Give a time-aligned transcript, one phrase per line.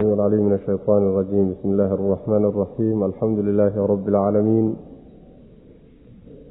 [0.00, 4.76] العليم من الشيطان الرجيم بسم الله الرحمن الرحيم الحمد لله رب العالمين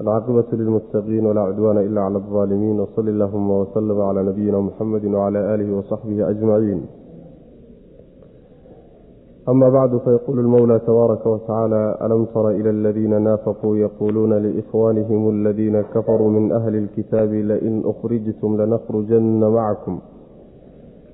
[0.01, 5.77] العاقبة للمتقين ولا عدوان إلا على الظالمين وصل اللهم وسلم على نبينا محمد وعلى آله
[5.77, 6.85] وصحبه أجمعين
[9.49, 16.29] أما بعد فيقول المولى تبارك وتعالى ألم تر إلى الذين نافقوا يقولون لإخوانهم الذين كفروا
[16.29, 19.99] من أهل الكتاب لئن أخرجتم لنخرجن معكم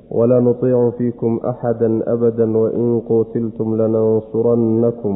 [0.10, 5.16] walaa nutiicu fiikum axada abada wain qutiltum lanansurannakum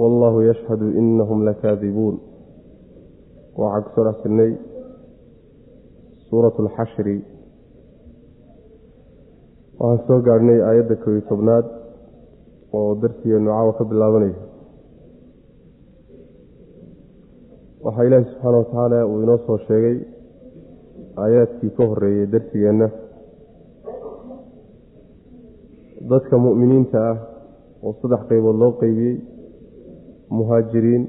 [0.00, 2.16] wallahu yashhadu inahum lakaadibuun
[3.60, 4.52] waxaa ku soo dhex jirnay
[6.28, 7.16] suuratu alxashri
[9.78, 11.66] waxaan soo gaadhnay aayadda kow tobnaad
[12.76, 14.36] oo darsigeenu caawa ka bilaabanaya
[17.84, 19.96] waxaa ilaahi subxaana wa tacaala uu inoo soo sheegay
[21.22, 22.88] aayaadkii ka horeeyay darsigeenna
[26.10, 27.16] dadka mu'miniinta ah
[27.84, 29.16] oo saddex qaybood loo qeybiyey
[30.36, 31.04] muhaajiriin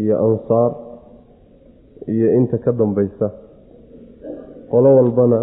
[0.00, 0.70] iyo ansaar
[2.14, 3.28] iyo inta ka dambaysa.
[4.70, 5.40] Qolo walbana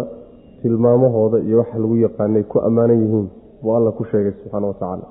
[0.62, 3.26] tilmaamahooda iyo waxa lagu yaqaanay ku ammaanan yihiin
[3.62, 5.06] buu alla ku sheegay subxaana wa tacaala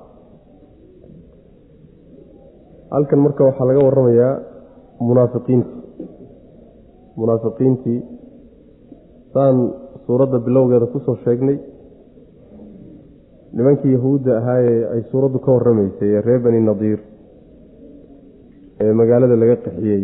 [2.94, 4.32] halkan marka waxaa laga waramayaa
[5.08, 5.74] munaafiqiintii
[7.20, 7.98] munaafiqiintii
[9.34, 9.56] saan
[10.06, 11.56] suuradda bilowgeeda ku soo sheegnay
[13.56, 17.00] nimankii yahuudda ahaayee ay suuraddu ka warramaysay ee reer bani nadiir
[18.84, 20.02] ee magaalada laga qaxiyey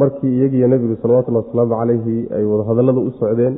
[0.00, 3.54] markii iyagiiyo nebigu salawatullahi wasalaamu calayhi ay wadahadallada u socdeen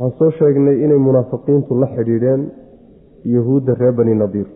[0.00, 2.42] waxaan soo sheegnay inay munaafiqiintu la xidhiidheen
[3.34, 4.48] yahuudda reer bani nadiir.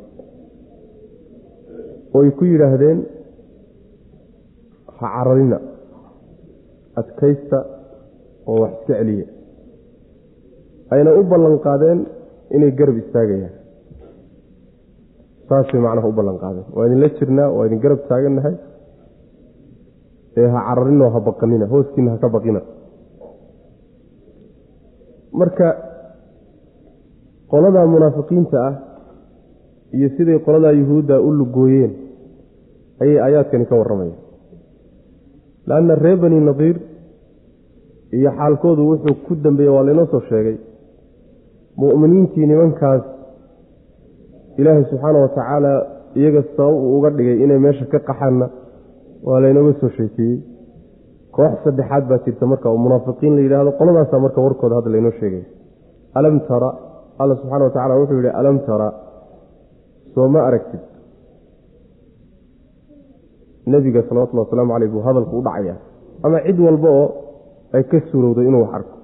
[2.14, 2.98] Oo ay ku yidhaahdeen
[4.98, 5.58] ha cararina
[7.00, 7.58] adkaysta
[8.50, 9.26] oo wax iska celiya
[10.92, 11.98] ayna u ballan qaadeen
[12.56, 13.54] inay garab istaagayaan.
[15.48, 16.66] Saasay macnaha u ballan qaadeen.
[16.76, 18.54] Waa idinla jirnaa waa idin garab taagannahay.
[20.40, 22.60] Ee ha cararinoo ha baqanina hooskiina ha ka baqina.
[25.40, 25.68] Marka
[27.50, 28.74] qoladaa munaafiqiinta ah
[29.96, 31.92] iyo siday qoladaa yuhuudda u lugooyeen
[33.02, 34.18] ayay aayaadkani ka warramayaan.
[35.68, 36.76] Laanna reer bani nadiir
[38.16, 40.56] iyo xaalkoodu wuxuu ku dambeeyey waa laynoo soo sheegay
[41.80, 43.02] mu'miniintii nimankaas
[44.60, 45.72] ilaahay subxaana wa tacaala
[46.20, 48.46] iyaga sabab uu uga dhigay inay meesha ka qaxaanna
[49.26, 50.36] waa laynooga soo sheekeeyey.
[51.36, 55.42] Koox saddexaad baa jirta marka oo munaafiqiin la yidhaahdo qoladaasaa marka warkooda hadda laynoo sheegay.
[56.18, 56.68] Alam tara
[57.22, 58.88] alla subxana wa tacala wuxuu yidhi alam tara
[60.14, 60.82] soo ma aragtid.
[63.66, 65.76] Nebiga salawatullhi wasalaamu caleyh buu hadalku u dhacayaa.
[66.24, 67.06] Ama cid walba oo
[67.72, 68.96] ay ka suurowday inuu wax arko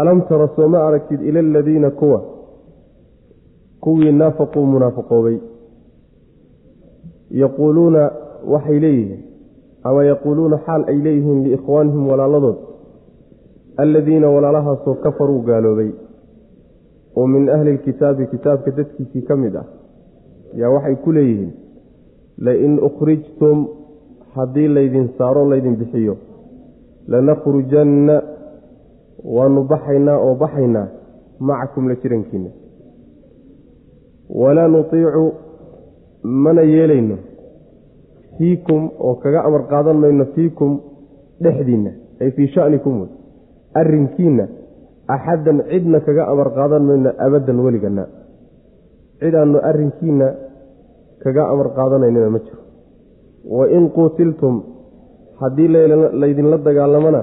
[0.00, 2.20] alam tara soo ma aragtid ila aladiina kuwa
[3.80, 5.36] kuwii naafaquu munaafaqoobay
[7.30, 8.10] yaquuluuna
[8.52, 9.20] waxay leeyihiin
[9.84, 12.56] ama yaquuluuna xaal ay leeyihiin liikhwaanihim walaaladood
[13.76, 15.90] aladiina walaalahaasoo kafaruu gaaloobay
[17.16, 19.64] oo min ahli lkitaabi kitaabka dadkiisii ka mid ah
[20.60, 21.52] yaa waxay ku leeyihiin
[22.46, 23.66] lain ukhrijtum
[24.36, 26.16] haddii laydin saaro laydin bixiyo
[27.08, 28.22] lanakhrujanna
[29.24, 30.86] waanu baxaynaa oo baxaynaa
[31.40, 32.50] macakum la jirankiina.
[34.40, 35.32] Walaa nutiicu
[36.22, 37.16] mana yeelayno.
[38.38, 40.80] Fiikum oo kaga amar qaadan mayno fiikum
[41.42, 41.90] dhexdiinna
[42.20, 43.10] ay fii shanikum wey.
[43.74, 44.44] Arrinkiinna
[45.08, 48.06] axaddan cidna kaga amar qaadan mayno abaddan weligana
[49.20, 50.26] cid aanu arrinkiinna
[51.22, 52.60] kaga amar qaadanaynina ma jiro.
[53.44, 54.62] Wain quutiltum
[55.40, 55.68] haddii
[56.20, 57.20] laydinla dagaalamana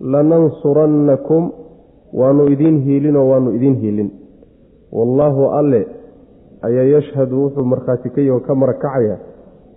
[0.00, 1.52] lanansurannakum
[2.12, 4.10] waanu idiin hiilinoo waanu idiin hiilin.
[4.92, 5.86] Wallaahu alle
[6.62, 9.18] ayaa yashhadu wuxuu markhaati ka ka marakacaya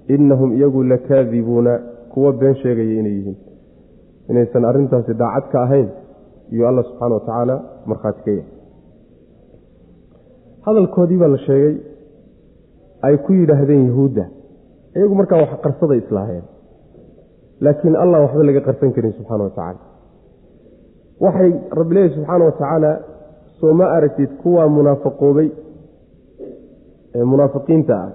[0.08, 1.80] innahum iyagu lakaadibuuna
[2.14, 3.38] kuwa been sheegaya inay yihiin.
[4.30, 5.90] Inaysan arrintaasi daacad ka ahayn
[6.52, 8.52] iyuu alla subxaana wa tacaala markhaati ka yahay.
[10.66, 11.76] Hadalkoodii baa la sheegay
[13.02, 14.26] ay ku yidhaahdeen yahuudda
[14.96, 16.44] iyagu markaa wax qarsaday islaaheen
[17.62, 19.87] laakiin allah waxba laga qarsan karin subxaana wa tacaala
[21.26, 22.92] waxay rabbi leeyahy subxaana wa tacaala
[23.60, 25.50] soo ma aragtid kuwaa munaafaqoobay
[27.16, 28.10] ee munaafiqiinta ah.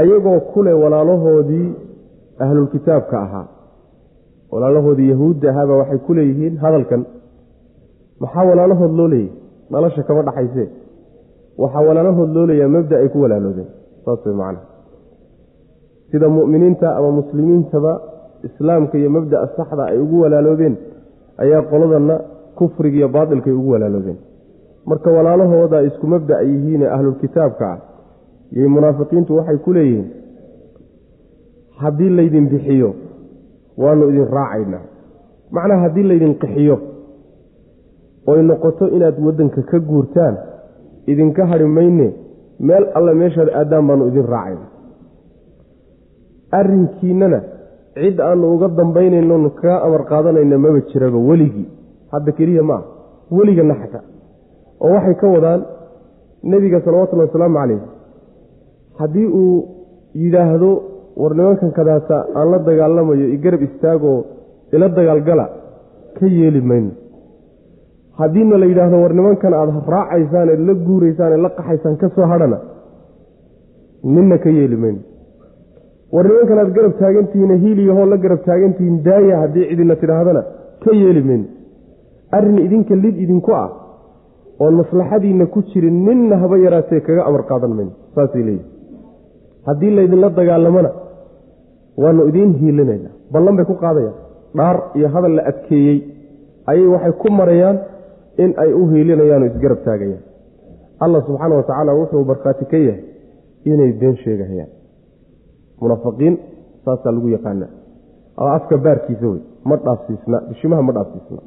[0.00, 1.68] Ayagoo kule walaalahoodii
[2.38, 3.46] ahlulkitaabka ahaa.
[4.52, 7.02] Walaalahoodii yahuudda ahaabaa waxay ku leeyihiin hadalkan
[8.20, 9.32] maxaa walaalahood loo leeyahy
[9.70, 10.68] nolosha kama dhaxaysee
[11.58, 13.68] waxaa walaalahood loo leeyaha mabda ay ku walaaloodeen.
[14.04, 14.66] Saas way macnaha
[16.10, 17.92] sida mu'miniinta ama muslimiintaba
[18.48, 20.76] islaamka iyo mabda'a saxda ay ugu walaaloobeen
[21.42, 22.16] ayaa qoladanna
[22.58, 24.18] kufriga iyo baatilkay ugu walaaloobeen
[24.86, 27.78] marka walaalahooda isku mabda yihiine ahlulkitaabka ah
[28.56, 30.06] iyo munaafiqiintu waxay ku leeyihiin
[31.82, 32.90] haddii laydin bixiyo
[33.82, 34.84] waanu idin raacaynaa.
[35.50, 36.76] Macnaha haddii laydin qixiyo
[38.26, 40.36] oy noqoto inaad waddanka ka guurtaan
[41.06, 42.06] idinka hadhi mayne
[42.68, 44.66] meel alle meeshaad aadaan baanu idin raacayna
[46.58, 47.40] arrinkiinnana
[47.96, 51.66] cid aanu uga dambaynaynon kaga amar qaadanayna maba jiraba weligii
[52.12, 52.84] hadda keliya ma ah
[53.36, 54.04] weligana xataa
[54.84, 55.60] oo waxay ka wadaan
[56.50, 57.80] nebiga salawatullhi wasalaamu calayh
[59.00, 59.56] haddii uu
[60.22, 60.70] yidhaahdo
[61.22, 64.18] war nimankan kadaata aan la dagaalamayo i garab istaagoo
[64.74, 65.46] ila dagaalgala
[66.18, 66.90] ka yeeli mayno.
[68.18, 72.26] Haddiina la yidhaahdo war nimankan aada raacaysaan ee la guuraysaan ee la qaxaysaan ka soo
[72.32, 72.58] hadhana
[74.14, 75.00] ninna ka yeeli mayno
[76.14, 80.42] war nimankan aad garab taagantihiin hiiliyahoo la garab taagantihiin daaya haddii cidina tidhaahdana
[80.84, 81.46] ka yeeli mayno
[82.36, 83.68] arrin idinka lid idinku ah
[84.64, 88.64] oon maslaxadiinna ku jirin ninna haba yaraatee kaga amar qaadan mayno saasay leeyihi
[89.68, 90.90] haddii laydinla dagaalamana
[92.02, 94.16] waanu idiin hiilinaynaa ballan bay ku qaadayaan.
[94.58, 95.98] Dhaar iyo hadal la adkeeyey
[96.70, 97.76] ayay waxay ku marayaan
[98.42, 100.22] in ay u hiilinayaan oo isgarab taagayaan.
[101.04, 103.02] Allah subxaana wa tacaala wuxuu barkhaati ka yahay
[103.70, 104.70] inay been sheegahayaan
[105.80, 106.34] munaafiqiin
[106.84, 107.66] saasaa lagu yaqaana
[108.56, 111.40] afka baarkiisa wey ma dhaafsiisna bishimaha ma dhaafsiisna.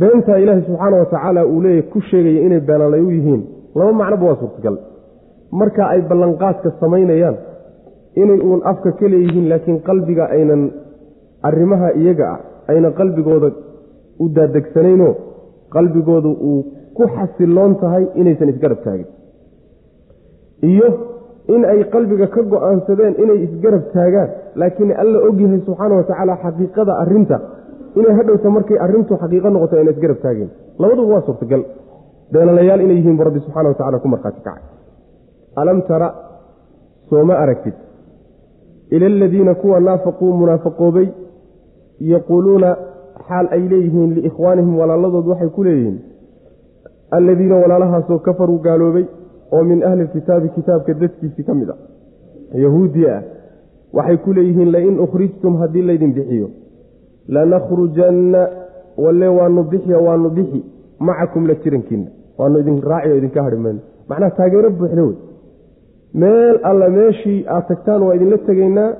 [0.00, 3.42] Beentaa ilaahay subxaana wa tacaala uu leeyahy ku sheegaya inay beenalay u yihiin.
[3.78, 4.76] Laba macnoba waa suurtagal.
[5.60, 7.36] Marka ay ballanqaadka samaynayaan
[8.22, 10.62] inay uun afka ka leeyihiin laakiin qalbiga aynan
[11.48, 12.40] arrimaha iyaga ah
[12.70, 13.48] ayna qalbigooda
[14.22, 15.08] u daadegsanayno
[15.74, 16.60] qalbigooda uu
[16.96, 19.08] ku xasiloon tahay inaysan isgarab taagin.
[20.72, 20.88] Iyo
[21.54, 24.28] in ay qalbiga ka go'aansadeen inay isgarab taagaan
[24.60, 27.36] laakiin alla ogyahay subxaana wa tacaala xaqiiqada arrinta.
[27.98, 30.50] Inay hadhowta markay arrintu xaqiiqo noqoto ayna isgarab taageen.
[30.80, 31.62] Labaduba waa suurtagal.
[32.32, 34.62] Beenalayaal inay yihiin bu rabbi subxana wa tacala ku markhaati kacay.
[35.60, 36.08] Alam tara
[37.10, 37.74] sooma aragtid.
[38.94, 41.08] Ila aladiina kuwa naafaquu munaafaqoobay
[42.12, 42.70] yaquuluuna
[43.28, 45.96] xaal ay leeyihiin liikhwaanihim walaaladood waxay ku leeyihiin.
[47.16, 49.04] Alladiina walaalahaasoo kafaruu gaaloobay
[49.54, 51.76] oo min ahli lkitaabi kitaabka dadkiisii ka mid a.
[52.64, 53.22] Yahuudiya ah
[53.96, 56.48] waxay ku leeyihiin lain ukhrijtum haddii laydin bixiyo
[57.34, 58.42] lanakhrujanna
[59.04, 60.60] walle waanu bixiya waanu bixi
[61.08, 62.08] macakum la jirankiina
[62.38, 63.80] waanu idin raaci oo idinka hadhi mayno.
[64.08, 65.16] Macnaha taageero buuxda wey.
[66.20, 68.90] Meel alla meeshii aad tagtaan waa idinla tegaynaa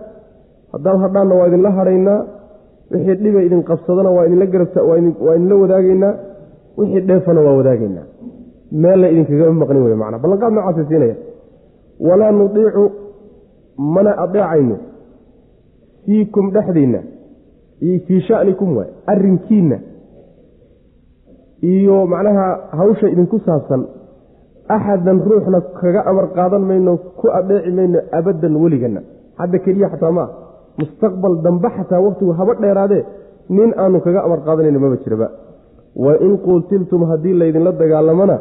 [0.72, 2.20] haddaad hadhaanna waa idinla hadhaynaa
[2.92, 4.96] wixii dhiba idin qabsadana waa idinla garabwaa
[5.36, 6.12] idinla wadaagaynaa
[6.78, 8.06] wixii dheefana waa wadaagaynaa
[8.72, 10.18] meel la idinkagama maqnin wey macnaa.
[10.22, 11.16] Ballanqaad noocaasa siinaya
[12.00, 12.84] walaa nudiicu
[13.78, 14.76] mana adeecayno.
[16.04, 17.00] Fiikum dhexdiinna
[18.06, 19.78] fii shanikum waay arrinkiinna.
[21.62, 22.46] Iyo macnaha
[22.78, 23.82] hawsha idinku saabsan
[24.68, 29.00] axadan ruuxna kaga amar qaadan mayno ku adeeci mayno abadan weligana.
[29.38, 30.28] Hadda keliya xataa maa
[30.78, 33.04] mustaqbal dambe xataa wakhtigu haba dheeraadee
[33.50, 35.28] nin aanu kaga amar qaadanayno maba jiraba.
[36.04, 38.36] Wa in quutiltum haddii laydinla dagaalamana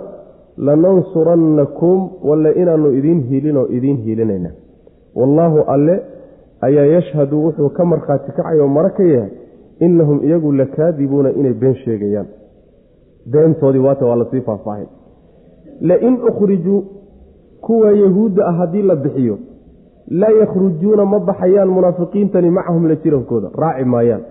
[0.58, 4.50] lanansurannakum walle inaanu idiin hiilin oo idiin hiilinayna.
[5.16, 6.02] Wallaahu alle
[6.62, 9.30] ayaa yashhadu wuxuu ka markhaati kacay oo maro ka yahay
[9.80, 12.28] innahum iyagu lakaadibuuna inay been sheegayaan.
[13.32, 14.88] Beentoodii waata waa la sii faahfaahin
[15.82, 16.84] lain ukhrijuu
[17.62, 19.38] kuwa yahuudda ah haddii la bixiyo
[20.08, 24.22] laa yakhrujuuna ma baxayaan munaafiqiintani macahum la jirankooda raaci maayaan.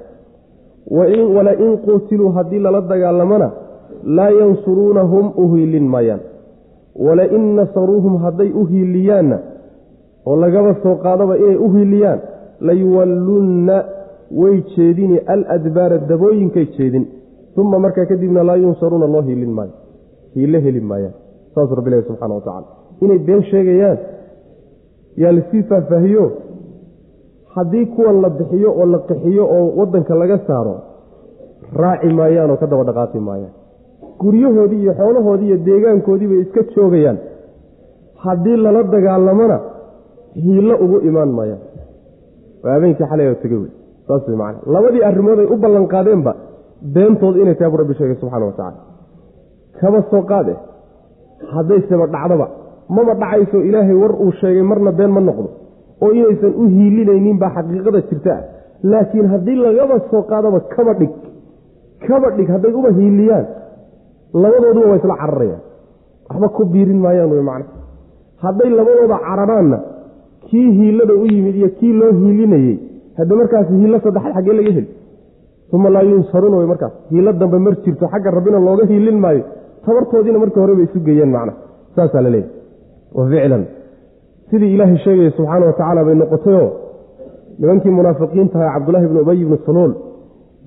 [1.36, 3.52] Walain quutiluu haddii lala dagaalamana
[4.18, 6.20] laa yansuruunahum u hiilin maayaan
[7.06, 9.38] walain nasaruuhum hadday u hiiliyaanna
[10.26, 12.20] oo lagaba soo qaadaba inay u hiiliyaan
[12.68, 13.76] layuwallunna
[14.40, 17.04] way jeedini aladbaara dabooyinkay jeedin.
[17.56, 19.72] Uma markaa kadibna laa yunsaruuna loo hiilin maayo.
[20.34, 21.14] Hiilo heli maayaan.
[21.54, 22.66] Saas rabbilahi subxana wa tacala
[23.04, 23.98] inay been sheegayaan
[25.22, 26.24] yaa la sii faahfaahiyo?
[27.54, 30.74] Haddii kuwan la bixiyo oo la qixiyo oo waddanka laga saaro
[31.82, 33.54] raaci maayaan oo ka daba dhaqaati maayaan
[34.20, 37.18] guryahoodii iyo xoolahoodii iyo deegaankoodii bay iska joogayaan.
[38.24, 39.58] Haddii lala dagaalamona
[40.44, 41.62] hiillo ugu imaan maayaan.
[42.62, 43.72] Waa habeenkii xalay oo tegey wey.
[44.06, 46.32] Saas wey macana labadii arrimood ay u ballan qaadeenba
[46.94, 48.80] beentooda inay tahay bu rabbi sheegay subxana wa tacala
[49.80, 50.54] kaba soo qaade?
[51.54, 52.46] Haddayseba dhacdaba
[52.96, 55.48] maba dhacayso ilaahay war uu sheegay marna been ma noqdo.
[56.02, 58.32] Oo inaysan u hiilinaynin baa xaqiiqada jirta.
[58.36, 58.42] Ah
[58.90, 61.12] laakiin haddii lagaba soo qaadaba kaba dhig.
[62.06, 63.46] Kaba dhig hadday uba hiiliyaan
[64.42, 65.60] labadooduba waa isla cararayaan
[66.30, 67.66] waxba ku biirin maayaan wey macna.
[68.44, 69.78] Hadday labadooda cararaanna
[70.48, 72.76] kii hiilada u yimid iyo kii loo hiilinayey
[73.18, 74.88] hadda markaasi hiillo saddexaad xaggee laga heli.
[75.74, 76.92] Uma laa yunsaruuna way markaas.
[77.10, 79.42] Hiilo dambe mar jirto xagga rabbina looga hiilin maayo.
[79.84, 81.52] Tabartoodiina markii hore bay isu geeyeen macna.
[81.96, 82.50] Saasaa la leeyahy
[83.16, 83.64] wa ficlan.
[84.50, 86.68] Sidii ilaahay sheegaya subxaana wa tacaala bay noqotayoo
[87.60, 89.92] nimankii munaafiqiintaha cabdullaahi bnu ubay ibnu salool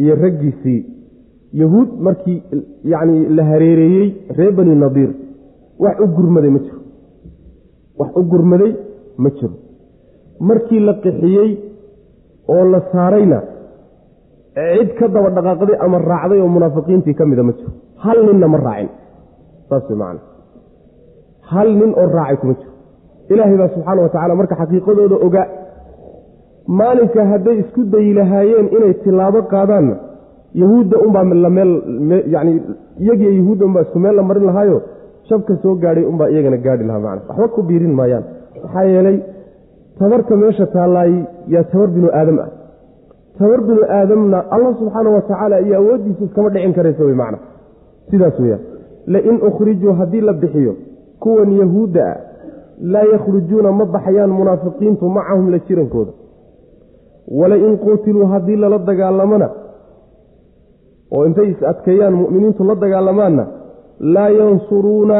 [0.03, 0.79] iyo raggiisii
[1.61, 2.37] yahuud markii
[2.93, 5.11] yacni la hareereeyey reer bani nadiir
[5.83, 6.79] wax u gurmaday ma jiro.
[7.99, 8.71] Wax u gurmaday
[9.23, 9.53] ma jiro.
[10.49, 11.49] Markii la qixiyey
[12.53, 13.39] oo la saarayna
[14.55, 17.71] cid ka daba dhaqaaqday ama raacday oo munaafiqiintii ka mida ma jiro.
[18.03, 18.89] Hal ninna ma raacin.
[19.69, 20.21] Saas way macana
[21.51, 22.71] hal nin oo raacay kuma jiro.
[23.31, 25.47] Ilaahay baa subxaana wa tacala marka xaqiiqadooda ogaa
[26.79, 29.95] maalinka hadday isku dayi lahaayeen inay tilaabo qaadaanna
[30.53, 31.23] yahuudda unbaa
[32.27, 32.61] yani
[32.99, 34.81] iyagiiyo yahuudda unbaa isku meel la marin lahaayo
[35.29, 37.21] shabka soo gaadhay unbaa iyagana gaadhi lahaa macna.
[37.29, 38.23] Waxba ku biirin maayaan.
[38.63, 39.19] Maxaa yeelay
[39.99, 41.13] tabarta meesha taallaay
[41.47, 42.49] yaa tabar binu aadam ah.
[43.39, 47.37] Tabar binu aadamna allah subxaana wa tacaala iyo awooddiisa iskama dhicin karaysa wey macna.
[48.09, 48.61] Sidaas weyaan
[49.07, 50.75] lain ukhrijuu haddii la bixiyo
[51.19, 52.17] kuwan yahuudda ah
[52.81, 56.11] laa yakhrujuuna ma baxayaan munaafiqiintu macahum la jirankooda.
[57.39, 59.49] Walain quutiluu haddii lala dagaalamana
[61.11, 63.43] oo intay is adkeeyaan mu'miniintu la dagaalamaanna
[64.15, 65.17] laa yansuruuna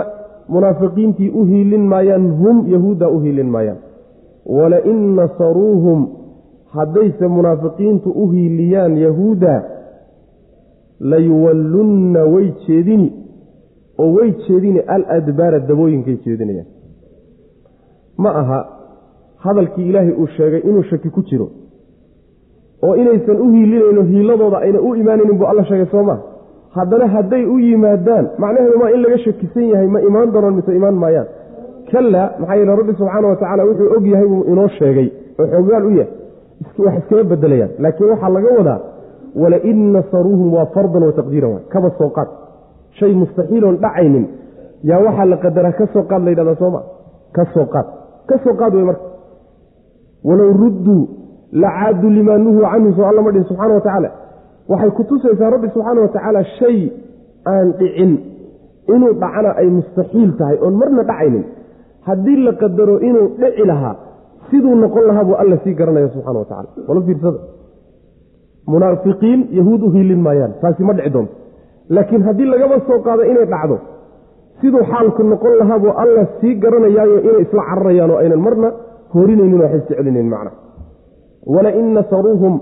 [0.53, 3.77] munaafiqiintii u hiilin maayaan hum yahuudda u hiilin maayaan.
[4.58, 6.00] Walain nasaruuhum
[6.75, 9.53] haddayse munaafiqiintu u hiiliyaan yahuudda
[11.00, 13.13] layuwallunna way jeedini
[13.98, 16.67] oo way jeedini aladbaara dabooyinkay jeedinayaan.
[18.17, 18.60] Ma aha
[19.38, 21.50] hadalkii ilaahay uu sheegay inuu shaki ku jiro
[22.86, 26.20] oo inaysan u hiilinayno hiiladooda ayna u imaanaynin buu alla sheegay soo maa
[26.78, 30.96] haddana hadday u yimaadaan macnaheedu maa in laga shakisan yahay ma imaan doonaan mise imaan
[31.04, 31.28] maayaan.
[31.92, 35.08] Kalla maxaa yeele rabbi subxaana wa tacaala wuxuu og yahay buu inoo sheegay
[35.40, 36.12] oo xooggaal u yahay.
[36.86, 37.72] Wax iskama bedelayaan.
[37.84, 38.80] Laakiin waxaa laga wadaa
[39.42, 42.30] walain nasaruuhum waa fardan wa taqdiiran kaba soo qaad.
[43.00, 44.26] Shay mustaxiiloon dhacaynin.
[44.90, 46.82] Yaa waxaa la qadaraa ka soo qaad la yidhahdaa sooma
[47.36, 47.88] ka soo qaad.
[48.30, 49.06] Ka qaad wey marka.
[50.28, 51.02] Walow rudduu
[51.51, 54.10] lacaaduu limaa nuhuu canhu soo alla ma dhihin subxana wa tacaala.
[54.72, 56.77] Waxay ku tusaysaa rabbi subxaana wa tacaala shay
[57.51, 58.12] aan dhicin.
[58.94, 61.44] Inuu dhacana ay mustaxiil tahay oon marna dhacaynin.
[62.08, 63.96] Haddii la qadaro inuu dhici lahaa
[64.50, 67.39] siduu noqon lahaa buu alla sii garanaya subxana wa tacala wala fiirsada.
[68.68, 71.34] Munaafiqiin yahuud u hiilin maayaan taasi ma dhici doonto.
[71.89, 73.75] Laakiin haddii lagaba soo qaado inay dhacdo
[74.62, 78.70] siduu xaalku noqon lahaa buu alla sii garanayaayo inay isla cararayaan oo aynan marna
[79.13, 80.29] horinaynin oo xissi celinayn
[81.53, 82.56] walain nasaruuhum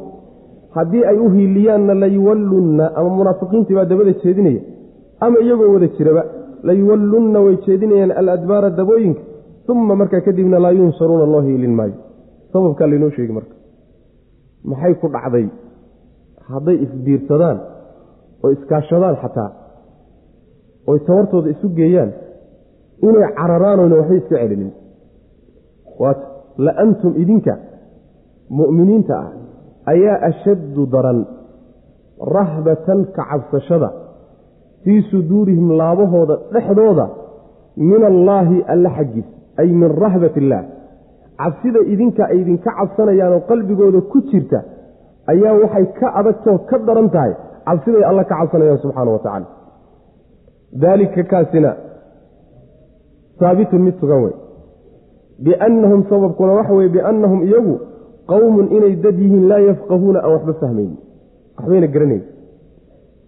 [0.75, 4.61] haddii ay u hiiliyaanna layuwallunna ama munaafiqiintii baa dabada jeedinaya
[5.25, 6.23] ama iyagoo wada jiraba
[6.69, 9.21] layuwallunna way jeedinayaan aladbaara dabooyinka
[9.71, 11.93] uma markaa kadibna laa yunsaruuna loo hiilin maayo.
[12.53, 13.53] Sababkaa laynoo sheegi marka.
[14.69, 15.45] Maxay ku dhacday?
[16.49, 17.57] Hadday isbiirsadaan
[18.43, 19.49] oo iskaashadaan xataa
[20.89, 22.11] oy tabartooda isu geeyaan
[23.07, 24.71] inay cararaan oyna waxba iska celinin.
[26.01, 26.19] Waat
[26.65, 27.53] la antum idinka
[28.49, 29.29] mu'miniinta ah
[29.93, 31.19] ayaa ashaddu daran
[32.35, 33.89] rahbatan ka cabsashada
[34.83, 37.05] fii suduurihim laabahooda dhexdooda
[37.77, 39.27] min allaahi alla xaggiis
[39.61, 40.65] ay min rahbat illaah
[41.41, 44.59] cabsida idinka ay idinka cabsanayaanoo qalbigooda ku jirta
[45.33, 47.33] ayaa waxay ka adagtoo ka daran tahay
[47.67, 49.47] cabsiday alla ka cabsanayaan subxaana wa tacaala.
[50.81, 51.71] Daalika kaasina
[53.39, 54.35] haabitun mid sugan wey
[55.45, 57.75] biannahum sababkuna waxa weye biannahum iyagu
[58.31, 60.97] qowmun inay dad yihiin laa yafqahuuna aan waxba fahmaynin
[61.57, 62.23] waxbayna garanayn.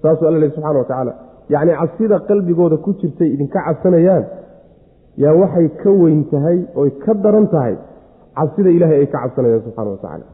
[0.02, 1.14] Saasuu alla lehy subxana wa tacaala.
[1.54, 4.24] Yacni cabsida qalbigooda ku jirtay idinka cabsanayaan
[5.24, 7.76] yaa waxay ka weyn tahay oy ka daran tahay
[8.38, 10.26] cabsida ilaahay ay ka cabsanayaan subxana wa tacaala.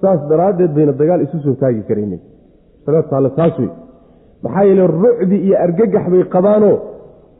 [0.00, 2.20] Saas daraaddeed bayna dagaal isu soo taagi karaynin
[3.10, 3.70] taale taas wey
[4.44, 6.76] maxaa yeele rucdi iyo argagax bay qabaanoo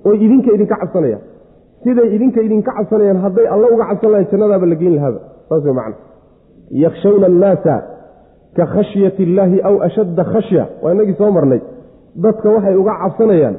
[0.09, 1.23] oy idinka idinka cabsanayaan.
[1.83, 5.21] Siday idinka idinka cabsanayaan hadday alla uga cabsan lahayn jannadaaba la geyn lahaaba.
[5.49, 5.97] Saas wey macna
[6.85, 7.75] yakshawna annaasa
[8.57, 10.63] ka khashyati illaahi aw ashadda khashya.
[10.83, 11.61] Waa inagii soo marnay.
[12.25, 13.57] Dadka waxay uga cabsanayaan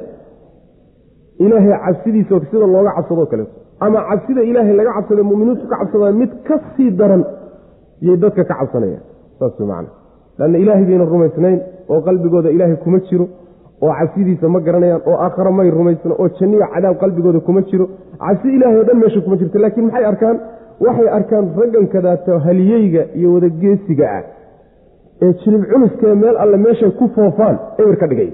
[1.44, 3.52] ilaahay cabsidiisa sida looga cabsadoo kaleeto
[3.84, 7.22] ama cabsida ilaahay laga cabsada muminiintu ka cabsadaan mid ka sii daran
[8.06, 9.02] yay dadka ka cabsanayaan.
[9.38, 9.90] Saas wey macna.
[10.38, 11.58] Lanna ilaahay bayna rumaysnayn
[11.92, 13.26] oo qalbigooda ilaahay kuma jiro
[13.82, 17.86] oo cabsidiisa ma garanayaan oo aakhara may rumaysna oo janniya cadaab qalbigooda kuma jiro.
[18.22, 20.36] Cabsi ilaahay o dhan meesha kuma jirto laakiin maxay arkaan
[20.84, 24.22] waxay arkaan raggan kadaato haliyeyga iyo wadageesiga ah
[25.24, 28.30] ee jilib culuskee meel alle meeshay ku foofaan eber ka dhigay.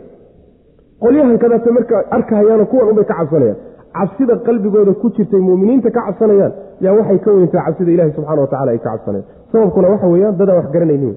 [1.02, 3.59] Qolyahan kadaata marka arkahayaano kuwan unbay ka cabsanayaan.
[3.97, 6.52] Cabsida qalbigooda ku jirtay muminiinta ka cabsanayaan
[6.85, 9.26] yaa waxay ka weyntaa cabsida ilahi subxana wa tacala ay ka cabsanayaan.
[9.52, 11.14] Sababkuna waxa weyaan dadaan wax garanaynin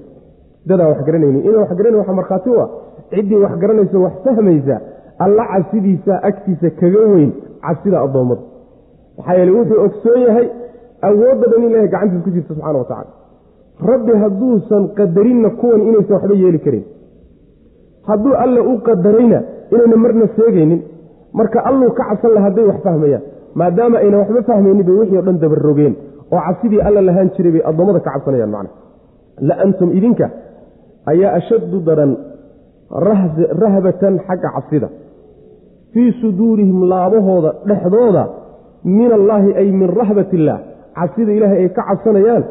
[0.70, 2.68] dadaan wax garanaynin inaan wax garanayn waxa markhaati u ah
[3.12, 4.76] ciddii wax garanayso wax fahmaysa
[5.24, 7.30] alla cabsidiisa agtiisa kaga weyn
[7.66, 8.42] cabsida addoommada
[9.18, 10.46] maxaa yeele wuxuu ogsoon yahay
[11.08, 13.10] awoodda dhan in ilahay gacantiisa ku jirta subxana wa tacala
[13.90, 16.84] rabbi hadduusan qadarinna kuwan inaysan waxba yeeli karin.
[18.08, 19.38] Hadduu alle u qadarayna
[19.74, 20.80] inayna marna seegaynin
[21.38, 23.22] marka alluu ka cabsan laha hadday wax fahmayaan
[23.60, 25.94] maadaama ayna waxba fahmaynin bay wixii o dhan dabarogeen
[26.34, 28.70] oo cabsidii alla lahaan jiray bay addoommada ka cabsanayaan macna
[29.48, 30.26] la antum idinka
[31.12, 32.12] ayaa ashaddu daran
[33.62, 34.88] rahbatan xagga cabsida.
[35.92, 38.22] Fii suduurihim laabahooda dhexdooda
[38.84, 40.60] min allaahi ay min rahbat illaah
[40.98, 42.44] cabsida ilaahay ay ka cabsanayaan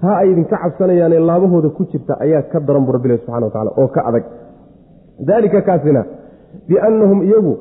[0.00, 3.70] taa ay idinka cabsanayaanee laabahooda ku jirta ayaa ka daran bu rabbilahi subxana wa tacala
[3.80, 4.24] oo ka adag.
[5.28, 6.02] Daalika kaasina
[6.68, 7.52] biannahum iyagu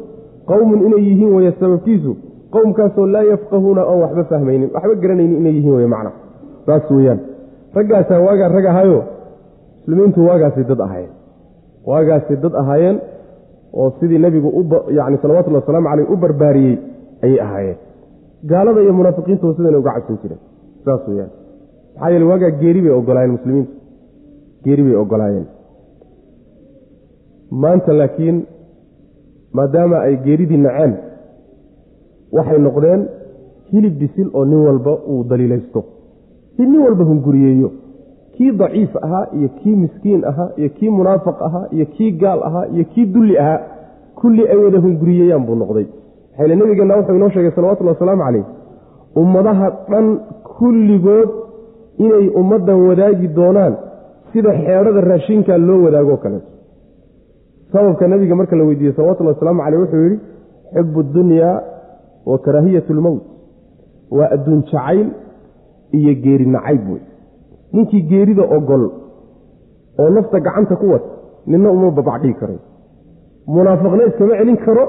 [0.50, 2.12] qowmun inay yihiin weye sababkiisu
[2.56, 6.12] qowmkaasoo laa yafqahuuna oon waxba fahmaynin waxba garanaynin inay yihiin wey macna.
[6.66, 7.20] Saas weyaan
[7.78, 9.00] raggaasaa waagaa rag ahayo
[9.80, 11.14] muslimiintu waagaasay dad ahaayeen.
[11.90, 12.98] Waagaasay dad ahaayeen
[13.74, 14.50] oo sidii nebigu
[14.98, 16.76] yani salawatullhi wasalaamu caleyh u barbaariyey
[17.26, 17.78] ayay ahaayeen
[18.44, 20.40] gaalada iyo munaafiqiintu sidana uga cabsan jireen.
[20.86, 21.32] Saas weyaan
[21.96, 23.72] maxaa yeele waagaa geeri bay ogolaayeen muslimiintu.
[24.64, 25.46] Geeri bay ogolaayeen.
[27.52, 28.38] Maanta laakiin
[29.54, 30.94] maadaama ay geeridii naceen
[32.36, 33.02] waxay noqdeen
[33.72, 35.84] hilib bisil oo nin walba uu daliilaysto.
[36.56, 37.72] Si nin walba hunguriyeeyo
[38.38, 42.66] kii daciif ahaa iyo kii miskiin ahaa iyo kii munaafiq ahaa iyo kii gaal ahaa
[42.74, 43.60] iyo kii dulli ahaa
[44.16, 45.86] kulli ay wada hunguriyeeyaan buu noqday
[46.38, 48.46] maxayle nabigeenna wuxuu inoo sheegay salawatullhi wasalaamu caleyh
[49.22, 50.06] ummadaha dhan
[50.58, 51.30] kulligood
[52.06, 53.74] inay ummaddan wadaagi doonaan
[54.34, 56.50] sida xeedhada raashinka loo wadaagoo kaleeto
[57.72, 60.20] sababka nabiga marka la weydiiyey salawatullhi wasalaamu caleyh wuxuu yidhi
[60.76, 61.56] xubu dunyaa
[62.26, 63.24] wa karaahiyat lmowt
[64.18, 65.08] waa adduun jacayl
[66.00, 67.02] iyo geeri nacayb wey
[67.74, 68.84] ninkii geerida ogol
[70.00, 71.10] oo nafta gacanta ku wata
[71.52, 72.60] ninna uma babacdhigi karayo
[73.56, 74.84] munaafiqna iskama celin karo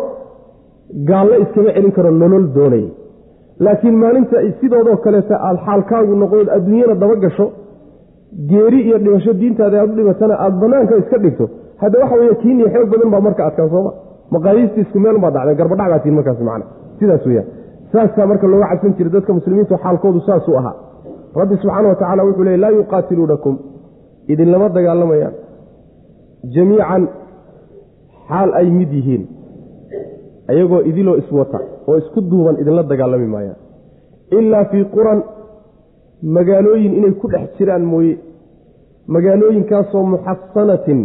[1.09, 2.91] gaalna iskama celin karo nolol doonaya
[3.65, 7.47] laakiin maalinta sidoodoo kaleeta aad xaalkaagu noqdood adduunyana daba gasho
[8.51, 11.45] geeri iyo dhimasho diintaada aad u dhimatana aada banaanka iska dhigto
[11.83, 13.93] hadda waxa wey kiin iyo xoog badan baa marka adkaan sooma
[14.35, 16.63] maqaadiistii isku meel baa dhacdeen garbadhacbaatiin markaas man
[16.99, 17.47] sidaas weyaan
[17.93, 20.75] saasaa marka looga cabsan jiray dadka muslimiintu xaalkoodu saasuu ahaa.
[21.41, 23.55] Rabbi subxaana wa tacala wuxuu leey laa yuqaatiluunakum.
[24.33, 25.35] Idinlama dagaalamayaan
[26.55, 27.03] jamiican
[28.29, 29.23] xaal ay mid yihiin
[30.51, 31.59] ayagoo idiloo iswata
[31.89, 33.61] oo isku duuban idinla dagaalami maayaan
[34.39, 35.21] ilaa fii quran
[36.37, 38.15] magaalooyin inay ku dhex jiraan mooye.
[39.15, 41.01] Magaalooyinkaasoo muxasanatin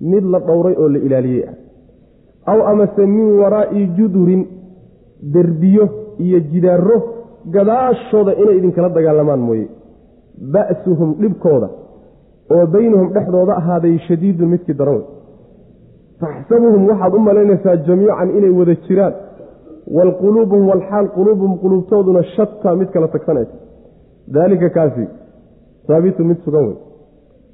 [0.00, 1.54] mid la dhowray oo la ilaaliyey ah.
[2.52, 4.42] Aw amase min waraa'i judurin
[5.34, 5.84] derbiyo
[6.18, 6.96] iyo jidaaro
[7.54, 9.66] gadaashooda inay idinkala dagaalamaan mooye.
[10.52, 11.68] Ba'suhum dhibkooda
[12.54, 15.06] oo baynahum dhexdooda ahaaday shadiidun midkii daran wey
[16.22, 19.14] taxsabuhum waxaad u malaynaysaa jamiican inay wada jiraan.
[19.96, 23.56] Waalquluubuhum walxaal quluubuhum quluubtooduna shataa mid kala tagsanaysa.
[24.34, 25.04] Daalika kaasi
[25.86, 26.76] saabitun mid sugan wey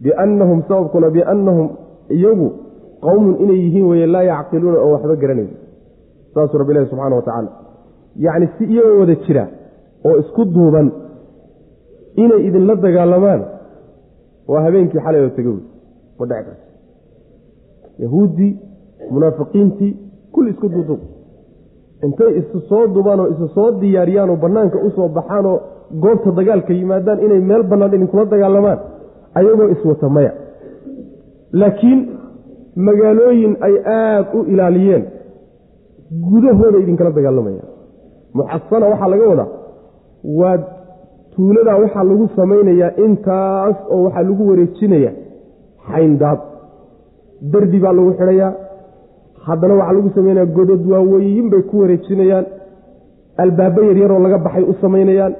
[0.05, 1.67] biannahum sababkuna biannahum
[2.17, 2.49] iyagu
[3.07, 5.57] qowmun inay yihiin weye laa yacqiluuna oo waxba garanaysa.
[6.35, 7.51] Saasuu rabbi ilahi subxana wa tacaala.
[8.25, 9.45] Yacni si iyagoo wada jira
[10.07, 10.87] oo isku duuban
[12.23, 13.43] inay idinla dagaalamaan
[14.51, 15.63] waa habeenkii xalay oo tega wey
[16.19, 16.70] ma dhec karta
[18.03, 18.53] yahuuddii
[19.15, 19.93] munaafiqiintii
[20.35, 21.01] kulli isku duuduub
[22.07, 25.57] intay isu soo dubaan oo isu soo diyaariyaan oo bannaanka u soo baxaan oo
[26.03, 28.79] goobta dagaalka yimaadaan inay meel bannaan idinkula dagaalamaan
[29.39, 30.33] ayagoo iswata maya.
[31.61, 32.01] Laakiin
[32.87, 35.05] magaalooyin ay aada u ilaaliyeen
[36.31, 37.69] gudahooda idinkala dagaalamayaan
[38.39, 39.49] muxasana waxaa laga wadaa
[40.41, 40.59] waa
[41.35, 45.13] tuuladaa waxaa lagu samaynayaa intaas oo waxaa lagu wareejinaya
[45.91, 46.39] xayndaab
[47.53, 48.53] derbi baa lagu xidhayaa
[49.47, 52.47] haddana waxaa lagu samaynaya godod waaweyin bay ku wareejinayaan.
[53.43, 55.35] Albaabo yaryaroo laga baxay u samaynayaan.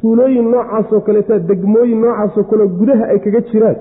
[0.00, 3.76] Tuulooyin noocaasoo kaleeta degmooyin noocaasoo kale gudaha ay kaga jiraan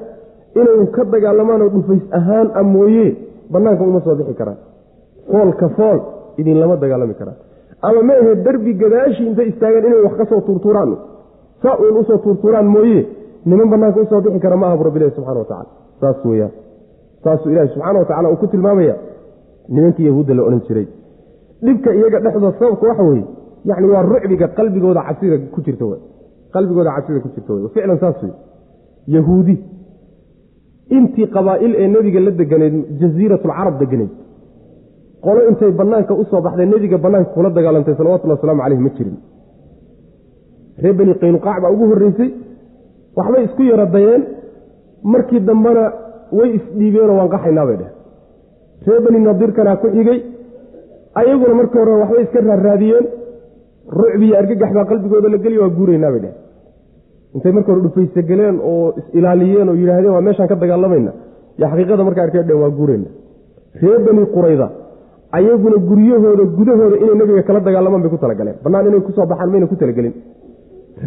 [0.60, 3.08] inay ka dagaalamaanoo dhufays ahaan a mooye.
[3.52, 4.58] Bannaanka uma soo bixi karaan.
[5.32, 5.98] Foolka fool
[6.40, 7.38] idinlama dagaalami karaan.
[7.88, 10.92] Ama ma ahe derbi gadaashii intay istaagaan inay wax ka soo tuurtuuraan.
[11.62, 13.02] Saa uun u soo tuurtuuraan mooye.
[13.46, 15.70] Niman bannaanka u soo bixi kara ma aha bu rabbilahi subxana wa tacala
[16.02, 16.52] saas weyaan
[17.26, 18.96] saasuu ilaahi subxaana wa tacala uu ku tilmaamaya.
[19.76, 20.88] Nimankii yahuudda la odhan jiray.
[21.66, 23.26] Dhibka iyaga dhexdooda sababka waxa weeye
[23.70, 25.94] yacni waa rucbiga qalbigooda cabsida ku jirta w
[26.56, 28.20] qalbigooda cabsida ku jirta wey ficlan saas
[29.16, 29.56] yahuudi
[30.98, 34.12] intii qabaa'il ee nebiga la deganeyd jasiiratulcarab deganeyd
[35.26, 39.18] qolo intay bannaanka u soo baxday nebiga bannaanka kula dagaalantay salawatullhi wasalaamu caleyh ma jirin.
[40.84, 42.30] Reer beni qaynuqaac baa ugu horreysay
[43.18, 44.22] waxbay isku yara dayeen
[45.14, 45.84] markii dambena
[46.38, 47.92] way isdhiibeenoo waan qaxaynaa bay dheh
[48.88, 50.20] ree bani nadiirkanaa ku xigay
[51.22, 53.06] ayaguna markii hore waxbay iska raarraadiyeen.
[54.00, 56.34] Rucbi iyo argagax baa qalbigooda la geliya waa guuraynaa bay dheh
[57.36, 61.12] intay marka hore dhufayse geleen oo is-ilaaliyeen oo yidhaahdeen waa meeshaan ka dagaalamayna.
[61.60, 63.10] Yo xaqiiqada marka arkay dheen waa guurayna.
[63.82, 64.68] Ree bani qurayda
[65.38, 68.56] ayaguna guryahooda gudahooda inay nebiga kala dagaalamaan bay ku talagaleen.
[68.64, 70.14] Bannaan inay ku soo baxaan mayna ku talagelin.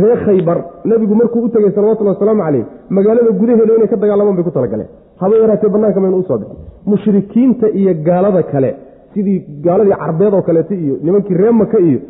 [0.01, 0.59] Ree khaybar
[0.91, 2.65] nebigu markuu u tegey salawatullhi wasalaamu caleyh
[2.97, 4.89] magaalada gudaheeda inay ka dagaalamaan bay ku talagaleen
[5.21, 6.59] haba yaraatee bannaanka maynu u soo bixin.
[6.91, 8.71] Mushrikiinta iyo gaalada kale
[9.15, 12.01] sidii gaaladii carbeed oo kaleeta iyo nimankii ree maka iyo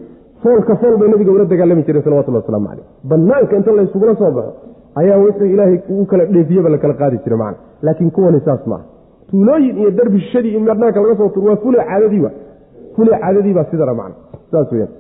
[0.43, 4.31] foolka fool bay nabiga ula dagaalami jireen salawatulli wasalaamu caleyh bannaanka inta la ysugula soo
[4.37, 4.53] baxo
[5.01, 7.59] ayaa wuxuu ilaahay ugu kala dheefiyeba la kala qaadi jiray macna.
[7.83, 8.85] Laakiin kuwani saas maaha
[9.31, 10.21] tuulooyin iyo darbi
[10.59, 12.31] in bannaanka laga soo tur waa fule caadadii wa
[12.97, 14.17] fule sidana macna.
[14.51, 14.93] Saas weyaan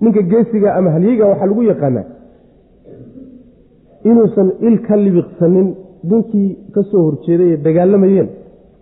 [0.00, 2.06] ninka geesiga ama halyiga waxaa lagu yaqaanaa
[4.04, 5.68] inuusan il ka libiqsanin
[6.10, 8.28] ninkii ka soo horjeeday ee dagaalamayeen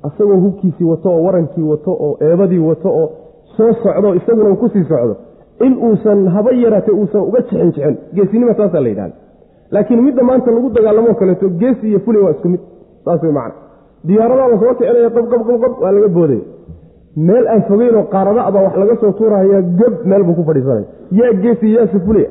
[0.09, 3.09] asagoo hubkiisii wato oo warankii wato oo eebadii wato oo
[3.57, 5.15] soo socdo isaguna uu ku sii socdo
[5.67, 9.15] in uusan haba yaraatee uusan uga jixin jixin geesinima saasaa la yidhahda
[9.71, 12.61] laakiin midda maanta lagu dagaalamoo kaleeto geesi iyo fule waa isku mid
[13.05, 13.55] saas way macna.
[14.09, 16.41] Diyaaradaa la soo kicinaya qabqabqabqab waa laga boodaya.
[17.27, 20.87] Meel aan fogeynoo qaarada abaa wax laga soo tuurahaya gab meel buu ku fadhiisanaya.
[21.19, 22.29] Yaa geesi yaase fulaya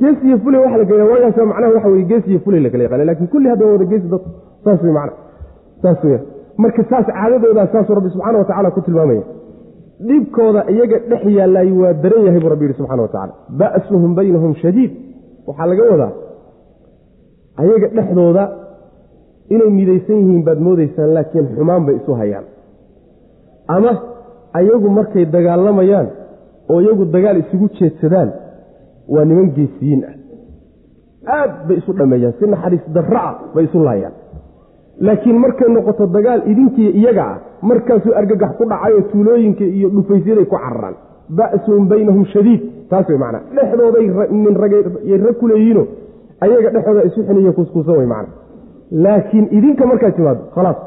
[0.00, 2.82] geesi iyo fule waxa la gaya waagaas macnaha waxa weye geesi iyo fule la kala
[2.86, 4.22] yaqaana laakiin kulli hadda wada geesi dad
[4.64, 5.12] saas wey macna
[5.82, 6.20] saas weya
[6.62, 9.22] marka saas caadadoodaa saasuu rabbi subxana wa tacala ku tilmaamaya.
[10.08, 14.52] Dhibkooda iyaga dhex yaallay waa daran yahay buu rabbi yihi subxana wa tacala ba'suhum baynahum
[14.62, 14.90] shadiid.
[15.48, 16.12] Waxaa laga wadaa
[17.62, 18.44] ayaga dhexdooda
[19.54, 22.44] inay midaysan yihiin baad moodaysaan laakiin xumaan bay isu hayaan.
[23.74, 23.92] Ama
[24.58, 26.08] ayagu markay dagaalamayaan
[26.72, 28.28] oo iyagu dagaal isugu jeedsadaan
[29.14, 30.14] waa niman geesiyiin ah.
[31.36, 34.12] Aad bay isu dhammeeyaan si naxariis darra ah bay isu laayaan.
[35.06, 40.56] Laakiin markay noqoto dagaal idinkiiyo iyaga ah markaasuu argagax ku dhacayoo tuulooyinka iyo dhufaysyaday ku
[40.56, 40.96] cararaan.
[41.38, 43.42] Ba'suhum baynahum shadiid taas wey macnaa.
[43.56, 44.82] Dhexdooday nin ragay
[45.26, 45.82] rag ku leeyihiino
[46.40, 48.32] ayaga dhexdooda isu xiniyo kuskuusan wey macna
[49.04, 50.78] laakiin idinka markaad timaado khalaas.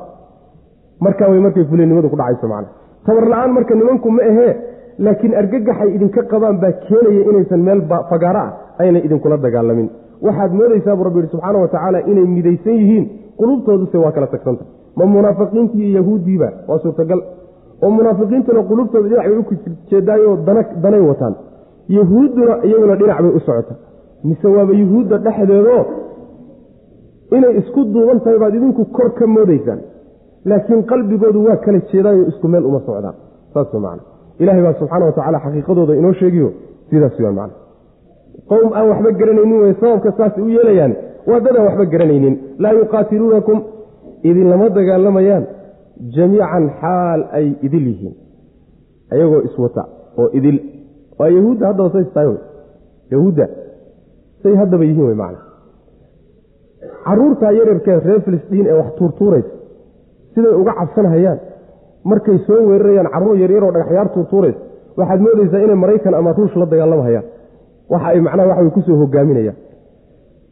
[1.00, 2.70] Markaa way markay fulinimadu ku dhacayso macna
[3.06, 4.52] tabar la'aan marka nimanku ma ahee
[5.00, 8.52] laakiin argagaxay idinka qabaan baa keenaya inaysan meel fagaaro ah
[8.82, 9.90] ayna idinkula dagaalamin.
[10.26, 13.06] Waxaad moodaysaa buu rabbi yihi subxaana wa tacaala inay midaysan yihiin
[13.40, 14.64] qulubtooduse waa kala tagsanta
[14.98, 17.22] ma munaafiqiintii iyo yahuuddiiba waa suurtagal.
[17.84, 19.44] Oo munaafiqiintuna qulubtooda dhinac bay u
[19.90, 20.36] jeedaayoo
[20.84, 21.36] danay wataan.
[21.98, 23.74] Yahuudduna iyaguna dhinac bay u socota
[24.24, 25.84] mise waaba yuhuudda dhexdeedoo
[27.38, 29.80] inay isku duuban tahay baad idinku kor ka moodaysaan.
[30.46, 33.16] Laakiin qalbigoodu waa kala jeedaayo isku meel uma socdaan.
[33.54, 34.00] Saas man
[34.42, 36.50] ilahay baa subxaana wa tacala xaqiiqadooda inoo sheegiyo.
[36.90, 37.50] Sidaas weyaan man
[38.52, 40.94] qowm aan waxba garanaynin wey sababka saasay u yeelayaan.
[41.30, 42.36] Waa dadaan waxba garanaynin.
[42.64, 43.58] Laa yuqaatiluunakum.
[44.30, 45.44] Idinlama dagaalamayaan.
[46.16, 48.14] Jamiican xaal ay idil yihiin.
[49.14, 49.84] Ayagoo iswata
[50.22, 50.58] oo idil.
[51.20, 52.38] Waa yahuudda haddaba say tahay w
[53.14, 53.46] yahuudda.
[54.44, 55.40] Say haddaba yihiin wey macna
[57.06, 59.50] caruurtaa yaryarkee reer filistiin ee wax tuurtuuraysa
[60.34, 61.40] siday uga cabsanhayaan
[62.12, 64.60] markay soo weerarayaan carruur yaryaroo dhagaxyaar tuurtuuraysa
[65.00, 67.26] waxaad moodaysaa inay maraykan ama ruush la dagaalamahayaan
[67.94, 69.58] waxa ay macnaha waxa way ku soo hogaaminayaan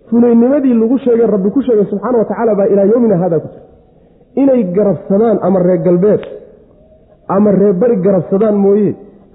[0.10, 3.64] fulaynimadii lagu sheegay rabbi ku sheegay subxaana wa tacaala baa ilaa yowmina haadaa ku jira
[4.44, 6.22] inay garabsadaan ama reer galbeed
[7.36, 8.90] ama reer bari garabsadaan mooye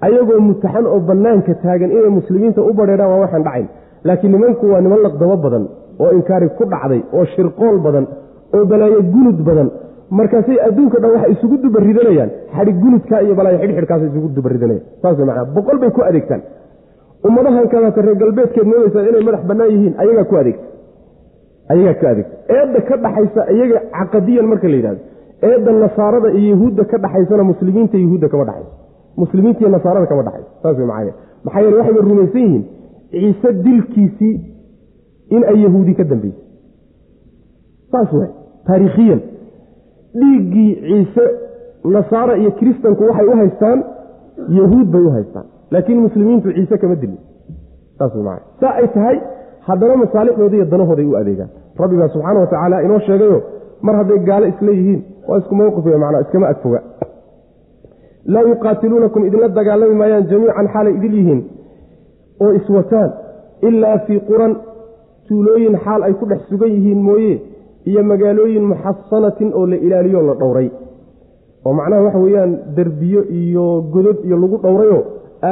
[0.07, 3.67] ayagoo mutaxan oo bannaanka taagan inay muslimiinta u badheedhaan waa waxaan dhacayn.
[4.07, 5.63] Laakiin nimanku waa niman laqdabo badan
[6.03, 8.05] oo inkaari ku dhacday oo shirqool badan
[8.55, 9.69] oo balaayo gunud badan
[10.19, 15.45] markaasay adduunka dhan waxay isugu dubaridanayaan xadhig gunudka iyo balaayo xidhxidhkaasa isugu dubaridanayaan saas manaa
[15.57, 16.41] boqol bay ku adeegtaan.
[17.27, 20.65] Ummadahan kadaata reer galbeedkeed moodaysaa inay madax bannaan yihiin ayagaa ku adeegta.
[21.73, 22.35] Ayagaa ka adeegta.
[22.57, 25.01] Eedda ka dhaxaysa iyaga caqadiyan marka la yidhahdo.
[25.49, 28.71] Eedda nasaarada iyo yahuudda ka dhaxaysana muslimiinta yahuudda kama dhaxayso.
[29.21, 30.49] Muslimiinta iyo nasaarada kama dhaxayso.
[30.63, 31.13] Saas wey macaya
[31.45, 32.63] maxaa yeele waxayba rumaysan yihiin
[33.11, 34.35] ciise dilkiisii
[35.35, 36.43] in ay yahuudi ka dambeysay.
[37.91, 38.31] Saas waay
[38.67, 39.19] taariikhiyan
[40.19, 41.25] dhiiggii ciise
[41.95, 43.83] nasaara iyo kiristanku waxay u haystaan
[44.59, 45.45] yahuud bay u haystaan.
[45.71, 47.19] Laakiin muslimiintu ciise kama dilin.
[47.97, 48.13] Saas
[48.79, 49.17] ay tahay
[49.67, 51.49] haddana masaalixdooda iyo danahooday u adeegaan.
[51.79, 53.41] Rabbi baa subxaana wa inoo sheegayo
[53.81, 56.81] mar hadday gaalo isla yihiin waa isku mawqif wey iskama agfoga
[58.25, 61.41] laa yuqaatiluunakum idinla dagaalami maayaan jamiican xaalay idil yihiin
[62.41, 63.11] oo iswataan
[63.61, 64.55] ilaa fii quran
[65.27, 67.41] tuulooyin xaal ay ku dhex sugan yihiin mooye
[67.89, 70.69] iyo magaalooyin muxasanatin oo la ilaaliyo la dhowray.
[71.65, 75.01] oo macnaha waxa weeyaan derbiyo iyo godod iyo lagu dhowrayoo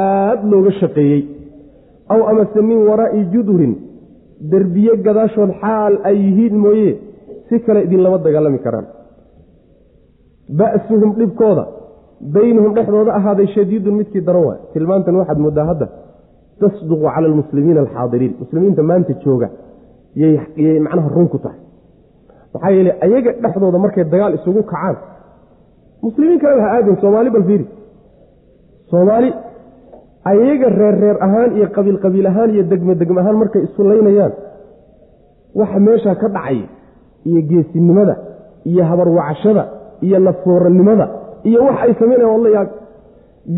[0.00, 1.22] aad looga shaqeeyey.
[2.12, 3.74] aw amase min waraa'i judurin
[4.52, 6.90] derbiye gadaashood xaal ay yihiin mooye
[7.48, 8.86] si kale idinlama dagaalami karaan.
[10.58, 11.64] ba'suhum dhibkooda
[12.34, 15.86] baynahum dhexdooda ahaaday shadiidun midkii daran waay tilmaantan waxaad moodaa hadda
[16.60, 18.32] tasduqu cala almuslimiina alxaadiriin.
[18.42, 19.48] muslimiinta maanta jooga
[20.22, 21.60] yay macnaha run ku tahay
[22.54, 24.96] maxaa yeele ayaga dhexdooda markay dagaal isugu kacaan
[26.04, 27.66] muslimiin kaleba ha aadin soomaali bal fiiri.
[28.90, 29.28] Soomaali
[30.32, 34.32] ayaga reer reer ahaan iyo qabiil qabiil ahaan iyo degme degme ahaan markay isu laynayaan
[35.60, 36.58] waxa meeshaa ka dhacay
[37.28, 38.14] iyo geesinimada
[38.70, 39.62] iyo habarwacashada
[40.06, 41.06] iyo nafooranimada
[41.48, 42.64] iyo wax ay samaynayan walayaa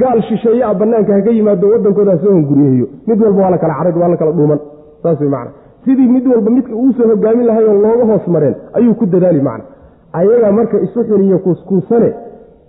[0.01, 3.75] gaal shisheeye a banaanka haka yimaado wadankooda ha soo honguriyeeyo mid walba waa la kala
[3.79, 4.61] carag waa la kala dhuuman.
[5.03, 5.53] Saas wey macana
[5.89, 9.65] sidii mid walba midka uusoo hogaamin lahay oo looga hoos mareen ayuu ku dadaali macna.
[10.19, 12.09] Ayagaa marka isu xuniyo kuuskuusane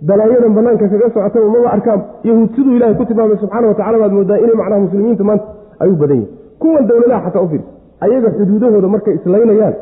[0.08, 2.00] balaayadan banaanka kaga socota maba arkaan.
[2.28, 5.44] Yahuud siduu ilahay ku tilmaamay subxaana watacala baad moodaa inay macnaha muslimiinta maanta
[5.82, 7.48] ayuu badan yihiin kuwan dowladaha xataa u
[8.06, 9.74] ayaga xuduudahooda markay islaynayaan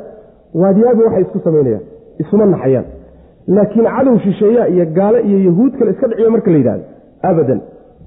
[0.62, 1.84] waadiyaabi waxay isku samaynayaan
[2.22, 2.86] isuma naxayaan.
[3.56, 6.84] Laakiin cadow shisheeya iyo gaale iyo yahuud kale iska dhiciya marka la yidhahdo
[7.30, 7.60] abadan.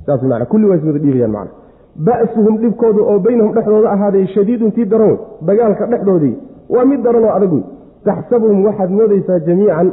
[0.05, 1.51] Saas mana kulli waa iswada dhiibayaan macna
[1.95, 6.35] ba'suhum dhibkooda oo baynahum dhexdooda ahaaday shadiidun tii daran dagaalka dhexdoodii
[6.73, 7.63] waa mid daran oo adag wey
[8.05, 9.87] taxsabuhum waxaad moodaysaa jamiican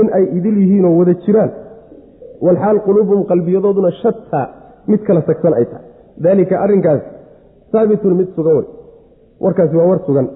[0.00, 1.50] in ay idil yihiinoo wada jiraan.
[2.46, 4.46] Walxaal quluubuhum qalbiyadooduna shataa
[4.90, 5.84] mid kala tagsan ay tahay.
[6.24, 7.02] Daalika arrinkaas
[7.72, 8.66] saabitun mid sugan wey
[9.44, 10.26] warkaasi waa war sugan.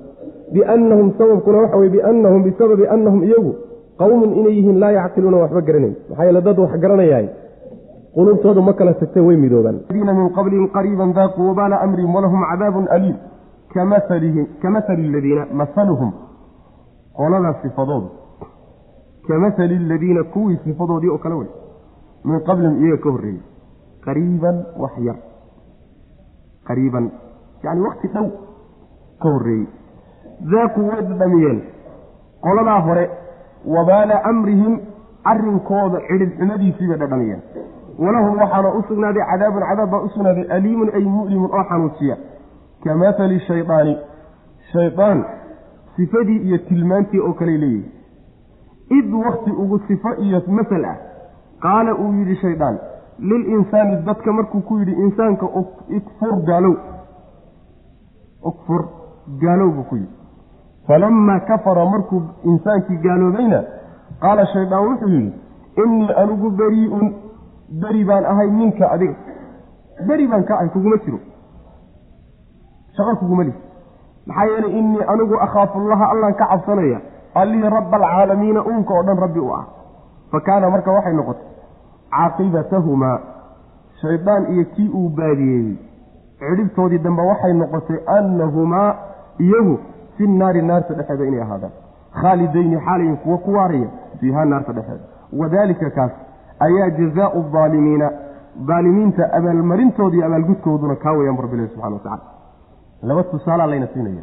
[0.54, 3.52] Biannahum sababkuna waxa wey biannahum bisababi annahum iyagu
[4.00, 5.94] qowmun inay yihiin laa yacqiluuna waxba garanayn.
[6.08, 7.26] Maxaa yeele dad wax garanayahay
[8.14, 9.80] quluubtoodu ma kala tagtay way midoobaan.
[9.90, 13.16] Min qablihim qariiban daaquu wabaala amrihim walahum cadaabun aliim.
[14.62, 16.12] Kamasali ladiina masaluhum
[17.16, 18.08] qoladaas sifadoodu.
[19.28, 21.48] Kamasali aladiina kuwii sifadoodii oo kale wey
[22.24, 23.42] min qablihim iyaga ka horreeyey
[24.04, 25.16] qariiban wax yar.
[26.68, 27.10] Qariiban
[27.64, 28.28] yani wakti dhow
[29.22, 29.66] ka horreeyey
[30.52, 31.60] daaquu way dhadhamiyeen
[32.44, 33.04] qoladaa hore
[33.74, 34.78] wabaala amrihim
[35.32, 37.42] arrinkooda cidhibxumadiisii bay dhadhamiyeen
[37.98, 42.16] walahum waxaana u sugnaaday cadaabun cadaab baa u sugnaaday aliimun ay mu'limun oo xanuujiya
[42.84, 43.96] ka maali shaydaani
[44.72, 45.24] shaydaan
[45.96, 47.90] sifadii iyo tilmaantii oo kale leeyihi
[48.98, 50.96] id wakti ugu sifo iyo masal ah
[51.60, 52.78] qaala uu yidhi shaydaan
[53.18, 55.46] lilinsaani dadka markuu ku yidhi insaanka
[55.88, 56.74] ikfur gaalow
[58.50, 58.84] ukfur
[59.40, 60.12] gaalow buu ku yidhi.
[60.86, 63.62] Falamaa kafara markuu insaankii gaaloobayna
[64.20, 65.32] qaala shaydaan wuxuu yidhi
[65.84, 67.06] innii anigu berii'un
[67.68, 69.14] beri baan ahay minka adiga.
[70.08, 71.18] Beri baan ka ahay kuguma jiro.
[72.96, 73.56] Shaqo kuguma lihi
[74.26, 76.98] maxaa yeelay innii anigu akhaafullaha allaan ka cabsanaya
[77.34, 79.64] allihii rabba alcaalamiina uunka oo dhan rabbi u ah.
[80.30, 81.46] Fa kaana marka waxay noqotay
[82.14, 83.18] caaqibatahumaa
[84.02, 85.76] shaydaan iyo kii uu baadiyeeyey
[86.38, 88.94] cidhibtoodii dambe waxay noqotay annahumaa
[89.46, 89.78] iyagu
[90.16, 91.72] fi naari naarta dhexeeda inay ahaadaan.
[92.20, 93.88] Khaalidayni xaalayin kuwa ku waaraya
[94.20, 95.04] fiiha naarta dhexeeda.
[95.40, 96.12] Wadaalika kaas
[96.66, 98.10] ayaa jazaau aalimiina
[98.74, 102.22] aalimiinta abaalmarintoodii abaalgudkooduna kaa weyaan rabbilahi subxana watacala
[103.08, 104.22] laba tusaalea layna siinaya.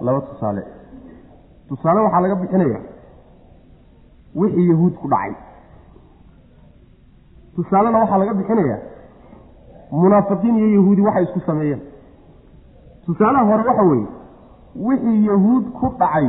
[0.00, 0.62] Laba tusaale.
[1.68, 2.80] Tusaale waxaa laga bixinaya
[4.34, 5.32] wixii yahuud ku dhacay.
[7.56, 8.78] Tusaalena waxaa laga bixinaya
[9.92, 11.80] munaafiqiin iyo yahuudi waxay isku sameeyeen.
[13.06, 14.06] Tusaalaha hore waxa weeye
[14.86, 16.26] wixii yahuud ku dhacay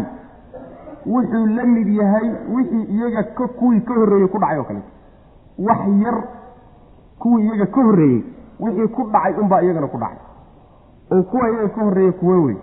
[1.05, 3.23] wuxuu la mid yahay wixii iyaga
[3.59, 4.81] kuwii ka horreeyey ku dhacay oo kale.
[5.67, 6.17] Wax yar
[7.19, 8.23] kuwii iyaga ka horreeyey
[8.59, 10.17] wixii ku dhacay unbaa iyagana ku dhacay.
[11.11, 12.57] Oo kuwa iyaga ka horreeyey kuwe wey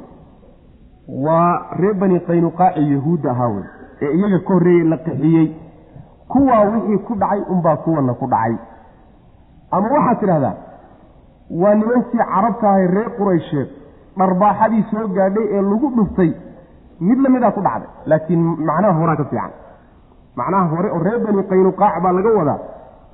[1.09, 3.65] waa reer bani qaynuqaaci yahuudda ahaa wey
[4.03, 5.47] ee iyaga ka horreeyey la qixiyey.
[6.29, 8.57] Kuwaa wixii ku dhacay unbaa kuwana ku dhacay.
[9.71, 10.55] Ama waxaad tidhahdaa
[11.51, 13.69] waa nimankii carabta ahay reer quraysheed
[14.19, 16.31] dharbaaxadii soo gaadhay ee lagu dhuftay
[17.01, 17.89] mid lamidaa ku dhacday.
[18.11, 19.51] Laakiin macnaha horaa ka fiican.
[20.37, 22.59] Macnaha hore oo reer bani qaynuqaac baa laga wadaa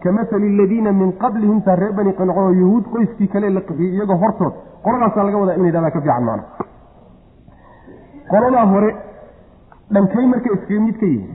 [0.03, 3.93] ka masali aladiina min qablihim taa reer bani qaynuqaac oo yahuud qoyskii kale la qixiyey
[3.97, 4.55] iyagoo hortood.
[4.85, 6.49] Qoladaasaa laga wadaa in la yidhahdaa ka fiican macnaha.
[8.31, 8.91] Qoladaa hore
[9.95, 11.31] dhankay marka iskaga mid ka yihiin.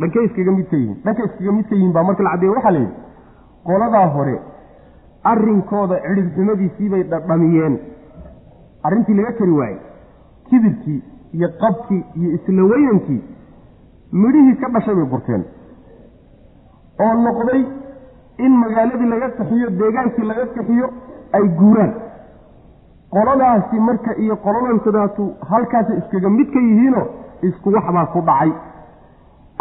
[0.00, 0.96] Dhankay iskaga mid ka yihiin.
[1.04, 2.94] Dhankay iskaga mid ka yihiin baa marka la caddeeye waxaa la yidhi
[3.68, 4.36] qoladaa hore
[5.30, 7.74] arrinkooda cidhibxumadiisiibay dhadhamiyeen.
[8.86, 9.78] Arrintii laga kari waayey.
[10.48, 11.00] Kibirkii
[11.36, 13.20] iyo qabkii iyo isla weynankii
[14.22, 15.42] midhihii ka dhashay bay burteen.
[17.04, 17.60] Oo noqday
[18.44, 20.86] in magaaladii laga kaxiyo deegaankii laga kaxiyo
[21.36, 21.92] ay guuraan.
[23.14, 27.06] Qoladaasi marka iyo qoladansadaatu halkaasay iskaga mid ka yihiinoo
[27.48, 28.50] isku waxbaa ku dhacay.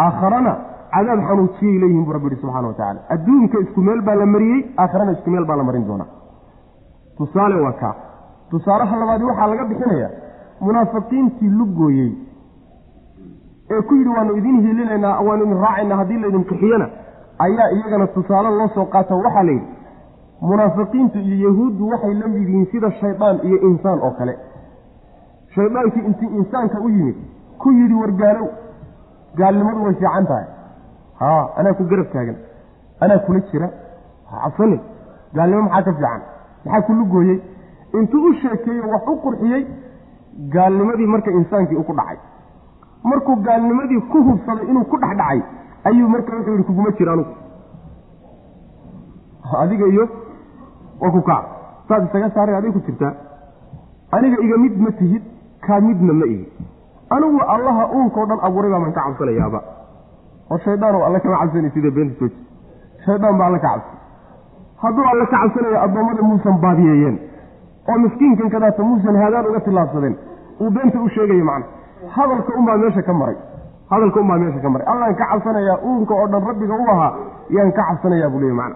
[0.05, 0.53] Aakharana
[0.93, 4.59] cadaab xanuujiyay leeyihiin buu rabbi yihi subxana wa tacala adduunka isku meel baa la mariyey
[4.83, 6.07] aakharana isku meel baa la marin doonaa.
[7.17, 7.93] Tusaale waa kaa.
[8.51, 10.11] Tusaalaha labaadi waxaa laga bixinayaa
[10.61, 12.11] munaafiqiintii lugooyey
[13.71, 16.87] ee ku yidhi waanu idin hilinaynaa waanu idin raacaynaa haddii laydin qixiyana
[17.45, 19.67] ayaa iyagana tusaale loo soo qaata waxaa la yidhi
[20.49, 24.33] munaafiqiintu iyo yahuuddu waxay la mid yihiin sida shaydaan iyo insaan oo kale.
[25.55, 27.15] Shaydaankii intii insaanka u yimid
[27.61, 28.47] ku yidhi wargaalow
[29.39, 30.45] gaalnimadu way fiican tahay.
[31.19, 32.37] Haa anaa ku garab taagan
[33.03, 33.69] anaa kula jira.
[34.29, 34.79] Ha cabsanin
[35.35, 36.21] gaalnimo maxaa ka fiican?
[36.65, 37.37] Maxaa ku lugooyey
[37.99, 39.61] intuu u sheekeeyo wax u qurxiyey
[40.55, 42.17] gaalnimadii marka insaankii u ku dhacay.
[43.03, 45.39] Markuu gaalnimadii ku hubsaday inuu ku dhex dhacay
[45.91, 47.33] ayuu marka wuxuu yihi kuguma jira anugu.
[49.61, 50.05] Adiga iyo
[51.01, 51.43] waa ku kac
[51.87, 53.13] saad isaga saaray aday ku jirtaa.
[54.11, 55.23] Aniga iga mid ma tihid
[55.65, 56.45] kaa midna ma ihi
[57.09, 59.59] anigu allaha uunkao dhan abuuray baa man ka cabsanayaaba.
[60.51, 62.37] Oo shaydaan oo alle kama cabsanay sida beenta sooji
[63.05, 63.97] shaydaan baa alle ka cabsan
[64.83, 67.17] hadduu alle ka cabsanaya addoommada muusan baadiyeeyeen
[67.89, 70.15] oo miskiinkan kadaata muusan haadaan uga tillaabsadeen
[70.61, 71.65] uu beenta u sheegaya macna.
[72.15, 73.37] Hadalka unbaa meesha ka maray
[73.91, 74.85] hadalka unbaa meesha ka maray.
[74.93, 77.11] Allaan ka cabsanayaa uunka oo dhan rabbiga u ahaa
[77.55, 78.75] yaan ka cabsanayaa buu leeyay macna.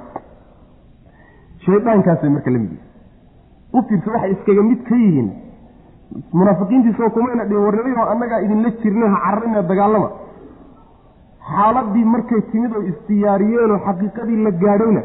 [1.66, 5.30] Shaydaankaasay marka la mid yihiin u waxay iskaga mid ka yihiin
[6.40, 10.10] munaafiqiintiisoo kumayna dhihin warnimayoo annagaa idinla jirna ha cararina dagaalama.
[11.52, 15.02] Xaaladii markay timid oo isdiyaariyeenoo xaqiiqadii la gaadhayna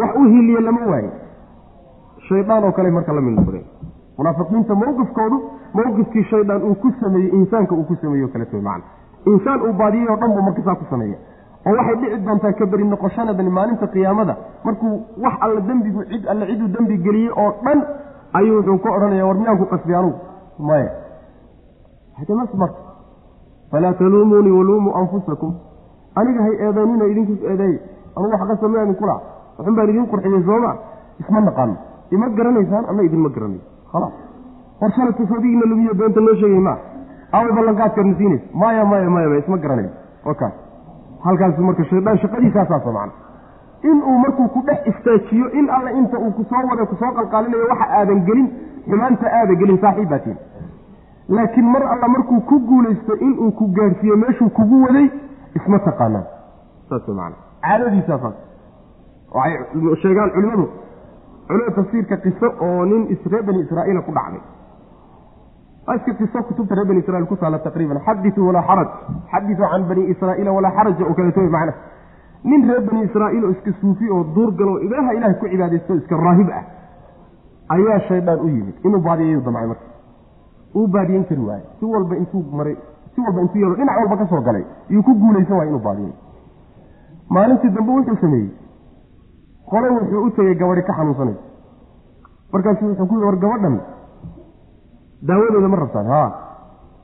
[0.00, 1.10] wax u hiliye lama waayo
[2.28, 3.64] shaydaan oo kale marka la mid noqdeen
[4.18, 5.36] munaafiqiinta mawqifkoodu
[5.78, 8.84] mawqifkii shaydaan uu ku sameeyey insaanka uu ku sameeye o kaleto macana
[9.32, 11.18] insaan uu baadiyey oo dhan buu marka saa ku sameeya
[11.66, 12.84] oo waxay dhici doontaa ka beri
[13.58, 14.34] maalinta qiyaamada.
[14.64, 14.92] Markuu
[15.24, 17.78] wax alla dembigu cid alle ciduu dembi geliyey oo dhan
[18.38, 20.18] ayuu wuxuu ka odhanaya war miyaan ku qasbay anugu?
[20.58, 20.90] Maya
[22.18, 22.80] hadamas marka
[23.70, 25.54] falaa taluumuunii waluumuu anfusakum.
[26.14, 27.78] Aniga hay eedaynina idinkus eedeeye
[28.16, 29.20] anugu wax qasab ma idinku laha
[29.58, 30.72] waxun baan idin qurxiyey sooma
[31.20, 31.74] isma naqaano
[32.10, 33.60] ima garanaysaan ama idinma garanayo
[33.92, 34.12] khalaas.
[34.80, 36.78] War shalata sadigiina lumiyo beenta noo sheegay maa
[37.32, 38.44] aaway ballanqaadkaadna siinaysa.
[38.54, 39.90] Maya maya maya maya isma garanayo
[40.24, 40.52] wakaas
[41.24, 43.12] halkaas marka shaydaan shaqadiisaasaasa macna
[43.90, 47.66] inuu markuu ku dhex istaajiyo in alle inta uu ku soo wada ku soo qalqaalinayo
[47.72, 48.48] waxa aadan gelin
[48.88, 50.36] xumaanta aada gelin saaxiib baa tiin
[51.36, 55.06] laakiin mar alla markuu ku guulaysto inuu ku gaadhsiiyo meeshuu kugu waday
[55.60, 56.26] isma taqaanaan.
[56.88, 57.32] Saas man
[57.66, 58.36] caadadiisaasaas
[59.34, 60.68] waxay sheegaan culimadu
[61.48, 64.40] culimada tafsiirka qiso oo nin reer bani israa'iila ku dhacday.
[65.96, 68.00] Iska qiso kutubta reer bani israiil ku taala taqriiban.
[68.06, 68.88] Xadituu walaa xaraj.
[69.32, 71.72] Xadituu can bani israa'iila walaa xaraja oo kaleeto macna.
[72.44, 76.16] Nin reer bani israa'iil oo iska suufi oo duur galo ilaaha ilahay ku cibaadaysto iska
[76.16, 76.64] raahib ah
[77.74, 78.74] ayaa shaydaan u yimid.
[78.84, 79.84] Inuu baadiyayu damcay marka.
[80.74, 82.76] Uu baadiyen kari waaye si walba intuu maray
[83.14, 84.64] si walba intuu yeelo dhinac walba ka soo galay.
[84.90, 86.12] Iyuu ku guulaysan waaya inuu baadiyay.
[87.30, 88.50] Maalintii dambe wuxuu sameeyey
[89.70, 91.42] qole wuxuu u tegey gabadhi ka xanuunsanaysa
[92.52, 93.76] markaasu wuxuu ku yidhi war gabadhan
[95.28, 96.06] daawadooda ma rabtaan.
[96.06, 96.28] Haa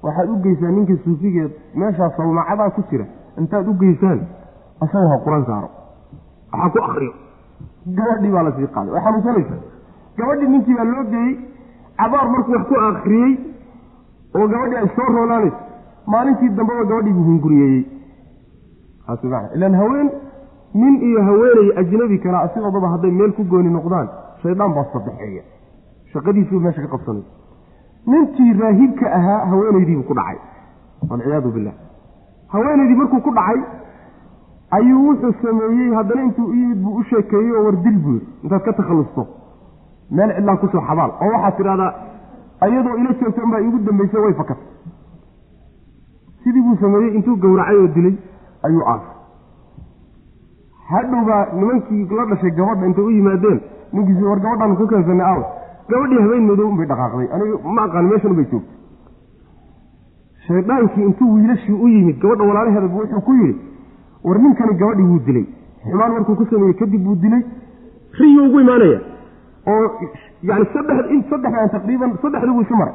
[0.03, 3.07] waxaad u geysaan ninka suufigeed meeshaa sawmacadaa ku jira.
[3.39, 4.21] Intaad u geysaan
[4.85, 5.69] asaga ha quran saaro.
[6.53, 7.13] Waxaa ku akriyo
[7.99, 8.93] gabadhii baa la sii qaaday.
[8.95, 9.57] Way xanuunsanaysa
[10.19, 11.35] gabadhii ninkii baa loo geeyey
[11.99, 13.33] cabaar markuu wax ku akriyey
[14.39, 15.59] oo gabadhii ay soo roolaanayso
[16.13, 17.83] maalintii dambeba gabadhii buu hunguriyeeyey
[19.55, 20.09] ilaan haween
[20.75, 24.09] nin iyo haweenay ajnabi kala asigoodaba hadday meel ku gooni noqdaan
[24.43, 25.43] shaydaan baa sadexeeya
[26.13, 27.23] shaqadiisuu meesha ka qabsanay.
[28.07, 30.39] Ninkii raahibka ahaa haweenaydiibuu ku dhacay.
[31.11, 31.73] Walciyaadu billah.
[32.53, 33.61] Haweenaydii markuu ku dhacay
[34.79, 38.73] ayuu wuxuu sameeyey haddana intuu u buu u sheekeeyey oo war dil buu intaad ka
[38.73, 39.27] takhallusto
[40.11, 41.11] meel cidlaan ku soo xabaal.
[41.23, 41.93] Oo waxaad tidhahdaa
[42.67, 44.67] ayadoo ila joogta unbaa iigu dambaysay way fakatay.
[46.45, 48.15] Sidii buu sameeyey intuu gowracay oo dilay
[48.69, 49.14] ayuu aasay
[50.93, 53.61] hadhow baa nimankii la dhashay gabadha intay u yimaadeen
[53.93, 55.43] ninkiisi war gabadhaan ku keensanay aaw
[55.93, 58.73] gabadhii habeen madow unbay dhaqaaqday aniga ma aqaan meeshan unbay joogtay.
[60.47, 63.59] Shaydaankii intuu wiilashii u yimid gabadha walaalaheedaba wuxuu ku yidhi
[64.25, 65.47] war ninkani gabadhii wuu dilay.
[65.85, 67.43] Xumaan markuu ku sameeyey kadib buu dilay.
[68.19, 69.01] Riyuu ugu imaanaya.
[69.67, 69.87] Oo
[70.43, 72.95] yani saddex in saddexdan taqriiban saddexdii buu isu maray.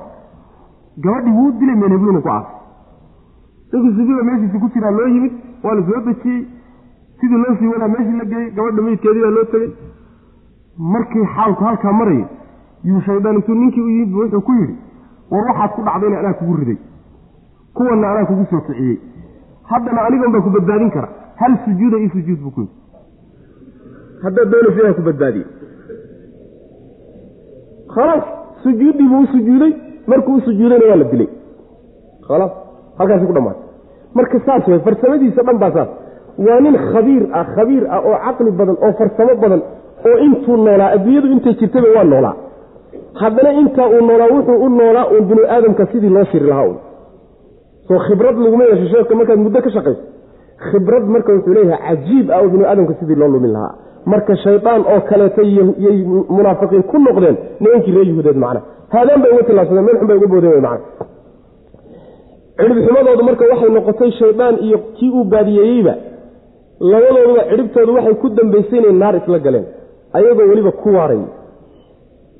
[1.03, 2.55] Gabadhii wuu dilay meenhebluna ku aasay
[3.73, 6.45] ninkii sufiga meeshiisi ku jiraa loo yimid waa la soo dejiyey
[7.19, 9.69] sidii loo sii wadaa meeshii la geeyey gabadha meydkeedii baa loo tegey.
[10.93, 12.25] Markii xaalku halkaa marayay
[12.89, 14.75] yuu shaydaan intuu ninkii u yimid wuxuu ku yidhi
[15.31, 16.77] war waxaad ku dhacdayna anaa kugu riday.
[17.73, 18.97] Kuwanna anaa kugu soo kiciyey.
[19.71, 21.09] Haddana anigan baa ku badbaadin kara
[21.41, 22.75] hal sujuuda io sujuud buu ku yidhi.
[24.23, 25.45] Haddaad doonaysa inaan ku badbaadiye
[27.93, 28.23] khalaas
[28.63, 29.71] sujuuddii buu u sujuuday
[30.07, 31.29] markuu u sujuudayna waa la dilay.
[32.27, 32.51] Khalaas
[32.97, 33.63] halkaasi ku dhamaatay
[34.17, 35.89] marka saas way farsamadiisa dhan baa saas
[36.47, 39.61] waa nin khabiir ah khabiir ah oo caqli badan oo farsamo badan
[40.09, 42.35] oo intuu noolaa adduunyadu intay jirtaba waa noolaa.
[43.21, 46.77] Haddana intaa uu noolaa wuxuu u noolaa uun binu aadamka sidii loo shiri lahaa un
[47.87, 50.01] soo khibrad laguma yeesho sheeka markaad muddo ka shaqayso.
[50.69, 53.73] Khibrad marka wuxuu leeyahay cajiib ah oo binu aadamka sidii loo lumin lahaa.
[54.11, 55.41] Marka shaydaan oo kaleeta
[55.85, 55.97] yay
[56.37, 58.61] munaafiqiin ku noqdeen nimankii reer yuhuudeed macna.
[58.93, 60.85] Haadaan bay uga tilaabsadeen meel xun bay uga boodeen wey macna.
[62.59, 65.93] Cidhibxumadoodu marka waxay noqotay shaydaan iyo kii uu baadiyeeyeyba
[66.79, 69.65] labadooduba cidhibtoodu waxay ku dambaysay inay naar isla galeen
[70.17, 71.21] ayagoo weliba ku waaray.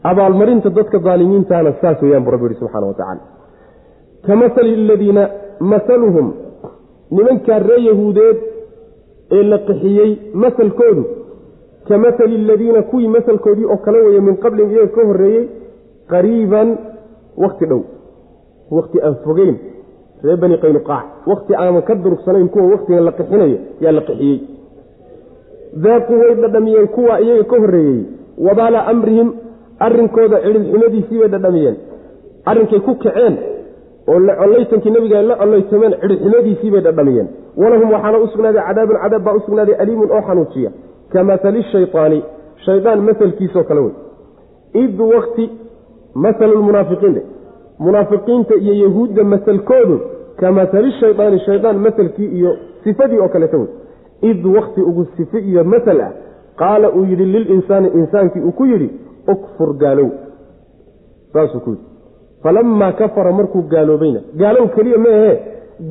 [0.09, 3.21] Abaalmarinta dadka daalimiintana saas weeyaan buu rabbi yihi subxana wa tacaala.
[4.25, 5.23] Ka masali aladiina
[5.71, 6.27] masaluhum
[7.11, 8.37] nimankaa ree yahuudeed
[9.37, 10.11] ee la qixiyey
[10.43, 11.03] masalkoodu
[11.87, 15.45] ka masali aladiina kuwii masalkoodii oo kale weeye min qablin iyaga ka horreeyey
[16.11, 16.69] qariiban
[17.43, 17.81] wakti dhow
[18.77, 19.55] wakti aan fogeyn
[20.23, 24.39] ree bani qaynuqaac wakti aanan ka durugsanayn kuwa waktigan la qixinayo yaa la qixiyey.
[25.83, 28.03] Daaquu way dhadhamiyeen kuwa iyaga ka horreeyey.
[28.37, 29.31] Wabaala amrihim
[29.79, 31.77] arrinkooda cidhibxumadiisii bay dhadhamiyeen.
[32.45, 33.37] Arrinkay ku kaceen
[34.07, 37.27] oo la collaytankii nabiga ay la collaytameen cidhibxumadiisii bay dhadhamiyeen.
[37.57, 40.71] Walahum waxaana u cadaabun cadaab baa u aliimun oo xanuujiya
[41.11, 42.23] ka masali shaytaani
[42.65, 43.95] shaydaan masalkiisoo kale wey.
[44.73, 45.49] Id wakti
[46.15, 47.21] masalu lmunaafiqiin
[47.79, 49.97] munaafiqiinta iyo yahuudda masalkoodu
[50.39, 52.51] ka masali shaydaani shaydaan masalkii iyo
[52.83, 53.67] sifadii oo kaleeta wey
[54.21, 56.11] id wakti ugu sife iyo masal ah
[56.61, 58.89] qaala uu yidhi lilinsaani insaankii uu ku yidhi
[59.33, 60.09] ukfur gaalow.
[61.33, 61.83] Saasuu ku yidhi.
[62.43, 65.33] Falamaa kafara markuu gaaloobayna gaalow keliya maahe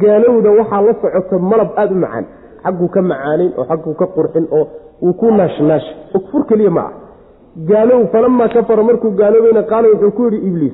[0.03, 2.25] gaalowda waxaa la socota malab aada u macaan
[2.65, 4.65] xagguu ka macaanayn oo xagguu ka qurxin oo
[5.03, 6.93] wuu ku naashnaash ukfur keliya ma ah
[7.71, 10.73] gaalow falamaa kafara markuu gaaloobayna qaala wuxuu ku yidhi ibliis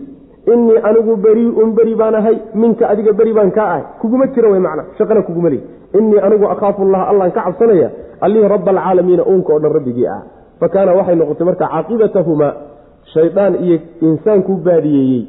[0.53, 3.83] innii anigu beriiun beri baan ahay minka adiga beri baan kaa ahay.
[4.01, 5.63] Kuguma jira way macna shaqana kuguma leey
[5.99, 7.89] innii anigu akhaafu allaha allaan ka cabsanaya
[8.25, 10.21] allihii rabba alcaalamiina uunka oo dhan rabbigii ah.
[10.61, 12.53] Fa kaana waxay noqotay marka caaqibatahumaa
[13.15, 13.77] shaydaan iyo
[14.09, 15.23] insaankuu baadiyeeyey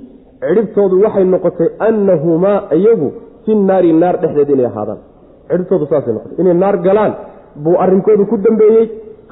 [0.48, 3.08] cidhibtoodu waxay noqotay annahumaa iyagu
[3.46, 5.00] fi naari naar dhexdeed inay ahaadaan.
[5.50, 6.38] Cidhibtoodu saasay noqotay.
[6.42, 7.14] Inay naar galaan
[7.64, 8.86] buu arrinkoodu ku dambeeyey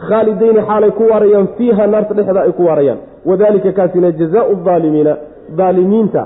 [0.10, 5.14] khaalidayni xaalay ku waarayaan fiiha naarta dhexda ay ku waarayaan wadalika kaasina jazaau aalimiina
[5.60, 6.22] aalimiinta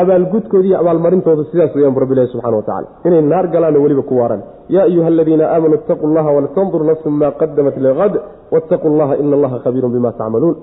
[0.00, 4.14] abaalgudkooda iyo abaalmarintooda sidaas weyaan bu rabbi ilahi subxana watacala inay naar galaanoo weliba ku
[4.20, 8.14] waaraan yaa ayuha aladiina aamanuu itaquu llaha waltandur nafsun maa qadamat liqad
[8.54, 10.56] waataquu llaha ina allaha khabiirun bima tacmaluun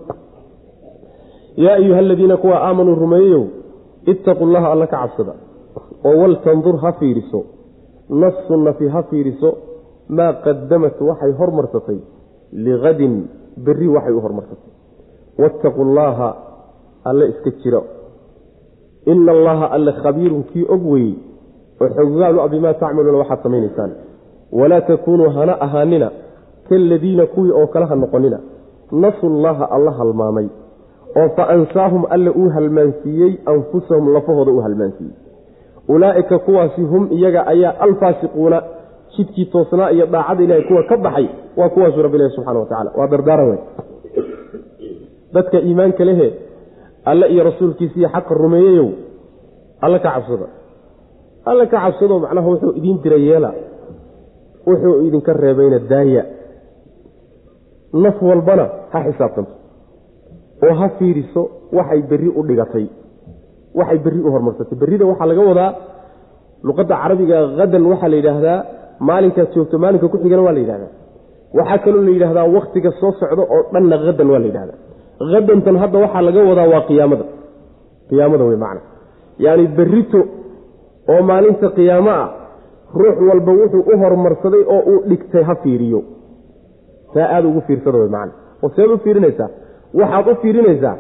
[1.66, 3.44] yaa ayuha aladiina kuwa aamanuu rumeeyeyow
[4.14, 5.34] ittaquu llaha alla ka cabsada
[6.08, 7.40] oo waltandur ha fiiriso
[8.24, 9.50] nafsu nafi ha fiiriso
[10.18, 12.00] maa qadamat waxay hormarsatay
[12.54, 13.14] liqadin
[13.66, 14.72] berri waxay u hormarsatay
[15.40, 16.30] waataquu llaaha
[17.04, 17.84] alle iska jiro.
[19.06, 21.16] Ina allaha alle khabiirun kii og weyey
[21.82, 23.92] oo xogaalu a bimaa tacmaluuna waxaad samaynaysaan.
[24.52, 26.12] Walaa takuunuu hana ahaanina
[26.70, 28.40] kaaladiina kuwii oo kale ha noqonina.
[28.92, 30.48] Nasu llaha alla halmaamay.
[31.18, 35.16] Oo fa ansaahum alle uu halmaansiiyey anfusahum lafahooda uu halmaansiiyey.
[35.88, 38.64] Ulaa'ika kuwaasi hum iyaga ayaa alfaasiquuna
[39.16, 41.28] jidkii toosnaa iyo daacada ilahay kuwa ka baxay
[41.60, 43.60] waa kuwaasuu rabbi ilahi subxana wa tacala waa dardaaran wey
[45.36, 46.28] dadka iimaanka lehe
[47.12, 48.90] alle iyo rasuulkiisiiyo xaqa rumeeyeyow
[49.86, 50.48] alle ka cabsada
[51.50, 53.52] alle ka cabsado macnaha wuxuu idiin dira yeela.
[54.68, 56.24] Wuxuu idinka reebayna daaya.
[58.04, 59.52] Naf walbana ha xisaabtanto.
[60.66, 61.42] Oo ha fiiriso
[61.78, 62.86] waxay berri u dhigatay.
[63.80, 64.76] Waxay berri u hormarsatay.
[64.82, 65.72] Berrida waxaa laga wadaa
[66.68, 68.60] luqadda carabiga hadan waxaa la yidhaahdaa
[69.08, 70.92] maalinkaad joogto maalinka ku xigana waa la yidhahdaa.
[71.58, 74.78] Waxaa kaloo la yidhahdaa waktiga soo socdo oo dhanna hadan waa la yidhahdaa.
[75.34, 77.26] Hadantan hadda waxaa laga wadaa waa qiyaamada.
[78.10, 78.82] Qiyaamada wey macna.
[79.46, 80.20] Yacni berrito
[81.12, 82.28] oo maalinta qiyaamo ah
[83.00, 86.00] ruux walba wuxuu u hormarsaday oo uu dhigtay ha fiiriyo.
[87.14, 88.34] Saa aada ugu fiirsada wey macna.
[88.64, 89.50] Oo seed u fiirinaysaa
[90.00, 90.96] waxaad u fiirinaysaa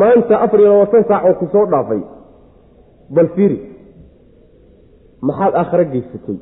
[0.00, 2.02] maanta afar iyo labaatan saac oo ku soo dhaafay.
[3.14, 3.58] Bal fiiri
[5.28, 6.36] maxaad aakhare geysatay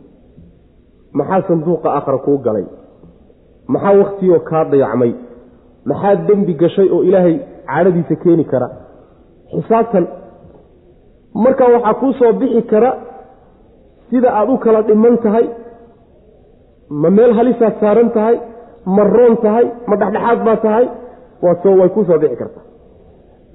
[1.13, 2.67] maxaa sanduuqa aakhare kuu galay?
[3.73, 5.13] Maxaa waktigoo kaa dayacmay?
[5.89, 7.37] Maxaa dembi gashay oo ilaahay
[7.71, 8.69] cadhadiisa keeni kara?
[9.53, 10.05] Xisaabtan
[11.45, 12.91] markaa waxaa kuu soo bixi kara
[14.11, 15.47] sida aad u kala dhiman tahay
[17.01, 18.37] ma meel halisaad saaran tahay
[18.97, 20.87] ma roon tahay ma dhexdhexaad baa tahay
[21.45, 22.65] waasoo way kuu soo bixi kartaa.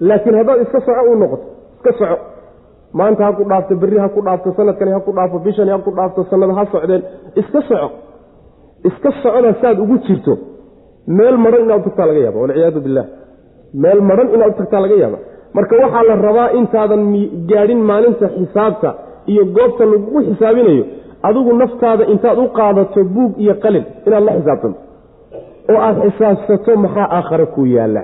[0.08, 1.46] Laakiin haddaad iska soco u noqoto
[1.76, 2.16] iska soco
[3.00, 5.92] maanta ha ku dhaafto berri ha ku dhaafto sanadkani ha ku dhaafto bishani ha ku
[5.98, 7.02] dhaafto sanada ha socdeen
[7.42, 7.90] iska soco.
[8.90, 10.34] Iska socona saad ugu jirto.
[11.18, 13.06] Meel maran inaad u tagtaa laga yaaba walciyaadu billah
[13.84, 15.18] meel maran inaad tagtaa laga yaaba
[15.56, 17.02] marka waxaa la rabaa intaadan
[17.52, 18.90] gaadhin maalinta xisaabta
[19.32, 20.84] iyo goobta lagugu xisaabinayo
[21.28, 24.80] adigu naftaada intaad u qaadato buug iyo qalin inaad la xisaabtanto
[25.72, 28.02] oo aada xisaabsato maxaa aakhare kuu yaalla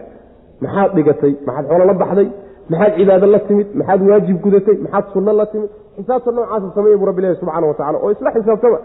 [0.63, 1.31] maxaad dhigatay?
[1.47, 2.27] Maxaad xoolo la baxday
[2.71, 7.05] maxaad cibaado la timid maxaad waajib gudatay maxaad sunno la timid xisaabta noocaasa sameeya buu
[7.09, 8.77] rabbi ilahi subxana wa tacala oo isla xisaabtama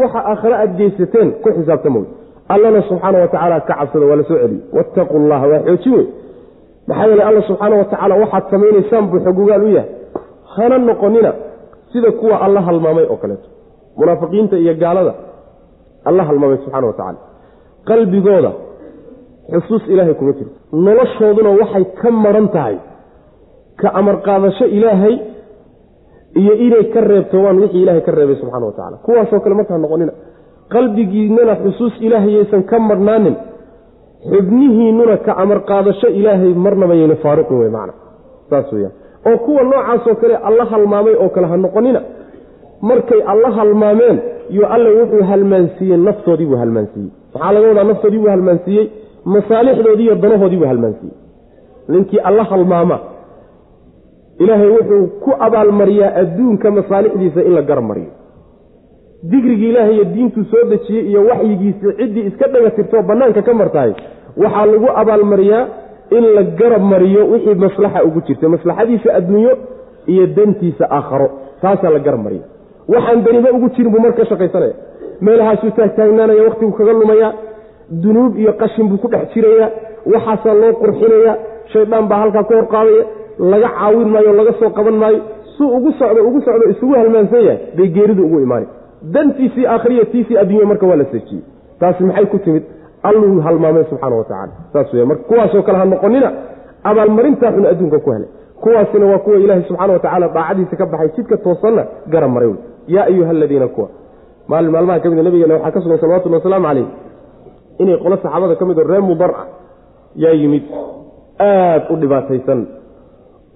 [0.00, 2.08] waxa aakhare aad geysateen ku xisaabtama wey
[2.54, 6.06] allana subxaana wa tacaala ka cabsada waa la soo celiye wattaquu llaha waa xooji wey
[6.88, 9.90] maxaa yeele alla subxaana wa tacaala waxaad samaynaysaan buu xogogaal u yahay.
[10.56, 11.30] Hana noqonina
[11.92, 13.48] sida kuwa alla halmaamay oo kaleeto.
[13.98, 15.12] Munaafiqiinta iyo gaalada
[16.08, 17.18] alla halmaamay subxana wa tacaala
[17.88, 18.50] qalbigooda
[19.52, 20.54] xusuus ilaahay kuma jirto
[20.86, 22.76] noloshooduna waxay ka maran tahay
[23.80, 25.14] ka amar qaadasho ilaahay
[26.40, 30.12] iyo inay ka reebtowaan wixii ilaahay ka reebay subxana wa tacala kuwaasoo kale markaa noqonina
[30.74, 33.36] qalbigiinnana xusuus ilaahayaysan ka marhnaanin
[34.30, 37.92] xubnihiinnuna ka amar qaadasho ilaahay marnaba yayna faaruqin wey macna.
[38.50, 38.92] Saas weyaan
[39.28, 42.00] oo kuwa noocaasoo kale alla halmaamay oo kale ha noqonina
[42.90, 44.16] markay alla halmaameen
[44.56, 47.10] yo alle wuxuu halmaansiiyey naftoodii buu halmaansiiyey.
[47.34, 48.84] Maxaa laga wadaa naftoodii buu halmaansiiyey
[49.34, 51.16] masaalixdoodii iyo danahoodii buu halmaansiiyey.
[51.92, 52.96] Ninkii alla halmaama
[54.42, 58.10] ilaahay wuxuu ku abaalmariyaa adduunka masaalixdiisa in la garab-mariyo
[59.32, 63.92] digrigii ilaahay iyo diintuu soo dejiyey iyo waxyigiisii ciddii iska dhaga tirtoo bannaanka ka martahay
[64.42, 65.64] waxaa lagu abaalmariyaa
[66.16, 69.52] in la garab mariyo wixii maslaxa ugu jirta maslaxadiisa adduunyo
[70.12, 71.28] iyo dantiisa aakharo.
[71.62, 72.44] Taasaa la garab mariya
[72.94, 74.74] waxaan daniba ugu jirin buu marka shaqaysanaya
[75.26, 77.28] meelahaasuu taagtaagnaanaya wakhtigu kaga lumaya
[78.02, 79.66] dunuub iyo qashin buu ku dhex jiraya
[80.12, 81.32] waxaasaa loo qurxinaya
[81.72, 83.04] shaydaan baa halkaa ka horqaadaya
[83.38, 85.20] laga caawin maayo laga soo qaban maayo
[85.56, 88.66] suu ugu socdo ugu socdo isugu halmaansan yahay bay geeridu ugu imaana
[89.14, 91.42] dantiisii aakhiriya tiisii adduunya marka waa la sejiyey
[91.80, 92.62] taasi maxay ku timid?
[93.02, 96.28] Alluu halmaamay subxaana wa tacala saas wey marka kuwaasoo kale ha noqonina
[96.90, 98.28] abaalmarintaa xun adduunka ku helay.
[98.62, 101.82] Kuwaasina waa kuwa ilaahay subxaana wa tacaala daacadiisa ka baxay jidka toosanna
[102.12, 102.52] garab maray
[102.94, 103.88] yaa ayuha aladiina kuwa.
[104.48, 106.86] Maalin maalmaha ka mida nabigeena waxaa ka sugan salawatulli wasalaamu calayh
[107.78, 109.46] inay qolo saxaabada ka mid oo reer mudar ah
[110.16, 110.62] yaa yimid
[111.38, 112.60] aad u dhibaataysan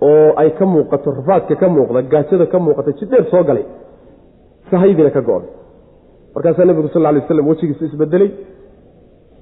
[0.08, 3.64] oo ay ka muuqato rafaadka ka muuqda gaajada ka muuqata jidheer soo galay.
[4.70, 5.50] Sahaydiina ka go-day
[6.34, 8.30] markaasaa nebigu sal ly waslam wejigiisu isbedelay.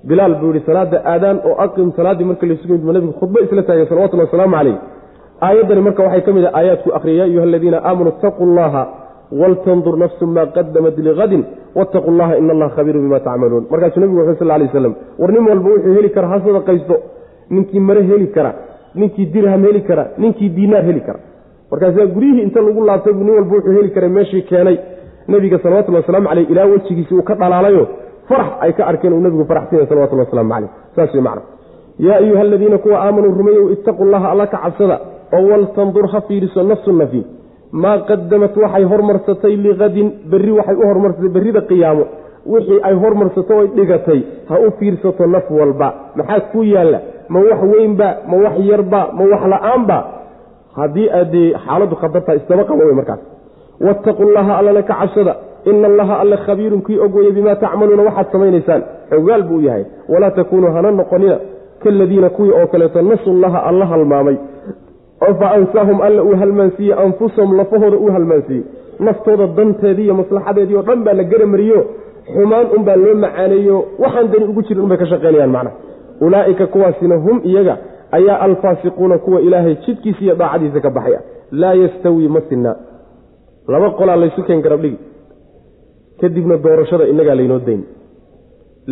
[0.08, 3.86] Bilaal buu yihi salaada aadaan oo aqim salaaddii marka laysugu yimid nabigu khudbo isla taagay
[3.90, 4.76] salawatullhi wasalaamu calayh
[5.46, 8.82] aayaddani marka waxay ka mid ah aayaadku akhriya ya ayuha aladiina aamanuu itaquu llaha
[9.40, 11.42] waltandur nafsu maa qadamat ligadin
[11.78, 13.64] wattaquu llaha ina allaha khabiirun bima tacmaluun.
[13.72, 16.94] Markaasuu nebigu wuxuu sal lay waslam war nin walba wuxuu heli kara ha sadaqaysto
[17.54, 18.50] ninkii mare heli kara
[18.95, 21.18] ninkii dirham heli kara ninkii diinaar heli kara.
[21.70, 24.76] Markaasaa guryihii inta lagu laabtay buu nin walba wuxuu heli karay meeshii keenay.
[25.28, 27.84] Nebiga salawatullhi waslamu caleyh ilaa wejigiisii uu ka dhalaalayo
[28.28, 31.43] farax ay ka arkeen uu nebigu faraxsiinay salawatulli waslamu caleyh saas wey macna.
[31.99, 34.97] Yaa ayuha aladiina kuwa aamanuu rumeeyow ittaquu llaha alla ka cabsada
[35.36, 37.22] oo waltandur ha fiiriso nafsu nafi
[37.82, 42.05] maa qadamat waxay hormarsatay liqadin berri waxay u hormarsatay berrida qiyaamo
[42.47, 45.88] wixii ay hormarsato oy dhigatay ha u fiirsato naf walba.
[46.16, 47.01] Maxaa ku yaalla?
[47.28, 49.99] Ma wax weynba ma wax yarba ma wax la'aanba.
[50.76, 53.20] Haddii aadee xaaladdu khatartaa isdaba qaba wey markaas.
[53.86, 55.32] Wattaquu llaha allana ka cabsada
[55.70, 58.82] ina allaha alle khabiirun kii og weye bimaa tacmaluuna waxaad samaynaysaan.
[59.11, 59.84] Xogaal buu yahay.
[60.09, 61.36] Walaa takuunuu hana noqonina.
[61.82, 64.36] Kaladiina kuwii oo kaleeto nasu llaha alla halmaamay.
[65.41, 68.64] Fa ansaahum alla uu halmaansiiyey anfusahum lafahooda uu halmaansiiyey.
[69.01, 71.80] Naftooda danteedii iyo maslaxadeedii oo dhan baa la garamariyo
[72.34, 75.76] xumaan unbaa loo macaaneeyo waxaan dani ugu jirin unbay ka shaqaynayaan macnaha
[76.26, 77.74] ulaa'ika kuwaasina hum iyaga
[78.18, 81.22] ayaa alfaasiquuna kuwa ilaahay jidkiisa iyo daacadiisa ka baxay ah
[81.60, 82.72] laa yastawii ma sinna.
[83.72, 84.98] Laba qolaa laysu keen garab dhigi
[86.20, 87.82] kadibna doorashada innagaa laynoo dayn.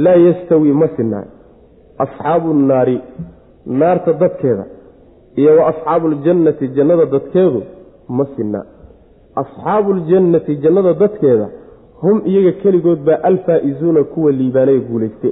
[0.04, 1.20] Laa yastawii ma sinna.
[2.04, 2.96] Asxaabu nnaari
[3.80, 4.64] naarta dadkeeda
[5.40, 7.60] iyo wa asxaabu aljannati jannada dadkeedu
[8.16, 8.60] ma sinna.
[9.42, 11.46] Asxaabu aljannati jannada dadkeeda
[12.02, 15.28] hum iyaga keligood baa alfaa'izuuna kuwa liibaanaya guulayste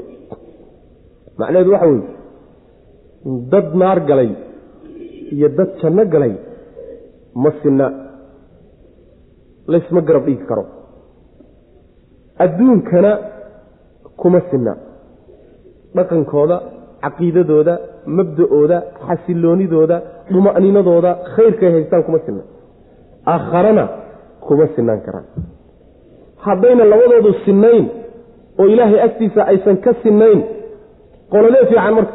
[1.39, 2.05] macnaheedu waxa weeye
[3.53, 4.31] dad naar galay
[5.35, 6.35] iyo dad janno galay
[7.43, 7.87] ma sinna
[9.73, 10.65] laysma garab dhigi karo.
[12.45, 13.11] Adduunkana
[14.21, 14.73] kuma sinna.
[15.97, 16.57] Dhaqankooda
[17.03, 17.75] caqiidadooda
[18.17, 19.97] mabda-ooda xasiloonidooda
[20.33, 22.43] dhuma'ninadooda khayrkay haystaan kuma sinna.
[23.33, 23.85] Aakharana
[24.47, 25.27] kuma sinaan karaan
[26.47, 27.85] haddayna labadoodu sinnayn
[28.61, 30.41] oo ilaahay agtiisa aysan ka sinnayn
[31.33, 32.15] qololee fiican marka.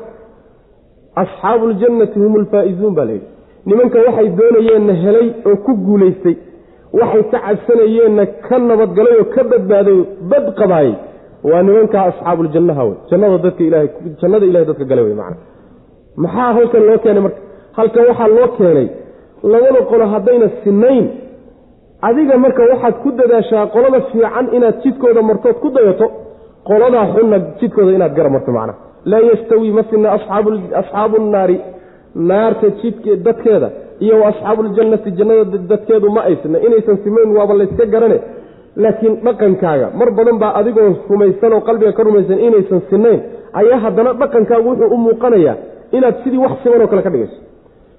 [1.22, 3.28] Asxaabu aljannati hum alfaa'izuun baa layidhi
[3.70, 6.36] nimanka waxay doonayeenna helay oo ku guulaystay
[7.00, 10.00] waxay ka cabsanayeenna ka nabadgalay oo ka badbaaday
[10.32, 10.94] bad qabaayey
[11.50, 12.96] waa nimankaa asxaabuuljannaha wey.
[13.10, 13.88] Jannada dadka ilahay
[14.22, 15.38] jannada ilahay dadka gala wey macana
[16.24, 17.40] maxaa halkan loo keenay marka?
[17.78, 18.88] Halkan waxaa loo keenay
[19.54, 21.06] labada qolo haddayna sinayn
[22.02, 26.06] adiga marka waxaad ku dadaashaa qolada fiican inaad jidkooda martood ku dayato
[26.70, 28.74] qoladaa xunna jidkooda inaad gara marto macna.
[29.06, 30.10] Laa yastawii ma sinna
[30.82, 31.58] asxaabu nnaari
[32.16, 34.32] naarta jidke dadkeeda iyo wa
[35.18, 36.58] jannada dadkeedu ma aysna.
[36.68, 38.20] Inaysan simayn waaba layska garane.
[38.76, 43.20] Laakiin dhaqankaaga mar badan baa adigoo rumaysan oo qalbiga ka rumaysan inaysan sinayn
[43.54, 45.56] ayaa haddana dhaqankaagu wuxuu u muuqanayaa
[45.92, 47.38] inaad sidii wax siman oo kale ka dhigayso.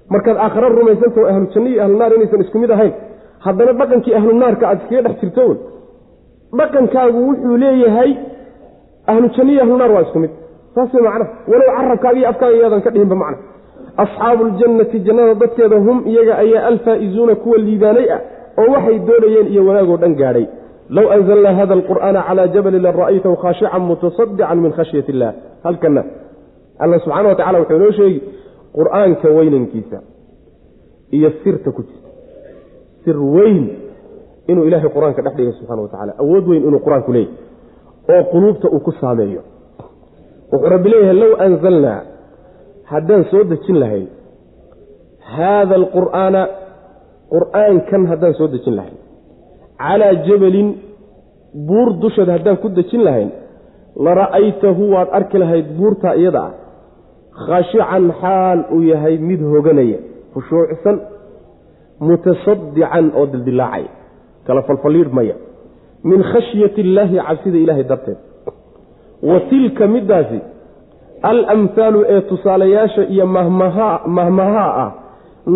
[0.09, 2.93] Markaad aakhara rumaysantaho ahlu janno iyo ahlu naar inaysan isku mid ahayn
[3.45, 5.43] haddana dhaqankii ahlu naarka aad iskaga dhex jirto
[6.59, 8.11] dhaqankaagu wuxuu leeyahay
[9.11, 10.31] ahlu janno iyo ahlu naar waa isku mid.
[10.75, 13.37] Saas macnaha walow carabkaaga iyo afkaaga iyaadan ka dhihinba macna.
[14.03, 18.19] Asxaabu ljannati jannada dadkeeda hum iyaga ayaa alfaa'izuuna kuwa liibaanay ah
[18.61, 20.45] oo waxay doonayeen iyo wanaagoo dhan gaadhay.
[20.95, 25.31] Low anzalnaa hada alqur'aana calaa jabalin lara'aytahu khaashican mutasadican min khashyati illah
[25.65, 26.01] halkana
[26.83, 28.19] alla subxana wa tacala wuxuu inoo sheegi
[28.77, 29.97] qur'aanka weynankiisa
[31.17, 32.02] iyo sirta ku jirta
[33.05, 33.59] sir weyn
[34.51, 37.37] inuu ilaahay qur'aanka dhex dhigay subxana wa tacala awood weyn inuu qur'aanku leeyahy
[38.13, 39.41] oo quluubta uu ku saameeyo.
[40.51, 41.99] Wuxuu rabbi leeyahay low anzalnaa
[42.91, 44.07] haddaan soo dejin lahayn
[45.35, 46.41] haada alqur'aana
[47.33, 48.97] qur'aankan haddaan soo dejin lahayn
[49.83, 50.69] calaa jabalin
[51.67, 53.29] buur dusheed haddaan ku dejin lahayn
[54.05, 56.53] la ra'aytahu waad arki lahayd buurtaa iyada ah
[57.45, 59.99] khaashican xaal uu yahay mid hoganaya
[60.33, 60.95] khushuucsan
[62.09, 63.91] mutasadican oo dildilaacaya
[64.47, 65.35] kala falfalliidhmaya
[66.09, 68.17] min khashyati illaahi cabsida ilaahay darteed.
[69.29, 70.39] Wa tilka middaasi
[71.31, 73.25] alamhaalu ee tusaalayaasha iyo
[74.17, 74.91] mahmahaa ah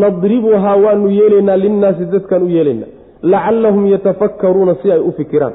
[0.02, 2.92] nadribuhaa waanu yeelaynaa linnaasi dadkaan u yeelaynaa.
[3.32, 5.54] Lacallahum yatafakkaruuna si ay u fikiraan.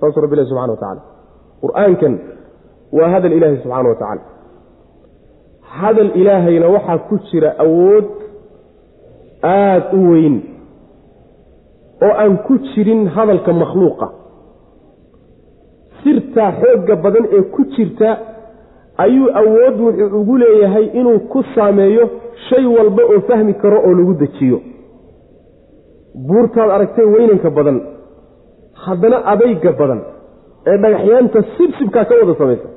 [0.00, 1.02] Saasuu rabbi ilahi subxana wa tacala
[1.62, 2.12] qur'aankan
[2.98, 4.22] waa hadal ilaahay subxaana wa tacaala
[5.80, 8.06] hadal ilaahayna waxaa ku jira awood
[9.42, 10.36] aada u weyn
[12.06, 14.06] oo aan ku jirin hadalka makhluuqa.
[16.02, 18.08] Sirtaa xoogga badan ee ku jirta
[19.04, 22.04] ayuu awood wuxuu ugu leeyahay inuu ku saameeyo
[22.48, 24.58] shay walba oo fahmi karo oo lagu dejiyo.
[26.28, 27.78] Buurtaad aragtay weynanka badan
[28.84, 30.00] haddana adayga badan
[30.70, 32.68] ee dhagaxyaanta sibsibkaa ka wada samaysa.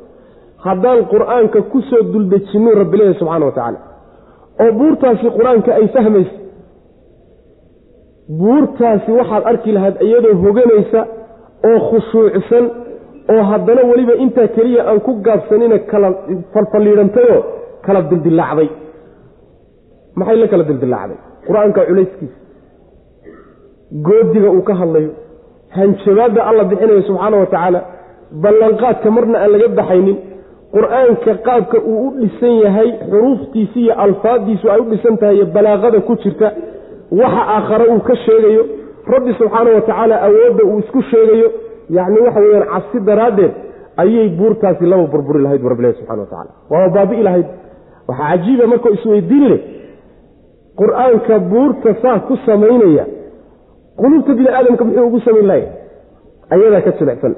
[0.66, 3.80] Haddaan qur'aanka ku soo duldejinuu rabbi subxana wa tacaala
[4.64, 6.36] oo buurtaasi qur'aanka ay fahmayso
[8.30, 11.02] buurtaasi waxaad arki lahayd iyadoo hoganaysa
[11.70, 12.66] oo khushuucsan
[13.34, 16.08] oo haddana weliba intaa keliya aan ku gaabsanina kala
[16.54, 17.42] falfalliidhantayoo
[17.86, 18.70] kala dildilaacday
[20.20, 21.18] maxay la kala dildilaacday
[21.48, 22.38] qur'aanka culayskiisa.
[24.08, 25.12] Goodiga uu ka hadlayo.
[25.78, 27.80] Hanjabaadda alla bixinayo subxaana wa tacaala
[28.44, 30.18] ballanqaadka marna aan laga baxaynin
[30.76, 36.00] qur'aanka qaabka uu u dhisan yahay xuruuftiisi iyo alfaaddiisu ay u dhisan tahay iyo balaaqada
[36.08, 36.48] ku jirta
[37.22, 38.64] waxa aakhare uu ka sheegayo
[39.14, 41.48] rabbi subxaana wa tacaala awoodda uu isku sheegayo
[41.98, 43.52] yacni waxa weyaan cabsi daraaddeed
[44.04, 47.46] ayay buurtaasi laba burburi lahayd bu rabbilahi subxana wa tacala waaba baabi'i lahayd
[48.08, 49.62] waxaa cajiiba markoo isweydiini leh
[50.82, 53.06] qur'aanka buurta saa ku samaynaya
[54.02, 55.72] quluubta bini aadamka muxuu ugu samayn layahay
[56.54, 57.34] ayadaa ka jilicsan.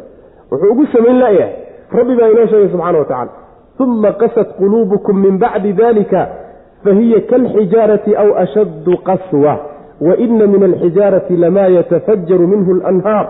[0.52, 1.54] Wuxuu ugu samayn layahay
[1.98, 3.32] rabbi baa inoo sheegay subxana wa tacala
[3.84, 6.22] uma qasat quluubukum min bacdi dalika
[6.86, 9.54] fahiya kalxijaarati aw ashaddu qaswa
[10.08, 13.26] waina min alxijaarati lama yatafajaru minhu alanhaar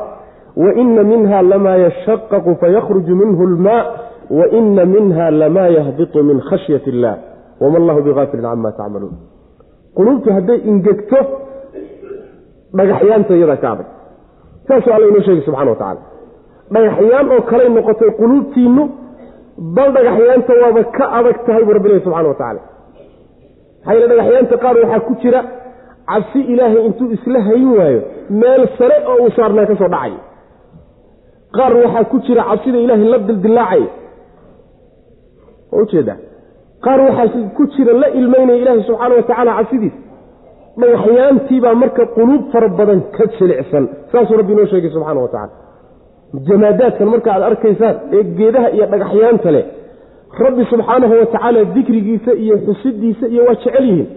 [0.64, 3.82] waina minha lama yashaqaqu fayakhruju minhu almaa
[4.40, 7.16] waina minha lama yahbitu min khashyati illah
[7.62, 9.16] wama allahu bigaafilin cama tacmaluun
[9.98, 11.20] quluubtu hadday ingegto
[12.78, 13.88] dhagaxyaanta iyadaa ka adag
[14.68, 16.02] saasuu alla inoo sheegay subxana wa tacala
[16.76, 18.84] dhagaxyaan oo kaley noqotay quluubtiinnu
[19.76, 22.62] bal dhagaxyaanta waaba ka adag tahay buu rabbi ilahi subxana wa tacala
[23.86, 25.40] maxaa dhagaxyaanta qaar waxaa ku jira
[26.12, 28.02] cabsi ilaahay intuu isla hayn waayo
[28.42, 30.20] meel sare oo uu saarnaa ka soo dhacayo
[31.58, 33.90] qaar waxaa ku jira cabsida ilaahay la dildilaacaya
[35.72, 36.18] ma u jeedaa
[36.86, 40.00] qaar waxaa ku jira la ilmeynaya ilaahay subxaana wa tacaala cabsidiisa
[40.82, 43.84] dhagaxyaantiibaa marka quluub fara badan ka jilicsan.
[44.12, 45.54] Saasuu rabbi inoo sheegay subxaana wa tacala
[46.48, 49.64] jamaadaadkan marka aad arkaysaan ee geedaha iyo dhagaxyaanta leh
[50.40, 54.08] rabbi subxaanahu wa tacaala dikrigiisa iyo xusidiisa iyo waa jecel yihiin.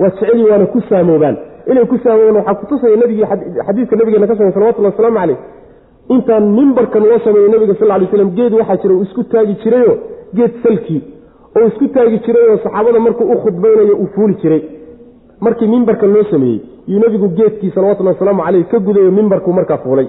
[0.00, 1.36] Waa jecel yihiin waana ku saamoobaan
[1.70, 3.26] inay ku saamoobaan waxaa kutusaya nabigii
[3.66, 5.38] xadiidka nabigeena ka sugan salawatullhi wasalaamu caleyh
[6.14, 9.94] intaan mimbarkan loo sameeyey nabiga sal ly slam geed waxaa jira isku taagi jirayo
[10.36, 11.00] geed salkii
[11.58, 14.62] oo isku taagi jirayoo saxaabada markuu u khudbaynayo uu fuuli jiray.
[15.40, 20.08] Markii mimbarkan loo sameeyey yuu nabigu geedkii salawatullahi wasalaamu caleyh ka gudayo mimbarkuu markaa fuulay.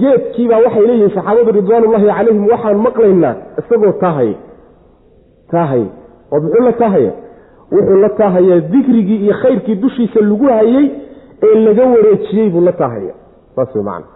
[0.00, 4.34] Geedkiibaa waxay leeyihiin saxaabadu ridwaanullahi calayhim waxaan maqlaynaa isagoo taahaya
[5.52, 5.86] taahaya
[6.32, 7.12] oo muxuu la taahaya
[7.72, 10.86] wuxuu la taahayaa dikrigii iyo khayrkii dushiisa lagu hayey
[11.48, 13.12] ee laga wareejiyey buu la taahaya
[13.56, 14.06] saas wey macana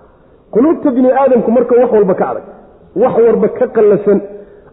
[0.54, 2.44] quluubta bini aadamku marka wax walba ka adag
[3.02, 4.20] wax walba ka qallasan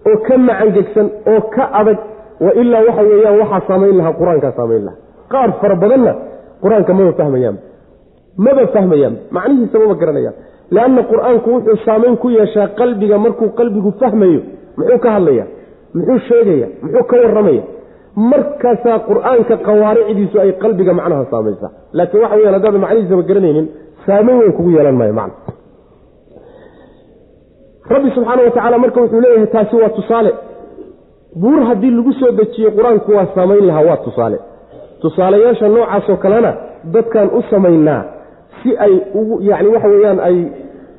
[0.09, 1.97] oo ka macangegsan oo ka adag
[2.45, 4.99] wa ilaa waxa weeyaan waxaa saamayn lahaa qur'aankaa saamayn lahaa.
[5.34, 6.14] Qaar fara badanna
[6.64, 7.57] qur'aanka maba fahmayaan
[8.45, 10.34] maba fahmayaan macnihiisa maba garanayaan.
[10.76, 14.41] Leanna qur'aanku wuxuu saamayn ku yeeshaa qalbiga markuu qalbigu fahmayo
[14.78, 15.45] muxuu ka hadlaya
[15.94, 17.64] muxuu sheegaya muxuu ka warramaya
[18.16, 21.72] markaasaa qur'aanka qawaaricdiisu ay qalbiga macnaha saamaysaa.
[21.94, 23.68] Laakiin waxa weyan haddaada macnihiisaba garanaynin
[24.06, 25.36] saamayn weyn kugu yeelan maayo macna.
[27.89, 30.32] Rabbi subxaana wa marka wuxuu leeyahay taasi waa tusaale.
[31.36, 34.39] Buur haddii lagu soo dejiyo qur'aanku waa samayn lahaa waa tusaale.
[35.02, 36.54] Tusaalayaasha noocaasoo kalena
[36.94, 38.04] dadkaan u samaynaa
[38.64, 40.38] si ay ugu yacni waxa weeyaan ay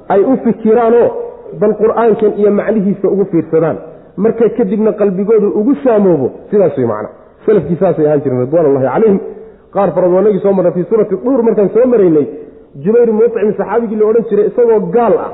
[0.09, 1.09] ay u fikiraanoo
[1.61, 7.09] bal qur'aankan iyo macnihiisa ugu fiirsadaan marka kadibna qalbigoodu ugu saamoobo sidaas way macna.
[7.47, 9.19] Salafkii saasay ahaan jireen ridwaan ullahi calayhim.
[9.75, 12.27] Qaar farad wanagii soo marnay fii suurati duur markaan soo maraynay
[12.85, 15.31] jubayr mucim saxaabigii la odhan jiray isagoo gaal ah.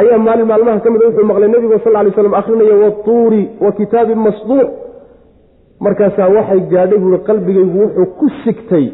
[0.00, 4.18] Ayaa maalin maalmaha ka mida wuxuu maqlay nebigu sal lay slam akhrinaya watuuri wa kitaabin
[4.26, 4.68] masduuc
[5.84, 8.86] markaasaa waxay gaadhay buui qalbigaygu wuxuu ku sigtay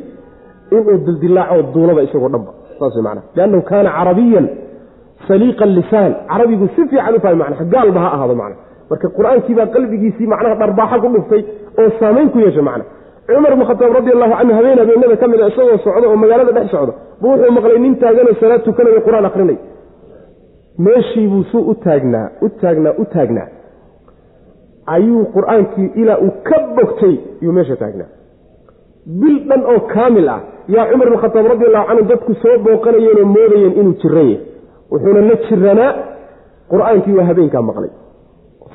[0.77, 2.53] inuu dildilaaco duulaba isagoo dhanba.
[2.79, 4.47] Saas mana liannahu kaana carabiyan
[5.29, 6.13] saliiqa lisaan.
[6.31, 8.55] Carabigu si fiican u fahmay mana gaalba ha ahaado mana
[8.91, 11.43] marka qur'aankiibaa qalbigiisii macnaha dharbaaxo ku dhuftay
[11.81, 12.85] oo saamayn ku yeesha macna.
[13.29, 16.67] Cumar bn khataab radi allahu canhu habeen habeenada ka mida isagoo socda oo magaalada dhex
[16.75, 16.93] socda.
[17.21, 19.59] Buu wuxuu maqlay nin taaganoo salaad tukanayo qur'aan akrinay.
[20.85, 23.49] Meeshiibuu suu u taagnaa u taagnaa u taagnaa.
[24.95, 27.15] Ayuu qur'aankii ilaa uu ka bogtay
[27.45, 28.09] yuu meesha taagnaa.
[29.21, 30.41] Bil dhan oo kaamil ah
[30.75, 34.41] yaa cumar bn khataab radi allahu canhu dadku soo booqanayeenoo moodayeen inuu jiran yahay
[34.93, 35.91] wuxuuna la jiranaa
[36.73, 37.91] qur'aankii waa habeenkaa maqlay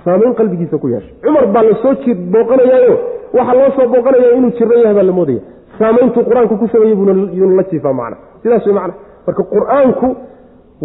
[0.06, 1.94] saamayn qalbigiisa ku yeeshay cumar baa la soo
[2.34, 2.96] booqanayaayo.
[3.38, 5.42] Waxaa loo soo booqanaya inuu jiran yahay baa la moodaya.
[5.80, 8.18] Saamayntuu qur'aanku ku sameeyey buuyuuna la jiifaa macna.
[8.44, 8.94] Sidaas way macna.
[9.28, 10.08] Marka qur'aanku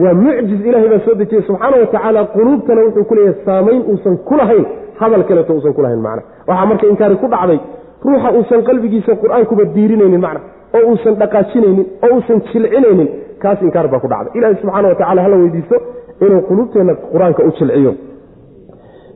[0.02, 1.42] waa mucjiz ilahay baa soo dejiyey.
[1.48, 3.14] Subxaana wa tacaala quluubtana wuxuu ku
[3.44, 4.64] saamayn uusan ku lahayn.
[5.00, 6.22] Hadal kaleeto uusan ku lahayn macna.
[6.48, 7.60] Waxaa marka inkaari ku dhacday
[8.04, 10.40] ruuxa uusan qalbigiisa qur'aankuba diirinaynin macna.
[10.76, 13.08] Oo uusan dhaqaajinaynin oo uusan jilcinaynin
[13.42, 14.32] kaas inkaar baa ku dhacday.
[14.38, 15.76] Ilahi subxaana wa tacala hala weydiisto
[16.24, 17.92] inuu quluubteenna qur'aanka u jilciyo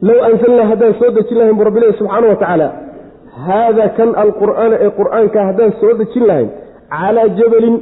[0.09, 2.69] low anzalnaa haddaan soo dejin lahayn bu rabbilahi subxaana wa tacaala
[3.47, 6.49] haada kan alqur'aana ee qur'aanka haddaan soo dejin lahayn
[6.95, 7.77] calaa jabalin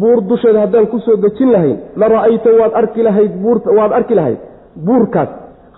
[0.00, 3.32] buur dusheeda haddaan ku soo dejin lahayn la ra'ayta waad arki lahayd
[3.78, 4.38] waad arki lahayd
[4.88, 5.30] buurkaas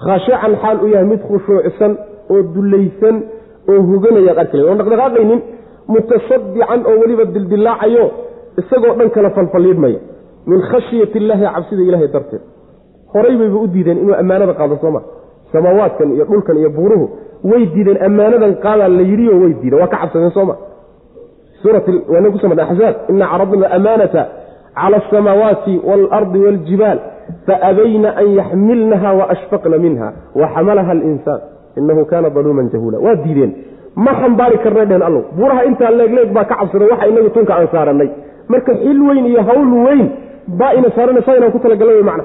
[0.07, 1.93] khashacan xaal u yahay mid khushuucsan
[2.35, 3.17] oo dulaysan
[3.73, 5.41] oo huganayaad arki lahayd oon dhaqdhaqaaqaynin
[5.95, 8.05] mutasadican oo weliba dildilaacayo
[8.61, 9.99] isagoo dhan kala falfalliidhmaya
[10.51, 12.43] min khashyati illaahi cabsida ilahay darteed
[13.15, 15.01] horay bayba u diideen inuu ammaanada qaado sooma
[15.53, 16.71] samaawaadkan iyo dhulkan iyo
[17.51, 19.81] way diideen ammaanadan qaadaa la yidhiyo way diideen.
[19.83, 20.55] Waa ka cabsadeen sooma
[21.63, 24.23] suuratwaana ku samana axzaab ina caradna amaanata
[24.79, 26.99] cala asamaawaati waalardi waaljibaal
[27.47, 30.09] faabayna an yaxmilnaha waashfaqna minha
[30.41, 31.41] waxamalaha alinsaan
[31.81, 32.99] inahu kaana daluuman jahuula.
[33.07, 33.53] Waa diideen.
[34.05, 35.23] Ma xambaari karnay dhehen allow.
[35.37, 38.09] Buuraha intaa leegleeg baa ka cabsada waxa inagu tunka aan saarannay
[38.53, 40.07] marka xil weyn iyo hawl weyn
[40.61, 42.25] baa ina saaranaysa inaan ku talagalna macna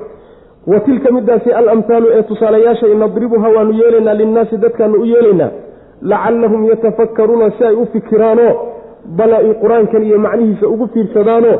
[0.72, 5.50] wa tilka midaasi alamhaalu ee tusaalayaasha nadribuha waanu yeelaynaa linnaasi dadkaanu u yeelaynaa
[6.12, 8.54] lacallahum yatafakkaruuna si ay u fikiraanoo
[9.18, 11.56] bal ay qur'aankan iyo macnihiisa ugu fiirsadaanoo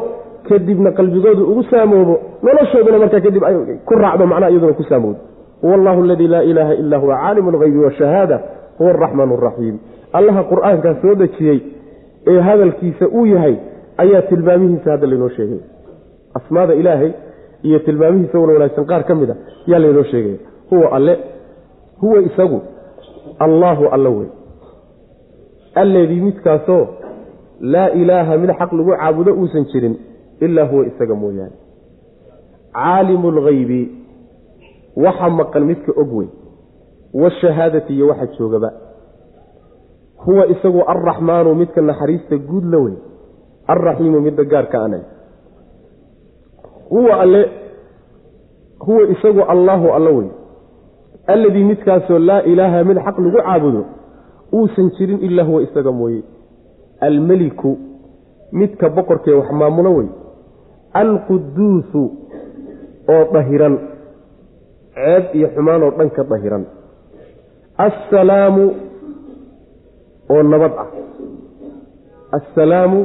[0.50, 2.16] kadibna qalbigoodu ugu saamoobo
[2.48, 3.56] noloshooduna markaa kadib ay
[3.90, 5.20] ku raacdo macnaha iyaduna ku saamoobo
[5.62, 8.38] huwa allahu aladii laa ilaaha illa huwa caalimu alghaybi washahaada
[8.78, 9.78] huwa araxmaan araxiim
[10.20, 11.60] allaha qur'aankaa soo dejiyey
[12.32, 13.56] ee hadalkiisa uu yahay
[14.04, 15.60] ayaa tilmaamihiisa hadda laynoo sheegay.
[16.38, 17.12] Asmaada ilaahay
[17.68, 19.36] iyo tilmaamihiisa wana wanaagsan qaar ka mid a
[19.72, 20.38] yaa laynoo sheegaya.
[20.70, 21.14] Huwa alle
[22.02, 22.60] huwa isagu
[23.46, 24.28] allaahu alla wey.
[25.82, 26.88] Alledii midkaasoo
[27.74, 29.96] laa ilaaha mid xaq lagu caabudo uusan jirin
[30.46, 31.56] ilaa huwa isaga mooyaane.
[32.74, 33.82] Caalimu lghaybi
[35.06, 36.28] waxa maqan midka og wey.
[37.14, 38.70] Washahaadati iyo waxa joogaba.
[40.26, 42.94] Huwa isagu alraxmaanu midka naxariista guud la wey.
[43.68, 45.02] Alraxiimu midda gaarka anay
[46.94, 47.42] huwa alle
[48.86, 50.28] huwa isagu allaahu alla wey.
[51.28, 53.82] Alladii midkaasoo laa ilaaha mid xaq lagu caabudo
[54.54, 56.22] uusan jirin ilaa huwa isaga mooye.
[57.00, 57.78] Almeliku
[58.52, 60.08] midka boqorkee wax maamulo wey.
[60.94, 62.04] Alquduusu
[63.14, 63.76] oo dahiran.
[64.96, 66.66] Ceeb iyo xumaan oo dhan ka dahiran.
[67.78, 68.66] Assalaamu
[70.30, 70.90] oo nabad ah.
[72.38, 73.00] Assalaamu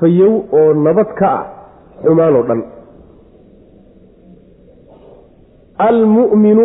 [0.00, 1.46] fayow oo nabad ka ah
[2.04, 2.60] xumaan oo dhan.
[5.78, 6.64] Almu'minu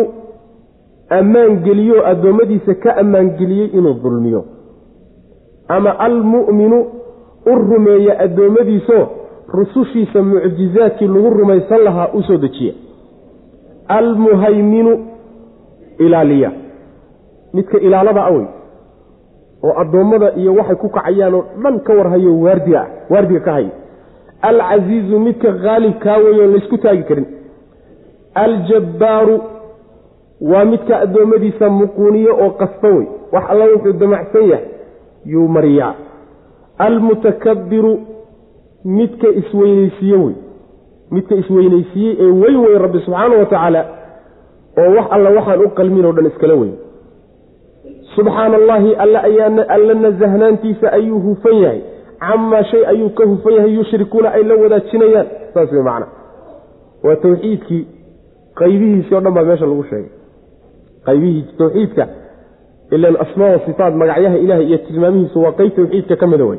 [1.18, 4.44] ammaangeliyo addoommadiisa ka ammaangeliyey inuu dulmiyo.
[5.68, 6.78] Ama almu'minu
[7.46, 9.04] u rumeeya addoommadiisoo
[9.48, 12.74] rusushiisa mucjizaadkii lagu rumaysan lahaa u soo dejiya.
[13.88, 14.92] Almuhayminu
[15.98, 16.52] ilaaliya.
[17.54, 18.46] Midka ilaalada awey
[19.64, 23.70] oo addoommada iyo waxay ku kacayaan oo dhan ka warhayo waardiga ah waardiga ka haya
[24.48, 27.26] alcasiizu midka haalibkaa wey oon laysku taagi karin.
[28.34, 29.36] Aljabbaaru
[30.50, 34.64] waa midka addoommadiisa muquuniyo oo qasta wey wax alla wuxuu damacsan yahay
[35.32, 35.94] yuu mariyaa.
[36.78, 37.92] Almutakabbiru
[38.84, 40.34] midka isweynaysiiye wey
[41.10, 43.82] midka isweynaysiiyey ee weyn weyn rabbi subxaana wa tacaala
[44.82, 46.74] oo wax alla waxaan u qalmin oo dhan iskala weyn.
[48.16, 51.80] Subxaana allaahi alla ayaa alla nasahnaantiisa ayuu hufan yahay
[52.20, 56.06] camaa shay ayuu ka hufan yahay yushrikuuna ay la wadaajinayaan saas wey macna
[57.06, 57.82] waa tawxiidkii
[58.60, 60.10] qaybihiisii o dhan baa meesha lagu sheegay
[61.08, 62.04] qaybihii tawxiidka
[62.96, 66.58] ilan asmaa wa sifaat magacyaha ilahay iyo tilmaamihiisu waa qeyb tawxiidka ka mida wey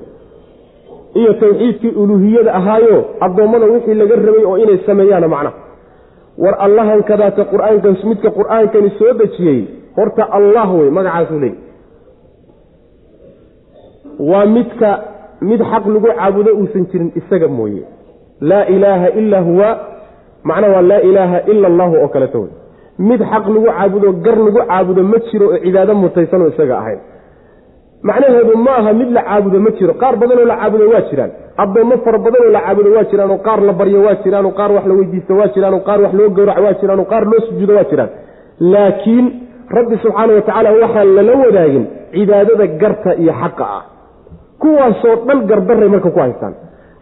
[1.21, 5.55] iyo tawxiidkii uluuhiyada ahaayo addoommada wixii laga rabay oo inay sameeyaana macnaha
[6.43, 9.59] war allahan kadaata qur'aankan midka qur'aankani soo dejiyey
[9.97, 11.57] horta allah wey magacaasuu leeyay
[14.31, 14.89] waa midka
[15.41, 17.83] mid xaq lagu caabudo uusan jirin isaga mooye.
[18.41, 19.69] Laa ilaaha ilaa huwa
[20.43, 22.51] macnaha waa laa ilaaha ila allahu oo kaleeto wey.
[23.09, 26.99] Mid xaq lagu caabudo gar lagu caabudo ma jiro oo cibaado mutaysanoo isaga ahayn.
[28.03, 31.31] Macnaheedu ma aha mid la caabudo ma jiro qaar badanoo la caabudo waa jiraan.
[31.63, 34.71] Addoommo fara badanoo la caabudo waa jiraan oo qaar la baryo waa jiraan oo qaar
[34.75, 37.39] wax la weydiisto waa jiraan oo qaar wax loo gowraco waa jiraan oo qaar loo
[37.49, 38.09] sujuudo waa jiraan.
[38.73, 39.25] Laakiin
[39.77, 43.83] rabbi subxaana wa tacaala waxaan lala wadaagin cibaadada garta iyo xaqa ah
[44.61, 46.53] kuwaasoo dhan gardaray marka ku haystaan.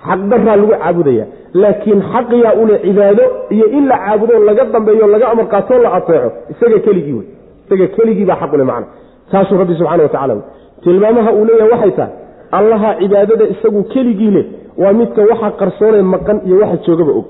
[0.08, 1.26] Xaqdaraa lagu caabudaya.
[1.62, 3.24] Laakiin xaqiyaa ule cibaado
[3.56, 7.28] iyo in la caabudo laga dambeeyo laga amar qaatoo la ateeco isaga keligii wey.
[7.66, 8.88] Isaga keligii baa xaqule macna.
[9.32, 10.36] Taasuu rabbi subxana wa tacala
[10.84, 12.14] tilmaamaha uu leeyahay waxay tahay
[12.58, 14.46] allaha cibaadada isagu keligii leh
[14.82, 17.28] waa midka waxa qarsoonee maqan iyo waxa joogaba og.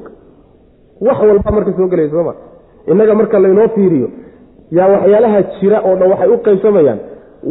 [1.08, 2.34] Wax walba marka soo gelaya sooma
[2.92, 4.08] innaga marka laynoo fiiriyo
[4.78, 7.00] yaa waxyaalaha jira oo dhan waxay u qaybsamayaan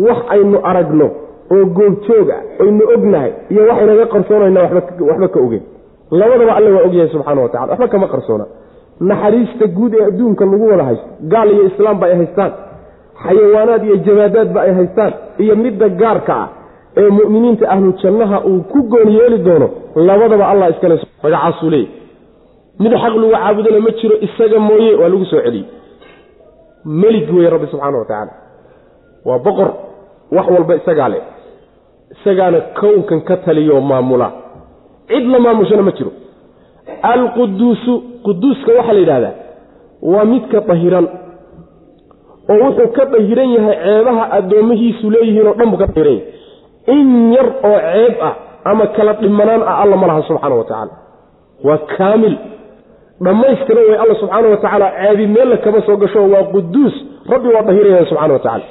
[0.06, 1.06] wax aynu aragno
[1.54, 5.62] oo goobjoog ah aynu ognahay iyo waxaynaga qarsoonayna waxba ka ogeyn
[6.20, 8.46] labadaba alle waa ogyahay subxaana wa tacala waxba kama qarsoona.
[9.10, 12.52] Naxariista guud ee adduunka lagu wada haysto gaal iyo islaamba ay haystaan.
[13.24, 15.12] Xayawaanaad iyo jabaadaadba ay haystaan.
[15.44, 16.48] Iyo midda gaarka ah
[17.00, 19.68] ee mu'miniinta ahlu jannaha uu ku gooni yeeli doono
[20.08, 21.88] labadaba allah iskale magacaasuu leeyay.
[22.82, 25.66] Mid xaq lagu caabudana ma jiro isaga mooye waa lagu soo celiyey
[27.02, 28.32] melig weeye rabbi subxaana wa tacaala.
[29.28, 29.68] Waa boqor
[30.32, 31.22] wax walba isagaa leh.
[32.14, 34.28] Isagaana kownkan ka taliyo maamula.
[35.08, 36.12] Cid la maamushana ma jiro.
[37.02, 37.92] Alquduusu
[38.24, 39.32] quduuska waxaa la yidhahdaa
[40.02, 41.06] waa midka dahiran
[42.52, 46.32] oo wuxuu ka dahiran yahay ceebaha addoomihiisu leeyihiin oo dhan buu ka dahiran yahay.
[46.94, 48.34] In yar oo ceeb ah
[48.70, 50.92] ama kala dhimanaan ah alla ma laha subxaana wa tacaala.
[51.66, 52.34] Waa kaamil.
[53.24, 56.94] Dhammaystira way alla subxaana wa tacaala ceebi meella kama soo gasho waa quduus.
[57.32, 58.64] Rabbi waa dahiran yahay subxana wa tacala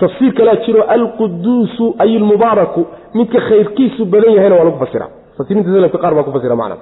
[0.00, 2.80] tafsiir kalaa jiro alquduusu ay ilmubaaraku
[3.18, 5.06] midka khayrkiisu badan yahayna waa lagu fasira.
[5.32, 6.76] Mufasiriinta salafka qaar baa ku fasira macna.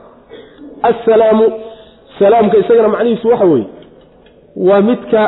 [0.90, 1.44] Assalaamu
[2.18, 3.66] salaamka isagana macnihiisu waxa weeye
[4.68, 5.20] waa midka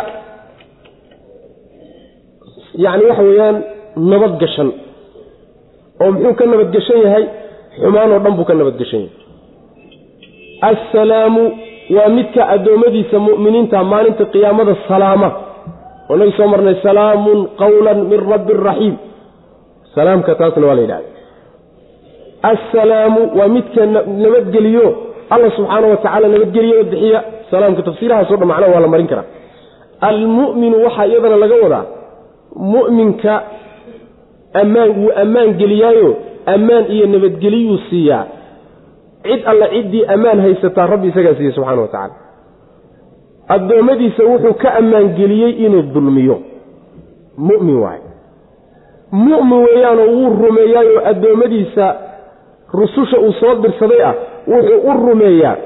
[2.85, 3.57] yacni waxa weeyaan
[4.11, 4.69] nabadgashan.
[6.03, 7.25] Oo muxuu ka nabadgeshan yahay?
[7.81, 9.15] Xumaan oo dhan buu ka nabadgeshan yahay.
[10.71, 11.43] Assalaamu
[11.97, 15.29] waa midka addoommadiisa mu'miniinta maalinta qiyaamada salaama
[16.11, 18.95] oo nagi soo marnay salaamun qawlan min rabbi raxiim
[19.95, 21.09] salaamka taasna waa la yidhahda
[22.53, 23.87] assalaamu waa midka
[24.25, 24.87] nabadgeliyo
[25.35, 29.25] alla subxaana wa tacaala nabadgeliyo bixiya salaamka tafsiirahaaso dhan macnaha waa la marin karaa
[30.09, 31.85] almu'minu waxaa iyadana laga wadaa
[32.73, 33.35] mu'minka
[34.63, 36.11] ammaan wuu ammaan geliyaayo
[36.55, 38.25] ammaan iyo nabadgeliyuu siiyaa
[39.27, 42.15] cid alla ciddii ammaan haysataa rabbi isagaa siiye subxana wa tacala
[43.49, 46.39] addoommadiisa wuxuu ka ammaangeliyey inuu dulmiyo.
[47.39, 48.01] Mu'min waaye
[49.13, 51.95] mu'min weeyaanoo wuu rumeeyaayoo addoommadiisa
[52.75, 54.15] rususha uu soo dirsaday ah
[54.49, 55.57] wuxuu u rumeeyaa.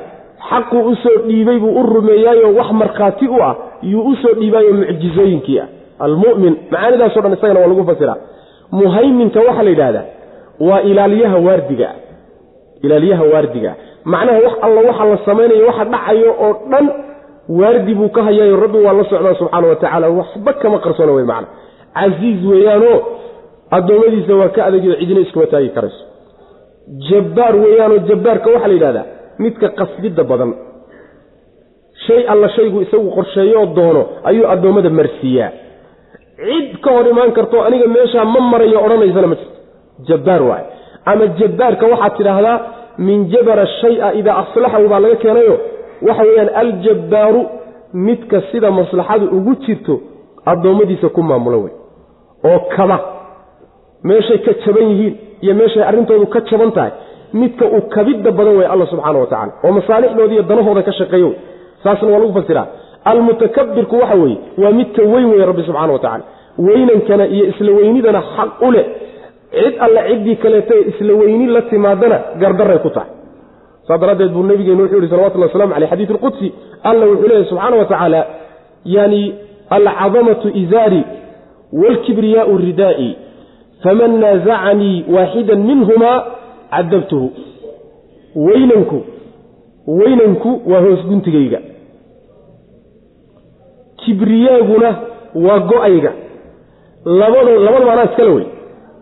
[0.50, 4.72] Xaquu u soo dhiibay buu u rumeeyaayoo wax markhaati u ah yuu u soo dhiibaayo
[4.74, 5.66] mucjizooyinkii ah.
[5.98, 8.16] Almu'min macaanidaaso dhan isagana waa lagu fasiraa
[8.72, 10.04] muhayminka waxaa la yidhahdaa
[10.60, 11.94] waa ilaaliyaha waardigaa
[12.82, 13.74] ilaaliyaha waardigaa
[14.04, 16.86] macnaha wax alla waxa la samaynayo waxa dhacayo oo dhan
[17.58, 21.24] waardi buu ka hayaayo rabbi waa la socdaa subxaana wa tacaala waxba kama qarsoona wey
[21.32, 21.48] macna.
[21.98, 22.96] Casiiz weeyaanoo
[23.76, 26.02] addoommadiisa waa ka adagyo cidina iskuma taagi karayso.
[27.10, 29.04] Jabbaar weeyaanoo jabbaarka waxaa la yidhahdaa
[29.42, 30.50] midka qasbidda badan
[32.06, 35.50] shay alla shaygu isagu qorsheeyoo doono ayuu addoommada marsiiyaa.
[36.46, 39.56] Cid ka hor imaan karto aniga meeshaa ma marayo odhanaysana ma jirto.
[40.08, 40.66] Jabbaar waaye.
[41.10, 42.56] Ama jabbaarka waxaad tidhaahdaa
[43.06, 45.54] min jabara shaya idaa aslaxahu baa laga keenayo
[46.08, 47.40] waxa weeyaan aljabbaaru
[48.06, 49.94] midka sida maslaxadu ugu jirto
[50.52, 51.72] addoommadiisa ku maamula wey
[52.50, 52.98] oo kaba.
[54.08, 56.90] Meeshay ka jaban yihiin iyo meeshay arrintoodu ka jaban tahay
[57.40, 61.26] midka uu kabidda badan wey alla subxaana wa tacala oo masaalixdooda iyo danahooda ka shaqeeyo
[61.28, 61.36] wey
[61.84, 62.66] saasna waa lagu fasiraa.
[63.04, 66.24] Almutakabirku waxa weeye waa midka weyn weeye rabbi subxana wa tacala
[66.66, 68.86] weynankana iyo isla weynidana xaq u leh.
[69.52, 73.10] Cid alle ciddii kaleeta isla weyni la timaadana gardaray ku tahay
[73.90, 77.76] saa daraaddeed buu nabigeenu wuxuu yihi salawatullah waslamu aleyh xadiid lqudsi alla wuxuu leeyahy subxaana
[77.76, 78.26] wa tacaala
[78.84, 79.34] yani
[79.70, 81.04] alcadamatu izaari
[81.72, 83.16] waalkibriyaau ridaa'i
[83.82, 86.24] faman naazacanii waaxida minhuma
[86.70, 87.30] cadabtuhu
[88.36, 89.02] weynanku
[89.86, 91.00] weynanku waa hoos
[94.04, 94.96] kibriyaaguna
[95.34, 96.12] waa go'ayga.
[97.04, 98.46] Labada labadaba anaa iskale wey.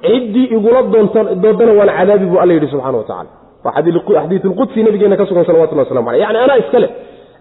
[0.03, 5.17] Ciddii igula doodana waan cadaabi buu alla yidhi subxana wa tacala waa xadiiu lqudsi nabigeena
[5.17, 6.89] ka sugan salawatullah waslamu aleyh yani anaa iskale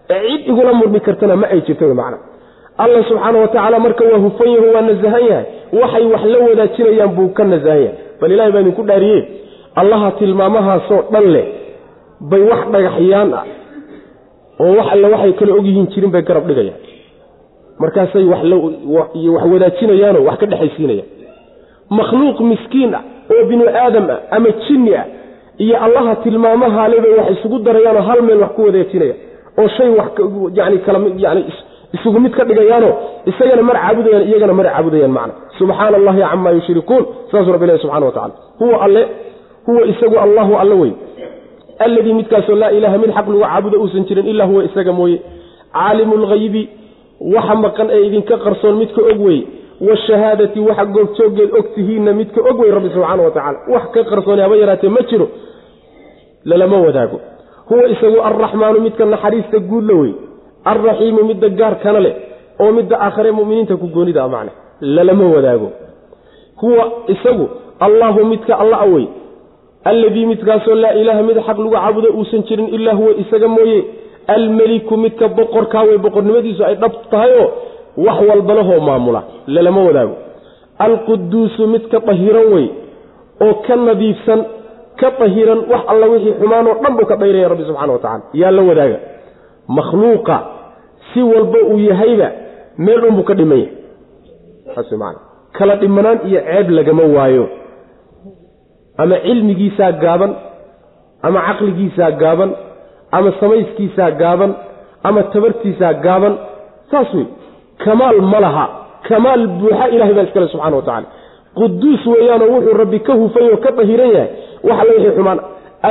[0.07, 2.17] cid igula murmi kartana ma ay jirto macna
[2.77, 3.37] alla subxaana
[3.73, 7.81] wa marka waa hufan yaho waa nasahan yahay waxay wax la wadaajinayaan buu ka nasahan
[7.81, 9.27] yahay bal ilahay baa idinku dhaariye
[9.75, 11.45] allaha tilmaamahaasoo dhan leh
[12.21, 13.45] bay wax dhagaxyaan ah
[14.59, 16.79] oo wax alle waxay kala ogyihiin jirin bay garab dhigayaan
[17.79, 18.41] markaasay wax
[19.51, 21.09] wadaajinayaanoo wax ka dhexaysiinayaan
[21.89, 25.05] makhluuq miskiin ah oo binu aadam ah ama jinni ah
[25.63, 29.15] iyo allaha tilmaamaha le bay wax isugu darayaanoo hal meel wax ku wadaajinaya
[29.61, 30.07] oo shay wax
[30.59, 31.41] yani kala yani
[31.97, 32.93] isugu mid ka dhigayaanoo
[33.31, 35.33] isagana mar caabudayaan iyagana mar caabudayaan macna.
[35.59, 39.03] Subxaana allahi camaa yushrikuun saasuu rabbi ilahi subxana wa tacala huwa alle
[39.67, 40.91] huwa isagu allahu alle wey.
[41.85, 45.17] Alladii midkaasoo laa ilaaha mid xaq lagu caabudo uusan jirin ilaa huwa isaga mooye.
[45.73, 46.63] Caalimu lghaybi
[47.35, 49.39] waxa maqan ee idinka qarsoon midka og wey
[49.81, 54.41] washahaadati waxa goobjooggeed og tihiinna midka og wey rabbi subxaana wa tacala wax ka qarsooni
[54.41, 55.27] haba yaraatee ma jiro.
[56.45, 57.19] Lalama wadaago.
[57.69, 60.13] Huwa isagu alraxmaanu midka naxariista guudla wey
[60.65, 62.13] alraxiimu midda gaarkana leh
[62.59, 64.51] oo midda aakhare muminiinta ku goonida a macna
[64.81, 65.69] lalama wadaago.
[66.61, 67.49] Huwa isagu
[67.79, 69.05] allahu midka alla awey
[69.83, 73.83] alladii midkaasoo laa ilaaha mid xaq lagu caabudo uusan jirin ilaa huwa isaga mooye.
[74.27, 77.47] Almeliku midka boqorkaa wey boqornimadiisu ay dhab tahay oo
[78.05, 80.15] wax walba lahoo maamula lalama wadaago.
[80.85, 82.67] Alquduusu midka dahiran wey
[83.45, 84.41] oo ka nadiifsan
[84.99, 88.51] ka dahiran wax alla wixii xumaanoo dhan buu ka dhayraya rabbi subxana wa tacala yaa
[88.57, 88.97] la wadaaga.
[89.77, 90.37] Makhluuqa
[91.13, 92.29] si walba uu yahayba
[92.77, 93.73] meel unbuu ka dhiman yahay
[94.75, 95.15] saas man
[95.57, 97.45] kala dhimanaan iyo ceeb lagama waayo.
[98.97, 100.31] Ama cilmigiisaa gaaban
[101.27, 102.51] ama caqligiisaa gaaban
[103.17, 104.51] ama samayskiisaa gaaban
[105.07, 106.33] ama tabartiisaa gaaban
[106.91, 107.25] saas wey
[107.85, 108.65] kamaal ma laha.
[109.07, 111.07] Kamaal buuxa ilahay baa iskale subxana wa tacala
[111.57, 114.29] quduus weeyaanoo wuxuu rabbi ka hufay oo ka dahiran yahay.
[114.67, 115.39] Wax alla wixii xumaan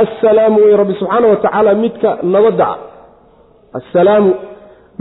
[0.01, 2.67] assalaamu wey rabbi subxaana wa tacaala midka nabadda
[3.79, 4.31] assalaamu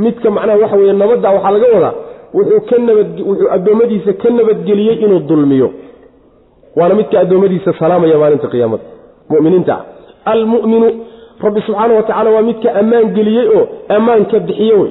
[0.05, 1.95] midka macnaha waxa weye nabadda waxaa laga wadaa
[2.37, 5.69] wuxuu ka nabad wuxuu addoommadiisa ka nabadgeliyey inuu dulmiyo.
[6.77, 8.83] Waana midka addoommadiisa salaamaya maalinta qiyaamada
[9.31, 10.89] muminiinta ah almuminu
[11.45, 13.65] rabbi subxaana wa tacala waa midka ammaan geliyey oo
[13.97, 14.91] ammaanka bixiye wey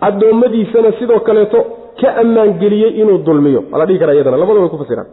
[0.00, 1.58] addoommadiisana sidoo kaleeto
[2.00, 3.60] ka ammaan geliyey inuu dulmiyo.
[3.72, 5.06] Waa la dhihi kara iyadana labada ku fasiraan.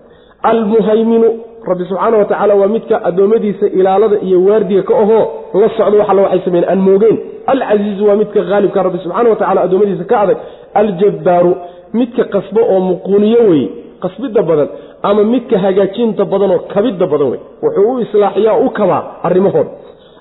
[0.50, 1.28] Almuhayminu
[1.70, 5.24] rabbi subxaana wa tacaala waa midka addoommadiisa ilaalada iyo waardiga ka ahoo
[5.62, 7.18] la socdo wax alla waxay sameeyeen aan moogeen
[7.52, 10.38] alcasiizu waa midka haalibka rabbi subxaana wa tacala addoommadiisa ka adag.
[10.74, 11.52] Aljabbaaru
[11.94, 13.70] midka qasbo oo muquuniyo weye
[14.04, 14.68] qasbidda badan
[15.10, 17.40] ama midka hagaajinta badan oo kabidda badan wey.
[17.64, 19.70] Wuxuu u islaaxiyaa u kabaa arrimahooda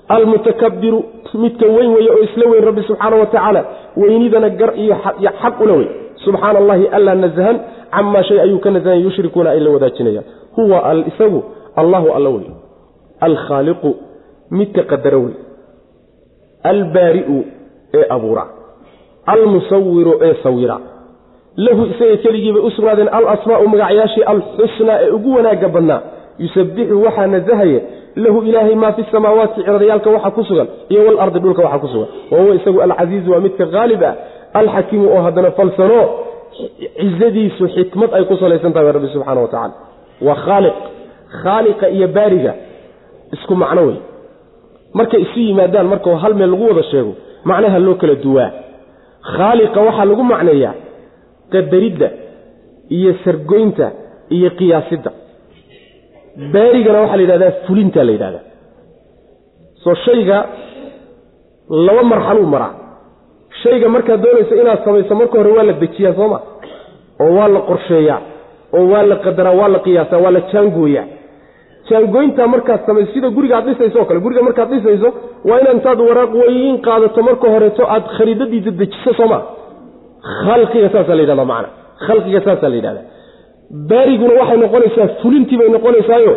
[0.07, 1.03] almutakabiru
[1.43, 3.65] midka weyn weeye oo isla weyn rabbi subxaana wa tacaala
[3.97, 4.95] weynidana gar iyo
[5.41, 5.87] xaq ula wey
[6.25, 7.57] subxaana allahi allaa nasahan
[7.95, 10.25] camaa shay ayuu ka nasahan yushrikuuna ay la wadaajinayaan.
[10.55, 11.43] Huwa isagu
[11.75, 12.45] allahu alla wey
[13.27, 13.95] alkhaaliqu
[14.51, 15.35] midka qadaro wey
[16.63, 17.37] albaari'u
[17.93, 18.45] ee abuura.
[19.25, 20.77] Almusawiru ee sawira.
[21.57, 26.01] Lahu isaga keligiibay u sugnaadeen alasmaa'u magacyaashii alxusnaa ee ugu wanaagga badnaa
[26.43, 27.79] yusabixu waxaa nasahaya
[28.23, 32.07] lahu ilaahay maa fi samaawaati ciraryaalka waxa ku sugan iyo walardi dhulka waxa ku sugan.
[32.31, 34.13] Wa isagu alcasiizu waa midka haalib ah
[34.59, 35.99] alxakiimu oo haddana falsano
[36.99, 39.73] cizadiisu xikmad ay ku salaysan tahay rabbi subxaana wa tacala
[40.27, 40.75] waa khaaliq
[41.43, 42.53] khaaliqa iyo baariga
[43.35, 43.97] isku macno wey
[44.99, 47.13] markay isu yimaadaan marka hal meel lagu wada sheego
[47.49, 48.49] macnaha loo kala duwaa.
[49.35, 50.73] Khaaliqa waxaa lagu macneeyaa
[51.53, 52.07] qadaridda
[52.97, 53.87] iyo sargoynta
[54.35, 55.11] iyo qiyaasidda
[56.53, 58.43] baarigana waxaa la yidhahdaa fulinta la yidhahdaa.
[59.83, 60.37] Soo shayga
[61.87, 62.73] laba marxaluu maraa.
[63.63, 66.39] Shayga markaad doonayso inaad samayso marka hore waa la dejiyaa sooma
[67.23, 68.19] oo waa la qorsheeyaa
[68.77, 71.05] oo waa la qadaraa waa la qiyaasaa waa la jaangooyaa.
[71.89, 75.09] Jaangooyntaa markaad samayso sida guriga aad dhisayso o kale guriga markaad dhisayso
[75.49, 79.39] waa inaad intaad waraaq weyn qaadato marka horeeto aad khariidadiisa dejiso sooma
[80.45, 81.69] khalqiga saasaa la yidhahda macana
[82.05, 83.01] khalqiga saasaa la yidhahda
[83.89, 86.33] baariguna waxay noqonaysaa fulintii bay noqonaysaayo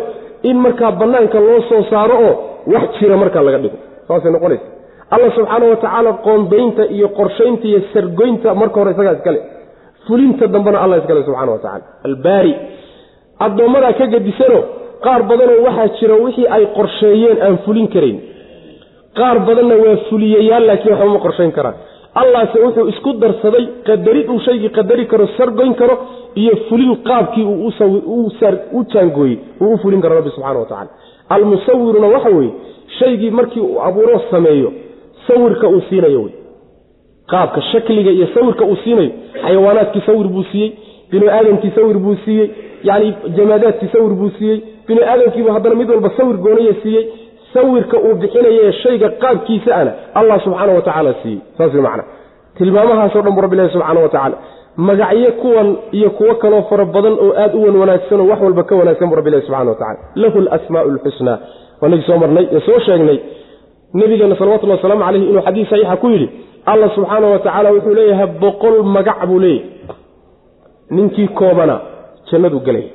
[0.49, 2.33] in markaa bannaanka loo soo saaro oo
[2.73, 3.77] wax jira markaa laga dhigo.
[4.07, 4.65] Saasay noqonaysa
[5.13, 9.39] allah subxaana wa tacaala qoondaynta iyo qorshaynta iyo sargoynta marka hore isagaa iskale
[10.07, 12.53] fulinta dambena allah iskale subxana wa tacala albaari.
[13.45, 14.59] Addoommadaa ka gadisano
[15.05, 18.17] qaar badanoo waxaa jira wixii ay qorsheeyeen aan fulin karayn.
[19.19, 21.75] Qaar badanna waa fuliyayaal laakiin waxba ma qorshayn karaan
[22.15, 25.97] allahse wuxuu isku darsaday qadarid uu shaygii qadari karo sargoyn karo
[26.35, 27.45] iyo fulin qaabkii
[28.73, 30.89] u jaangooyey uu u fulin karo rabbi subxana wa tacala
[31.29, 32.51] almusawiruna waxa weeye
[32.99, 34.73] shaygii markii uu abuuro sameeyo
[35.27, 36.33] sawirka uu siinayo wey.
[37.27, 40.71] Qaabka shakliga iyo sawirka uu siinayo xayawaanaadkii sawir buu siiyey
[41.11, 42.49] binu aadamkii sawir buu siiyey
[42.83, 47.05] yani jamaadaadkii sawir buu siiyey binu aadamkiibu haddana mid walba sawir goonaya siiyey
[47.53, 52.03] sawirka uu bixinaye shayga qaabkiisa ana allah subxaana wa tacaala siiyey saas wey macana
[52.57, 54.37] tilmaamahaasoo dhan bu rabbi ilahi wa tacaala
[54.77, 58.75] magacyo kuwan iyo kuwo kaloo fara badan oo aad u wan wanaagsanoo wax walba ka
[58.75, 61.37] wanaagsan bu rabbi ilahi subxana wa tacala lahu alasmaau alxusnaa
[61.81, 63.19] waanagii soo marnay ee soo sheegnay
[63.93, 66.29] nabigeena salawatullhi wasalaamu caleyhi inuu xadiis saxiixa ku yidhi
[66.65, 69.69] allah subxaana wa tacaala wuxuu leeyahay boqol magac buu leeyahay.
[70.89, 71.75] Ninkii koobana
[72.31, 72.89] jannadu gelaya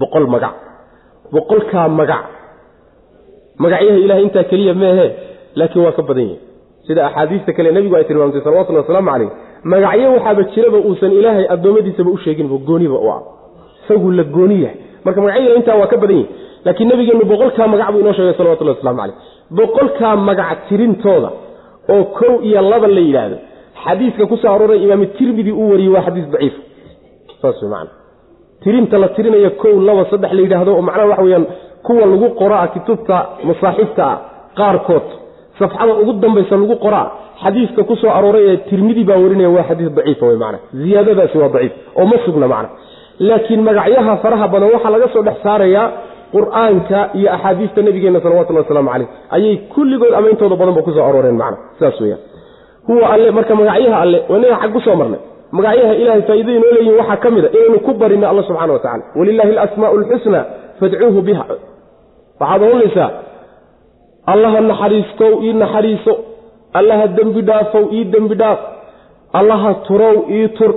[0.00, 0.54] boqol magac
[1.32, 2.24] boqolkaa magac
[3.62, 5.06] magacyaha ilahay intaa keliya meehe
[5.58, 6.40] laakiin waa ka badan yahay.
[6.86, 9.30] Sida axaadiista kale nebigu ay tilmaamtay salawatullhi wasalaamu caleyh
[9.72, 13.20] magacyo waxaaba jiraba uusan ilaahay addoommadiisaba u sheeginba gooniba u ah
[13.84, 14.78] isaguu la gooni yahay.
[15.04, 16.30] Marka magacyada intaa waa ka badan yahay.
[16.64, 19.16] Laakiin nabigeenu boqolkaa magac buu inoo sheegay salawatullahi waslamu caleyh
[19.58, 21.30] boqolkaa magac tirintooda
[21.92, 23.36] oo kow iyo laba la yidhaahdo.
[23.84, 26.54] Xadiiska ku soo imaam tirmidi uu wariyey waa xadiis daciif.
[27.40, 27.90] Saas wey macana
[28.62, 31.46] tirinta la tirinayo kow laba saddex la yidhaahdo oo macnaha waxa weyaan
[31.86, 33.16] kuwa lagu qoraa kutubta
[33.48, 34.18] masaaxifta ah
[34.58, 35.06] qaarkood.
[35.58, 37.06] Safxada ugu dambaysa lagu qoraa
[37.42, 41.72] xadiiska ku arooray ee tirmidi baa warinaya waa xadiis daciifa wey macana ziyaadadaasi waa daciif
[42.00, 42.68] oo ma sugna macna
[43.28, 45.86] laakiin magacyaha faraha badan waxaa laga soo dhex saarayaa
[46.34, 51.36] qur'aanka iyo axaadiista nabigeena salawatullahi wasalaamu caleyh ayay kulligood ama intooda badanba ku soo arooreen
[51.42, 52.20] macna sidaas weyaan
[52.88, 55.20] huwa alle marka magacyaha alle wanaga xag ku soo marnay.
[55.58, 58.78] Magacyaha ilahay faa'iidada inoo leeyihiin waxaa ka mid a inaynu ku barino alla subxana wa
[58.84, 60.40] tacala walilahi alasmaau alxusna
[60.80, 61.44] fadcuuhu biha
[62.40, 63.10] waxaad oranaysaa
[64.32, 66.12] allaha naxariistow ii naxariiso
[66.78, 68.58] allaha dembi dhaafow ii dembi dhaaf
[69.32, 70.72] allaha turow ii tur.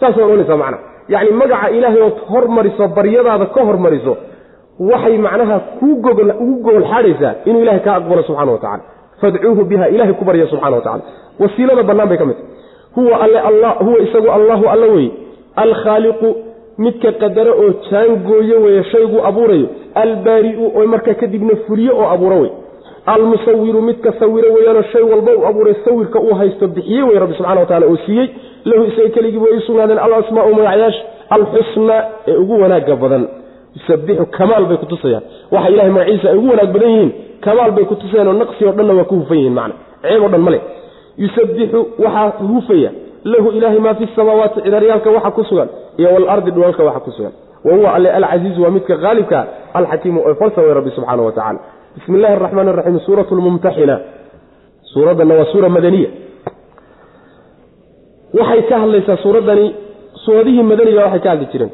[0.00, 0.78] Saasay ohanaysaa macna
[1.12, 4.12] yacni magaca ilaahay ood hormariso baryadaada ka hormariso
[4.90, 8.82] waxay macnaha kuu gogol xaadhaysaa inuu ilahay kaa aqbalo subxana wa tacala
[9.20, 11.02] fadcuuhu biha ilahay ku barya subxana wa tacala
[11.42, 12.48] wasiilada bannaan bay ka mid tahy
[12.96, 13.38] huwa alle
[13.86, 15.10] huwa isagu allahu alla weye
[15.64, 16.28] alkhaaliqu
[16.84, 19.66] midka qadaro oo jaangooyo weeye shayguu abuurayo
[20.02, 22.50] albaari'u oo markaa kadibna fuliyo oo abuuro wey
[23.06, 27.60] almusawiru midka sawiro weeyaanoo shay walba uu abuuray sawirka uu haysto bixiye wey rabbi subxana
[27.60, 28.28] wa tacala oo siiyey.
[28.64, 31.02] Lahu isaga keligiiba way u sugnaadeen alasmaau magacyaasha
[31.36, 32.00] alxusnaa
[32.30, 33.24] ee ugu wanaagga badan.
[33.76, 35.22] Yusabixu kamaal bay kutusayaan
[35.54, 37.12] waxa ilahay magaciisa ay ugu wanaag badan yihiin
[37.46, 39.74] kamaal bay kutusayaan oo naqsi o dhanna waa ku hufan yihiin macna.
[40.02, 40.60] Ceeb o dhan male
[41.22, 42.90] yusabixu waxaa hufaya
[43.24, 47.32] lahu ilaahay maa fi samaawaati ciraryaalka waxa ku sugan iyo walardi dhulalka waxa ku sugan.
[47.64, 49.38] Wa huwa alle alcasiizu waa midka haalibka
[49.78, 51.58] alxakiimu ee falsa wey rabbi subxaana wa tacala
[51.94, 53.96] bismi illahi araxmaan araxiim suuratu lmumtaxina
[54.92, 56.10] suuraddanna waa suura madaniya.
[58.38, 59.66] Waxay ka hadlaysaa suuraddani
[60.24, 61.70] suuradihii madaniga waxay ka hadli jireen.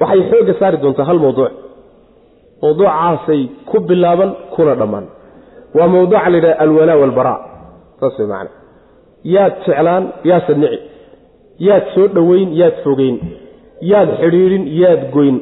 [0.00, 1.52] Waxay xoogga saari doontaa hal mawduuc.
[2.62, 5.06] Mawduucaasay ku bilaaban kuna dhammaan.
[5.76, 7.38] Waa mawduuca la yidhaha alwalaa walbaraa
[8.00, 8.50] saas way macana
[9.34, 10.78] yaad jeclaan yaasad nici
[11.68, 13.16] yaad soo dhoweyn yaad fogeyn.
[13.90, 15.36] Yaad xidhiidhin yaad goyn.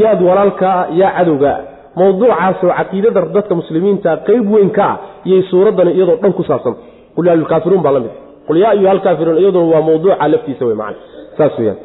[0.00, 1.58] Yaad walaalkaa yaa cadowgaa.
[1.96, 4.96] Mawduucaasoo caqiidada dadka muslimiinta qeyb weyn ka ah
[5.28, 6.80] iyay suuraddani iyadoo dhan ku saabsanta
[7.16, 8.10] qul yaa ayuhakaafiruun baa la mid.
[8.46, 10.96] Qul yaa ayuha alkaafiruun iyaduna waa mawduuca laftiisa wey macana
[11.38, 11.78] saas weyaan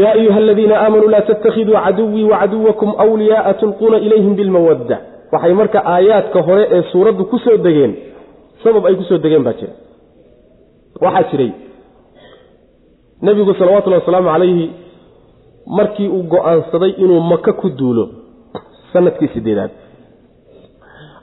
[0.00, 4.96] yaa ayuha aladiina aamanuu laa tattakhiduu caduwii wacaduwakum wliyaaa tulquuna ilayhim bilmawadda
[5.32, 7.92] waxay marka aayaadka hore ee suuraddu ku soo degeen
[8.64, 9.72] sabab ay ku soo degeen baa jira.
[11.04, 11.50] Waxaa jiray
[13.22, 14.70] nebigu salawatullhi wasalaamu calayhi
[15.78, 18.04] markii uu go'aansaday inuu maka ku duulo
[18.92, 19.70] sannadkii sideedaad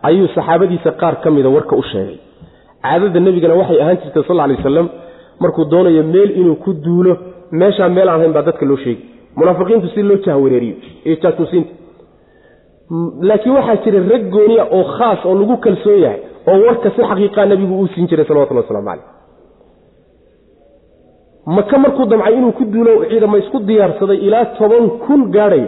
[0.08, 2.18] ayuu saxaabadiisa qaar ka mida warka u sheegay.
[2.84, 4.88] Caadada nebigana waxay ahaan jirtay sal alay wasalam
[5.42, 7.14] markuu doonayo meel inuu ku duulo
[7.52, 9.04] meeshaa meel aan hayn baa dadka loo sheegi
[9.36, 10.76] munaafiqiintu si loo jahwareeriyo
[11.06, 11.74] iyo jaasuusiinta
[13.30, 17.46] laakiin waxaa jira rag gooniya oo khaas oo lagu kalsoon yahay oo warka si xaqiiqaa
[17.52, 19.08] nebigu uu siin jiray salawatullah waslamu caleyh
[21.58, 25.64] maka markuu damcay inuu ku duulo ciidama isku diyaarsaday ilaa toban kun gaadhay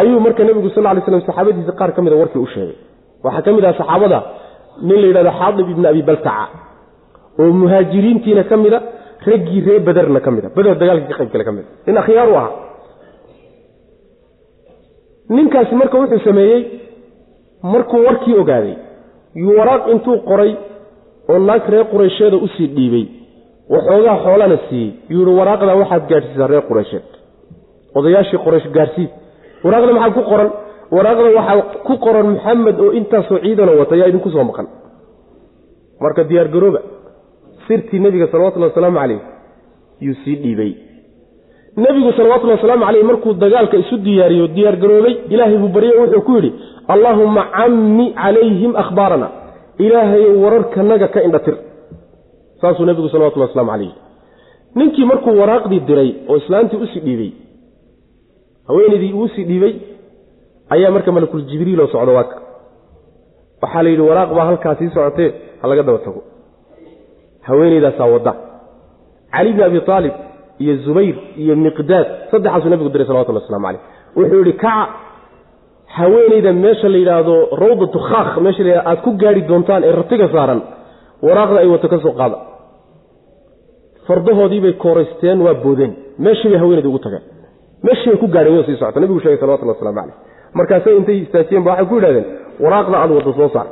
[0.00, 2.76] ayuu marka nebigu sal lay slam saxaabadiisa qaar ka mida warkii u sheegay.
[3.24, 4.18] Waxaa ka mid aha saxaabada
[4.88, 6.44] nin la yidhahdo xaadib ibni abi baltaca
[7.40, 8.78] oo muhaajiriintiina ka mida
[9.28, 11.70] raggii ree bederna ka mid a beder dagaalkii ka qayb gale ka mid a.
[11.86, 12.50] Nin akhyaar ahaa.
[15.36, 16.60] Ninkaasi marka wuxuu sameeyey
[17.72, 18.74] markuu warkii ogaaday
[19.42, 20.52] yuu waraaq intuu qoray
[21.30, 23.04] oo naag reer quraysheeda u sii dhiibay.
[23.72, 24.90] Waxoogaa xoolana siiyey.
[25.12, 27.06] Yuu yihi waraaqdaa waxaad gaadhsiisaa reer quraysheed.
[27.98, 29.08] Odayaashii qoraysh gaadhsii
[29.64, 30.50] waraaqda maxaa ku qoran?
[30.96, 34.66] Waraaqda waxaa ku qoran maxamed oo intaasoo ciidana wata yaa idinku soo maqan.
[36.02, 36.80] Marka diyaargarooba
[37.66, 39.20] sirtii nebiga salawatullhi wasalaamu calayh
[40.06, 40.72] yuu sii dhiibay.
[41.84, 46.50] Nebigu salawatullhi wasalaamu caleyh markuu dagaalka isu diyaariyo diyaargaroobay ilaahay buu baryay wuxuu ku yidhi
[46.94, 49.28] allaahumma cammi calayhim akhbaarana.
[49.84, 51.56] Ilaahayow wararkanaga ka indhatir.
[52.60, 53.92] Saasuu nebigu salawatullahi waslamu calayh
[54.78, 57.30] ninkii markuu waraaqdii diray oo islaantii u sii dhiibay
[58.68, 59.74] haweenaydii uusii dhiibay
[60.74, 62.36] ayaa marka malakul jibriil oo socda waaka.
[63.62, 65.30] Waxaa la yidhi waraaq baa halkaa sii socotee?
[65.60, 66.22] Ha laga daba tago.
[67.46, 68.32] Haweenaydaasaa wadda.
[69.32, 70.14] Cali bni abi aalib
[70.62, 73.80] iyo zubayr iyo miqdaad saddexaasuu nebigu diray salawatullah waslamu caleyh
[74.16, 74.88] wuxuu yidhi kaca
[75.96, 80.26] haweenayda meesha la yidhaahdo rawdatu khaakh meesha la yidhahdo aad ku gaari doontaan ee ratiga
[80.34, 80.60] saaran
[81.26, 82.36] waraaqda ay wato ka soo qaada.
[84.06, 85.92] Fardahoodiibay kooraysteen waa boodeen.
[86.24, 87.22] Meeshii bay haweenayda ugu tageen
[87.86, 90.14] meeshii bay ku gaadheen way sii socota nebigu sheegay salawatullah waslamu caleyh
[90.58, 92.26] markaasay intay istaajiyeen ba waxay ku yidhahdeen
[92.64, 93.66] waraaqda aad waddo soo saar.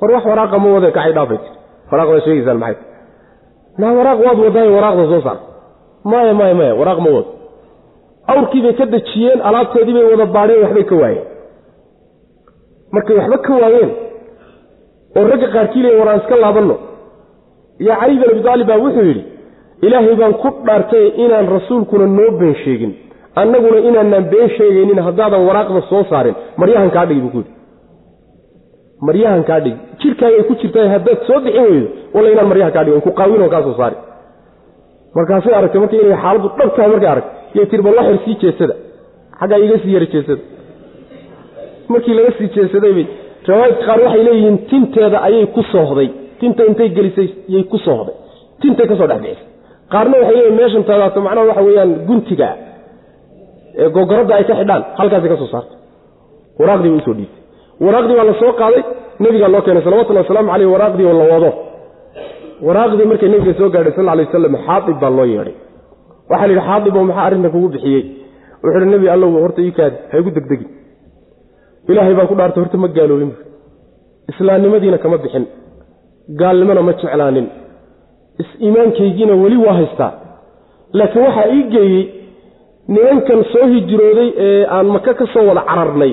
[0.00, 1.38] Hor wax waraaqa ma wade kacay dhaafay.
[1.90, 2.82] Waraaqda sheegaysaan maxay?
[3.80, 5.38] Naa waraaq waad wadaayo waraaqda soo saar.
[6.10, 7.30] Maya maya maya waraaq ma wado
[8.32, 11.26] awrkii bay ka dejiyeen alaabteedii bay wada baadheen waxbay ka waayeen.
[12.94, 13.90] Markay waxba ka waayeen
[15.16, 16.76] oo ragga qaarkii waraan iska laabanno.
[17.86, 19.24] Yaa cali bin abi taalib baa wuxuu yidhi
[19.86, 22.92] ilaahay baan ku dhaartay inaan rasuulkuna noo been sheegin.
[23.40, 26.34] Annaguna inaanaan been sheegaynin haddaadan waraaqda soo saarin.
[26.60, 27.52] Maryahan kaa dhigi buu ku yidhi.
[29.06, 33.00] Maryahan kaa dhigi jirkaagay ku jirtaa haddaad soo bixin weydo walla inaan maryaha kaa dhigi
[33.06, 33.96] ku qaawinoo kaa soo saari
[35.16, 38.74] markaasay aragtay marka inay xaaladdu dhabtahay markay aragtay yay tiri bal waxyar sii jeesada.
[39.40, 40.42] Xaggaa iga sii yara jeesada.
[41.92, 43.06] Markii laga sii jeesaday bay
[43.48, 46.08] riwaayadka qaar waxay leeyihiin tinteeda ayay ku soohday.
[46.40, 48.14] Tinta intay gelisay yay ku soohday.
[48.60, 49.46] Tintay ka soo dhex bixisay
[49.92, 52.48] qaarna waxay leeyihiin meeshan taadaato macnaha waxa weeyaan guntiga
[53.82, 55.78] ee gogoradda ay ka xidhaan halkaasay ka soo saartay.
[56.60, 57.40] Waraaqdii bay u soo dhiibtay.
[57.84, 58.82] Waraaqdii baa la soo qaaday
[59.24, 61.50] nebigaa loo keenay salawatullahi wasalaamu caleyh waraaqdii oo la wado.
[62.66, 65.54] Waraaqdii markay nebiga soo gaadhay sal alay waslam xaadib baa loo yeedhay
[66.30, 68.02] waxaa la yidhi xaadib oo maxaa arrintan kugu bixiyey?
[68.62, 70.68] Wuxuu hi nebi allow horta ii kaadi ha igu degdegin.
[71.90, 73.32] Ilaahay baan ku dhaartay horta ma gaaloobin
[74.30, 75.44] islaamnimadiina kama bixin
[76.40, 77.46] gaalnimona ma jeclaanin.
[78.42, 80.12] Is-iimaankaygiina weli waa haystaa.
[80.98, 82.02] Laakiin waxaa ii geeyey
[82.94, 86.12] nimankan soo hijrooday ee aan maka ka soo wada cararnay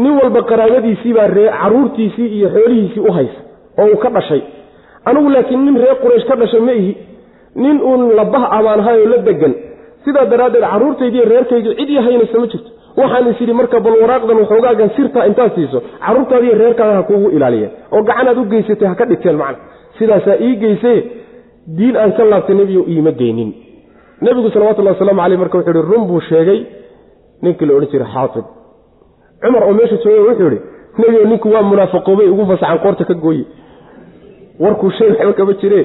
[0.00, 3.40] nin walba qaraabadiisii baa ree carruurtiisii iyo xoolihiisii u haysa
[3.80, 4.42] oo uu ka dhashay.
[5.08, 6.92] Anigu laakiin nin reer quraysh ka dhashay ma ihi
[7.64, 9.54] nin uun labah abaan ahay oo la degan
[10.04, 12.70] sidaa daraaddeed carruurtaydiiyo reerkaydu cid ii haynaysa ma jirto.
[13.00, 17.68] Waxaan is idhi marka bal waraaqdan waxoogaagan sirtaa intaad siiso carruurtaadiiyo reerkaaga ha kuugu ilaaliya
[17.94, 19.58] oo gacanaad u geysatay ha ka dhigteen macna.
[19.98, 20.98] Sidaasaa ii geysee
[21.78, 23.50] diin aan ka laabtay nebigo iima geynin
[24.26, 26.60] nebigu salawatullahi waslamu caleyh marka wuxuu ihi run buu sheegay.
[27.42, 28.44] Ninkii la odhan jiray xaatib.
[29.42, 30.58] Cumar oo meesha joogay wuxuu ihi
[31.00, 33.44] nebigo ninku waa munaafaqoobay ugu fasaxan qoorta ka gooye
[34.62, 35.84] warkuu sheeg waxba kama jiree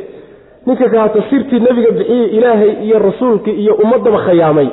[0.67, 4.67] ninka kaato sirtii nebiga bixiyey ilaahay iyo rasuulkii iyo ummaddaba khayaamay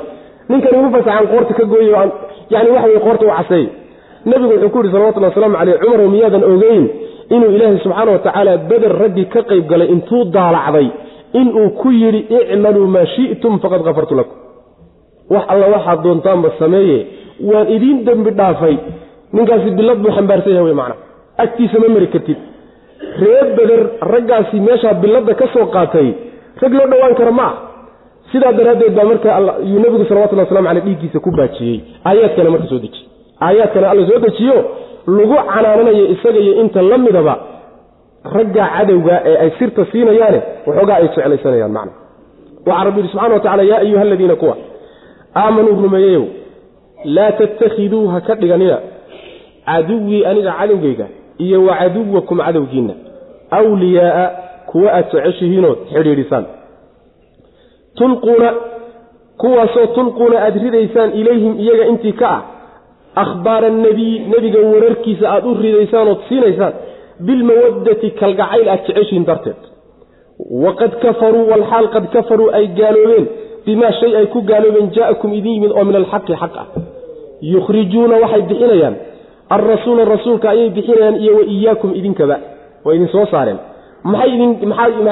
[0.49, 1.91] ninkan ugu fasaxan qoorta ka gooye
[2.53, 3.65] yani waxa weye qoorta u caseey
[4.29, 6.83] nebigu wuxuu ku yidhi salawatullahi waslamu caleyh cumarow miyaadan ogeyn
[7.35, 10.87] inuu ilaahay subxaana wa tacaala beder raggii ka qayb galay intuu daalacday?
[11.39, 14.37] Inuu ku yidhi icmaluu maa shi'tum faqad kafartu lakum
[15.33, 16.97] wax alla waxaad doontaanba sameeye
[17.49, 18.75] waan idiin dembi dhaafay.
[19.35, 20.95] Ninkaasi bilad buu xambaarsan yahay wey macna.
[21.43, 22.37] Agtiisa ma mari kartid
[23.19, 23.81] reer beder
[24.13, 26.09] raggaasi meeshaa biladda ka soo qaatay
[26.61, 27.55] rag loo dhowaan kara ma ah
[28.31, 29.29] sidaa daraaddeed baa marka
[29.69, 31.77] yuu nebigu salawatullahi waslamu caleyh dhiiggiisa ku baajiyey.
[32.05, 33.05] Aayaadkana marka soo dejiye
[33.47, 34.57] aayaadkana alla soo dejiyo
[35.17, 37.35] lagu canaananayo isaga iyo inta la midaba.
[38.35, 41.91] Raggaa cadowga ee ay sirta siinayaane waxoogaa ay jeclaysanayaan macna.
[42.65, 44.55] Waxaa rabbi yidhi subxana wa tacala yaa ayuha aladiina kuwa
[45.35, 46.25] aamanuu rumeeyeyow
[47.15, 48.77] laa tattakhiduu ha ka dhiganina
[49.65, 51.05] caduwii aniga cadowgayga
[51.37, 52.93] iyo wa caduwakum cadowgiinna.
[53.51, 54.29] Awliyaaa
[54.65, 56.45] kuwa aad jeceshihiinood xidhiidhisaan.
[57.95, 58.53] Tulquuna
[59.37, 62.41] kuwaasoo tulquuna aad ridaysaan ilayhim iyaga intii ka ah.
[63.15, 66.73] Akhbaara annebiy nebiga wararkiisa aad u ridaysaan ood siinaysaan
[67.25, 69.61] bilmawaddati kalgacayl aad jeceshihiin darteed.
[70.63, 73.27] Waqad kafaruu walxaal qad kafaruu ay gaaloobeen.
[73.65, 76.67] Bimaa shay ay ku gaaloobeen jaa'akum idin yimid oo min alxaqi xaq ah
[77.53, 78.95] yukhrijuuna waxay bixinayaan
[79.55, 82.37] alrasuula rasuulka ayay bixinayaan iyo wa iyaakum idinkaba
[82.85, 83.59] waa idin soo saareen
[84.03, 84.31] maxay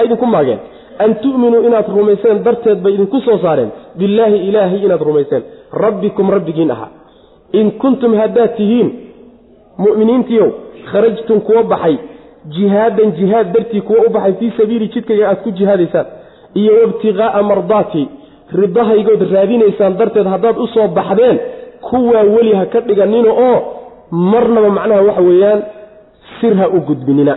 [0.06, 0.60] idinku maageen
[1.04, 5.44] an tu'minuu inaad rumayseen darteed bay idinku soo saareen billaahi ilaahay inaad rumayseen
[5.84, 6.90] rabbikum rabbigiin ahaa
[7.60, 8.90] in kuntum haddaad tihiin
[9.86, 10.50] mu'miniintiiow
[10.92, 11.98] kharajtum kuwa baxay
[12.56, 16.06] jihaadan jihaad dartii kuwa u baxay fii sabiili jidkayga aad ku jihaadaysaan
[16.54, 18.08] iyo wabtiqaa'a mardaatii
[18.62, 21.40] ridahaygood raadinaysaan darteed haddaad u soo baxdeen
[21.82, 23.58] kuwaa weli ha ka dhiganina oo
[24.12, 25.62] marnaba macnaha waxa weeyaan
[26.40, 27.36] sir ha u gudbinina.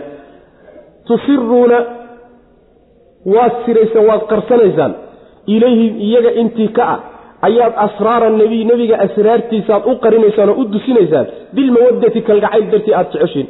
[1.07, 1.77] Tusiruuna
[3.33, 4.93] waad siraysaan waad qarsanaysaan.
[5.47, 6.99] Ilayhim iyaga intii ka ah
[7.47, 11.25] ayaad asraara nebiy nebiga asraartiisaaad u qarinaysaan oo u dusinaysaan
[11.55, 13.47] bilmawaddati kalgacayl dartii aad jeceshiin.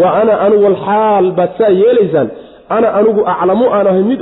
[0.00, 2.28] Wa ana anugu alxaal baad saa yeelaysaan.
[2.76, 4.20] Ana anigu aclamu aan ahay mid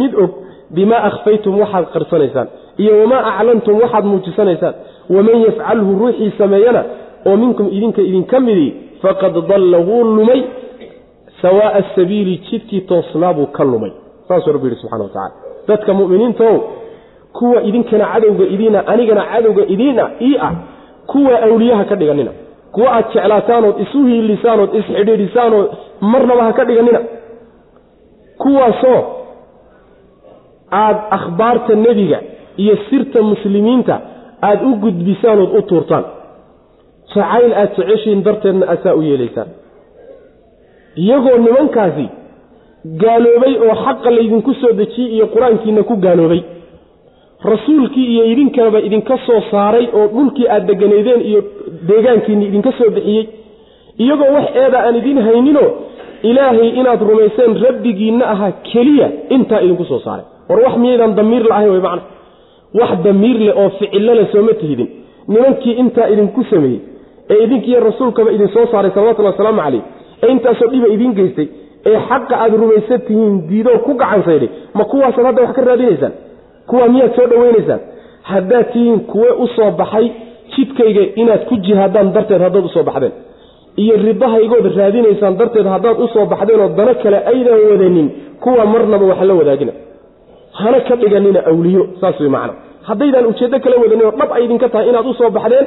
[0.00, 0.30] mid og
[0.76, 2.48] bimaa akhfaytum waxaad qarsanaysaan.
[2.82, 4.74] Iyo wamaa aclantum waxaad muujisanaysaan.
[5.14, 6.82] Waman yafcalhu ruuxii sameeyana
[7.26, 8.72] oo minkum idinka idinka midii
[9.02, 10.42] faqad dalla wuu lumay
[11.42, 13.92] sawaaa asabiili jidkii toosnaa buu ka lumay.
[14.28, 15.32] Saasuu rabbi yihi subxana wa tacala
[15.68, 16.56] dadka mu'miniintaow
[17.32, 20.52] kuwa idinkana cadowga idiina anigana cadowga idiina ii ah
[21.06, 22.30] kuwa awliyaha ka dhiganina
[22.72, 25.66] kuwa aad jeclaataanood isu hiilisaanood isxidhiidhisaanood
[26.00, 27.00] marnaba ha ka dhiganina
[28.38, 29.02] kuwaasoo
[30.72, 32.20] aad akhbaarta nebiga
[32.56, 34.00] iyo sirta muslimiinta
[34.42, 36.04] aada u gudbisaanood u tuurtaan
[37.14, 39.48] jacayl aad jeceshiin darteedna asaa u yeelaysaan.
[41.02, 42.06] Iyagoo nimankaasi
[43.02, 46.40] gaaloobay oo xaqa laydinku soo dejiyey iyo qur'aankiina ku gaaloobay
[47.50, 51.40] rasuulkii iyo idinkanaba idinka soo saaray oo dhulkii aad deganaydeen iyo
[51.88, 53.24] deegaankiinni idinka soo bixiyey
[54.02, 55.70] iyagoo wax eeda aan idin hayninoo
[56.30, 60.24] ilaahay inaad rumayseen rabbigiinna ahaa keliya intaa idinku soo saaray.
[60.48, 62.02] War wax miyaydaan damiir la'ahayn way macna?
[62.80, 64.88] Wax damiir leh oo ficillo leh sooma tihidin.
[65.28, 66.80] Nimankii intaa idinku sameeyey
[67.32, 69.82] ee idinkiiyo rasuulkaba idin soo saaray salawatullhi wasalaamu calayh
[70.22, 71.48] ee intaasoo dhiba idiin geystay
[71.90, 74.48] ee xaqa aad rumaysan tihiin diidoo ku gacansaydhay
[74.78, 76.12] ma kuwaasaad hadda wax ka raadinaysaan?
[76.70, 77.80] Kuwaa miyaad soo dhowaynaysaan?
[78.30, 80.06] Haddaad tihiin kuwe u soo baxay
[80.56, 83.12] jidkayga inaad ku jihaadaan darteed haddaad u soo baxdeen.
[83.82, 88.08] Iyo ridahaygood raadinaysaan darteed haddaad u soo baxdeen oo dano kale aydan wadanin
[88.42, 89.72] kuwa marnaba wax la wadaagina.
[90.60, 92.54] Hana ka dhiganina awliyo saas way macna
[92.88, 95.66] haddaydaan ujeeddo kala wadanin oo dhab ay idinka tahay inaad u soo baxdeen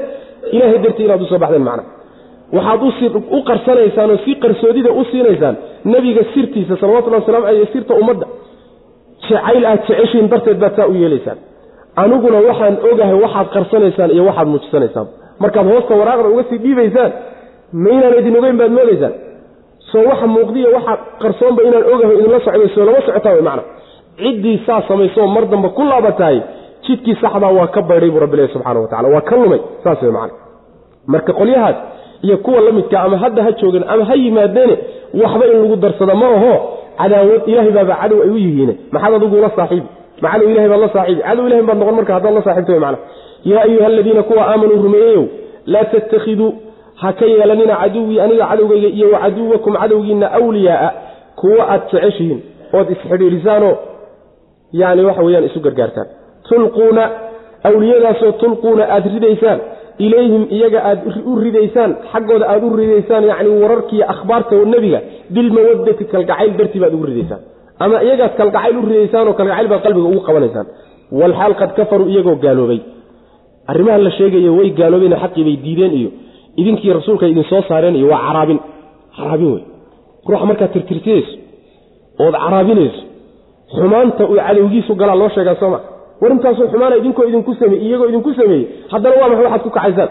[0.56, 1.84] ilahay dartii inaad u soo baxdeen macna.
[2.58, 2.82] Waxaad
[3.38, 5.56] u qarsanaysaan oo si qarsoodida u siinaysaan
[5.94, 8.26] nebiga sirtiisa salawatullahi waslamu aleyh sirta ummadda.
[9.30, 11.38] Jacayl aad jeceshiin darteed baad saa u yeelaysaan.
[12.04, 15.08] Aniguna waxaan ogahay waxaad qarsanaysaan iyo waxaad muujisanaysaan.
[15.44, 17.12] Markaad hoosta waraaqda uga sii dhiibaysaan
[17.84, 19.14] maynaan idin ogeyn baad moodaysaan.
[19.92, 23.64] Soo waxa muuqdiyo waxa qarsoonba inaan ogahay idinla socday soo lama socotaa way macna.
[24.22, 26.38] Ciddii saa samaysoo mar dambe ku laabatahay
[26.90, 30.12] jidkii saxdaa waa ka baydhay buu rabbilahi subxana wa tacala waa ka lumay saas way
[30.18, 30.38] macna
[31.14, 31.76] marka qolyahaas
[32.26, 34.76] iyo kuwa la midka ama hadda ha joogeen ama ha yimaadeene
[35.22, 36.54] waxba in lagu darsada ma aho
[37.02, 38.72] cadaawad ilahay baaba cadow ay u yihiin.
[38.94, 39.88] Maxaad adigu la saaxiibi
[40.24, 42.80] ma cadow ilahay baad la saaxiibi cadow ilahay baad noqon marka haddaad la saaxiibta way
[42.86, 42.98] macna
[43.52, 45.24] yaa ayuha aladiina kuwa aamanuu rumeeyeyow
[45.74, 46.50] laa tattakhiduu
[47.02, 50.92] ha ka yeelanina caduwii aniga cadowgayga iyo wa caduwakum cadowgiinna awliyaaa
[51.40, 52.40] kuwa aad jeceshihiin
[52.80, 53.74] ood isxidhiidhisaanoo
[54.82, 56.08] yani waxa weyaan isu gargaartaan
[56.50, 57.04] tulquuna
[57.70, 59.60] awliyadaasoo tulquuna aada ridaysaan
[60.06, 61.00] ilayhim iyaga aad
[61.32, 65.00] u ridaysaan xaggooda aad u ridaysaan yacni wararkiiyo akhbaarta nebiga
[65.36, 67.42] bilmawadati kalgacayl dartii baad ugu ridaysaan.
[67.84, 70.68] Ama iyagaad kalgacayl u ridaysaan oo kalgacayl baad qalbiga ugu qabanaysaan.
[71.20, 72.80] Walxaal qad kafaruu iyagoo gaaloobay.
[73.72, 76.10] Arrimahan la sheegayo way gaaloobeen xaqii bay diideen iyo
[76.62, 78.60] idinkii rasuulka idin soo saareen iyo waa caraabin.
[79.18, 79.64] Caraabin wey
[80.30, 81.32] ruuxa markaad tirtirtiyeyso
[82.24, 83.02] ood caraabinayso
[83.78, 85.80] xumaanta uu cadowgiisu galaa loo sheegaa sooma
[86.22, 90.10] war intaasoo xumaana idinkoo idinku sameey iyagoo idinku sameeyey haddana waa maxay waxaad ku kacaysaan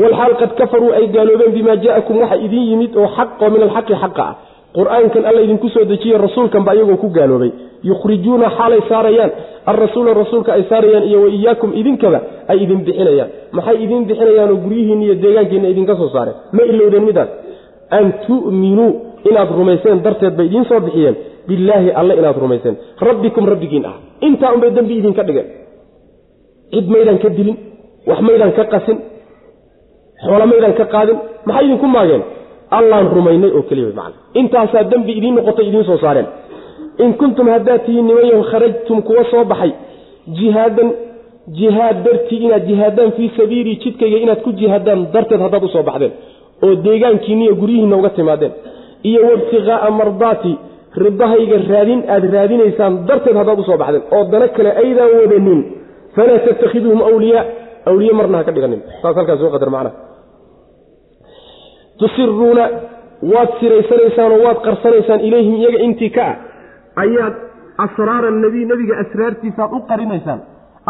[0.00, 4.24] walxaal qad kafaruu ay gaaloobeen bimaa jaa'akum waxa idin yimid oo xaqoo min alxaqi xaqa
[4.30, 4.34] ah.
[4.74, 7.52] Qur'aankan alla idinku soo dejiye rasuulkan baa iyagoo ku gaaloobay.
[7.90, 9.30] Yukhrijuuna xaalay saarayaan.
[9.70, 12.20] Alrasuula rasuulka ay saarayaan iyo wa iyaakum idinkaba
[12.50, 13.30] ay idin bixinayaan.
[13.52, 17.30] Maxay idin bixinayaanoo guryihiinna iyo deegaankiinna idinka soo saareen ma ilowdeen midaas
[17.98, 18.92] an tu'minuu
[19.30, 21.16] inaad rumayseen darteed bay idiin soo bixiyeen.
[21.48, 22.74] Billaahi alle inaad rumayseen
[23.08, 23.96] rabbikum rabbigiin ah.
[24.26, 25.48] Intaa unbay dembi idinka dhigeen.
[26.72, 27.56] Cid maydaan ka dilin
[28.08, 28.98] wax maydaan ka qasin
[30.24, 32.22] xoolo maydaan ka qaadin maxay idinku maageen
[32.78, 36.26] allaan rumaynay oo keliya macana intaasaa dembi idiin noqotay idiin soo saareen.
[37.04, 39.72] In kuntum haddaad tihiin nimanyahu kharajtum kuwa soo baxay
[40.38, 40.88] jihaadan
[41.58, 46.12] jihaad dartii inaad jihaadaan fii sabiilii jidkayga inaad ku jihaadaan darteed haddaad u soo baxdeen
[46.64, 48.52] oo deegaankiinniiyo guryihiinna uga timaadeen
[49.10, 50.52] iyo wabtiqaa'a mardaati
[51.04, 55.60] ridahayga raadin aad raadinaysaan darteed haddaad u soo baxdeen oo dana kale aydaan wadanin
[56.16, 57.44] falaa tattakhiduuhum awliyaa
[57.90, 58.80] awliye marna ha ka dhiganin.
[59.02, 59.94] Saas halkaas soo qadar macnaha
[62.00, 62.64] tusiruuna
[63.32, 66.36] waad siraysanaysaan oo waad qarsanaysaan ilayhim iyaga intii ka ah
[67.04, 67.34] ayaad
[67.84, 70.40] asraara nabiy nebiga asraartiisaad u qarinaysaan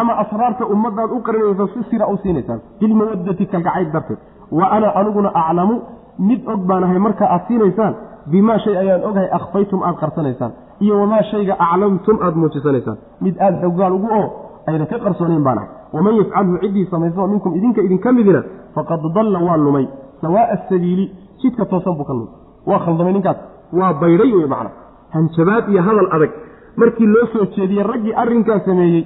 [0.01, 2.61] ama asraarta ummadaad u qarinaysaan si sira u siinaysaan.
[2.81, 4.21] Bilmawadati kalgacayl darteed.
[4.59, 5.77] Wa ana aniguna aclamu
[6.19, 7.95] mid og baan ahay marka aad siinaysaan
[8.33, 10.53] bimaa shay ayaan ogahay akhfaytum aad qarsanaysaan.
[10.81, 12.97] Iyo wamaa shayga aclamtum aad muujisanaysaan.
[13.21, 14.27] Mid aada xoggaal ugu oo
[14.67, 15.69] ayna ka qarsoonayn baan ahay.
[15.95, 18.41] Waman yafcalhu ciddii samayso minkum idinka idinka midina
[18.75, 19.87] faqad dalla waa lumay.
[20.21, 21.05] Sawaaa asabiili
[21.43, 22.33] jidka toosan buu ka lumay.
[22.67, 23.37] Waa khaldamay ninkaas.
[23.79, 24.71] Waa baydhay wey macna.
[25.15, 26.31] Hanjabaad iyo hadal adag.
[26.77, 29.05] Markii loo soo jeediyey raggii arrinkaa sameeyey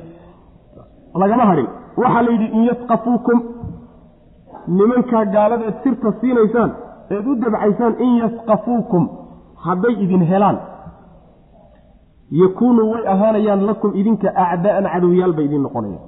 [1.22, 3.38] lagama hadhin waxaa la yidhi in yasqafuukum
[4.78, 6.70] nimankaa gaaladeed sirta siinaysaan
[7.14, 9.04] eed u dabcaysaan in yasqafuukum
[9.66, 10.58] hadday idin helaan.
[12.42, 16.02] Yakuunuu way ahaanayaan lakum idinka acdaa'an cadowyaal bay idin noqonayaan.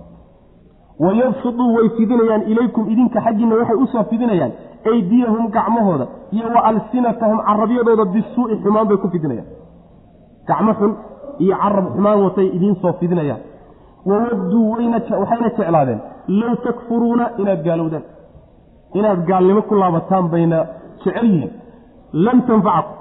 [1.05, 4.53] Wayabsuduu way fidinayaan ilaykum idinka xaggiinna waxay u soo fidinayaan
[4.93, 6.07] aydiyahum gacmahooda
[6.37, 9.49] iyo wa alsinatahum carabyadooda bisuu'i xumaan bay ku fidinayaan.
[10.49, 10.93] Gacmo xun
[11.45, 13.41] iyo carab xumaan watay idiinsoo fidinayaan.
[14.09, 16.01] Wawadduu waxayna jeclaadeen
[16.41, 18.05] low takfuruuna inaad gaalowdaan.
[18.99, 20.59] Inaad gaalnimo ku laabataan bayna
[21.05, 21.51] jecel yihiin.
[22.25, 22.97] Lan tanfacakum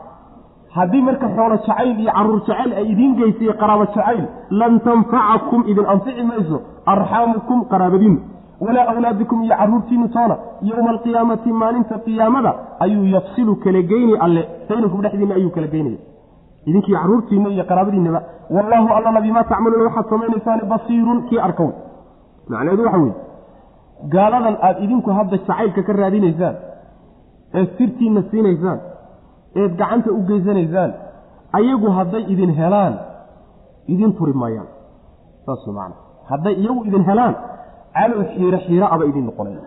[0.75, 4.23] haddii marka xoolo jacayl iyo carruur jacayl ay idiin geysaye qaraabo jacayl
[4.59, 6.57] lan tanfacakum idin anfici mayso
[6.93, 8.19] arxaamukum qaraabadiinnu
[8.65, 10.35] walaa awlaadikum iyo carruurtiinnu toona
[10.69, 12.51] yowma alqiyaamati maalinta qiyaamada
[12.85, 15.97] ayuu yafsilu kala geyni alle baynakum dhexdiinna ayuu kala geynaya
[16.69, 18.19] idinkii carruurtiinna iyo qaraabadiinnaba
[18.55, 21.71] wallaahu allana bimaa tacmaluuna waxaad samaynaysaani basiirun kii arkown
[22.51, 23.15] macnaheedu waxa weeye
[24.13, 26.55] gaaladan aada idinku hadda jacaylka ka raadinaysaan
[27.57, 28.79] ee sirtiinna siinaysaan.
[29.59, 30.91] Eed gacanta u geysanaysaan.
[31.57, 32.93] Ayagu hadday idin helaan
[33.93, 34.67] idin turi maayaan.
[35.45, 35.91] Saas man
[36.31, 37.33] hadday iyagu idin helaan
[37.97, 39.61] calow xiiro xiiro idin noqonaya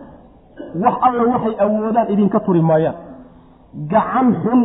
[0.83, 2.95] wax alla waxay awoodaan idinka turi maayaan.
[3.93, 4.59] Gacan xun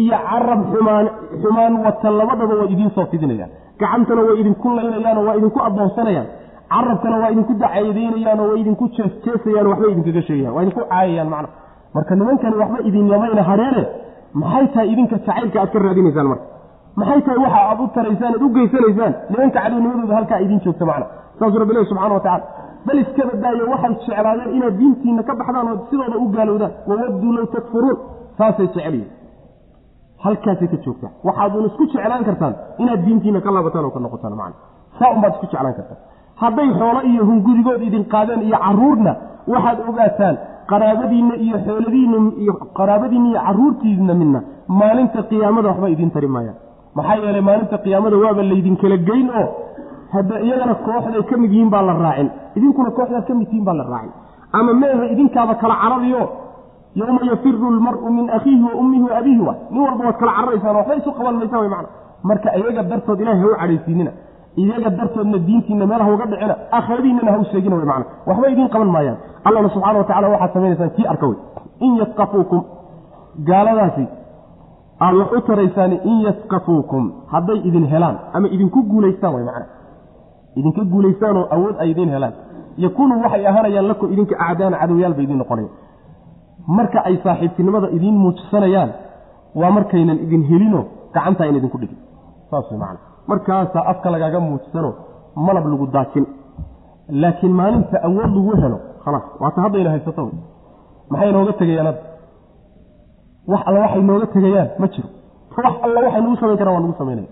[0.00, 1.06] iyo carab xumaan
[1.42, 3.50] xumaan wata labadaba waa idiin soo fidinayaan.
[3.80, 6.28] Gacantana way idinku laynayaanoo waa idinku addoonsanayaan.
[6.72, 10.54] Carabkana waa idinku dacayadeynayaanoo waa idinku jeesjeesayaan waxbay idinkaga sheegayaan.
[10.56, 11.48] Waa idinku caayayaan macna
[11.94, 13.82] marka nimankani waxba idin yamayna hareene
[14.42, 16.44] maxay tahay idinka jacaylka aad ka raadinaysaan marka?
[17.00, 19.12] Maxay tahay waxa aad u taraysaan aad u geysanaysaan?
[19.32, 21.06] Nimanka cadownimadooda halkaa idiin joogta macna.
[21.38, 22.44] Saasuu rabbi lehi subxana wa tacala
[22.86, 26.72] bal iska badaayo waxay jeclaadeen inaad diintiina ka baxdaan oo sidooda u gaalowdaan.
[26.88, 27.96] Wawadduu low takfuruun.
[28.38, 29.08] Saasay jecelyihin
[30.24, 34.56] halkaasay ka joogtaa waxaadun isku jeclaan kartaan inaad diintiina ka laabataan oo ka noqotaan macna.
[34.98, 35.98] Saa unbaad isku jeclaan kartaan.
[36.42, 39.12] Hadday xoolo iyo hungurigood idin qaadeen iyo caruurna
[39.52, 40.34] waxaad ogaataan
[40.72, 44.40] qaraabadiinna iyo xooladiinna iyo qaraabadiinna iyo caruurtiina midna
[44.80, 46.56] maalinta qiyaamada waxba idin tari maayaan
[46.96, 49.46] maxaa yeelay maalinta qiyaamada waaba laydinkala geyn oo
[50.14, 52.28] hadda iyagana kooxday ka mid yihiin baa la raacin.
[52.58, 54.12] Idinkuna kooxdaad ka mid tihiin baa la raacin.
[54.58, 56.22] Ama meehe idinkaaba kala carariyo
[57.00, 59.54] yowma yafiru lmaru min akhiihi wa ummihi wa abiihi wa.
[59.72, 61.88] Nin walba waad kala cararaysaan waxba isu qaban maysaan wy mana
[62.28, 64.10] marka iyaga dartood ilahay ha u cadhaysiinina
[64.56, 68.90] iyaga dartoodna diintiina meel hauga dhicina aakhiradiinana ha u sheegina wy mana waxba idiin qaban
[68.94, 69.18] maayaan.
[69.46, 71.36] Allahna subxana wa tacala waxaad samaynaysaan kii arka wey.
[71.86, 72.60] In yaskafuukum
[73.48, 74.04] gaaladaasi
[75.00, 79.66] aada wax u taraysaan in yaskafuukum hadday idin helaan ama idinku guulaystaan wy mana
[80.58, 82.32] idinka guulaystaanoo awood ay idiin helaan.
[82.84, 85.68] Yakuunu waxay ahaanayaan lakum idinka acdaana cadowyaal bay idiin noqonaya
[86.76, 88.90] marka ay saaxiibtinimada idiin muujisanayaan
[89.60, 90.80] waa markaynan idin helino
[91.14, 91.98] gacantaa in idinku dhigin.
[92.50, 94.90] Saas way macana markaasaa afka lagaaga muujisano
[95.46, 96.26] malab lagu daajin.
[97.22, 100.22] Laakiin maalinta awood lagu helo khalaas waata haddayna haysato
[101.12, 102.02] maxay nooga tegayaan hadda?
[103.52, 105.08] Wax alla waxay nooga tegayaan ma jiro.
[105.64, 107.28] Wax alla waxay nagu samayn karaan waa nagu samaynaya.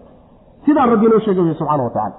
[0.65, 2.17] Sidaa rabbi inoo sheegay wey subxana wa tacala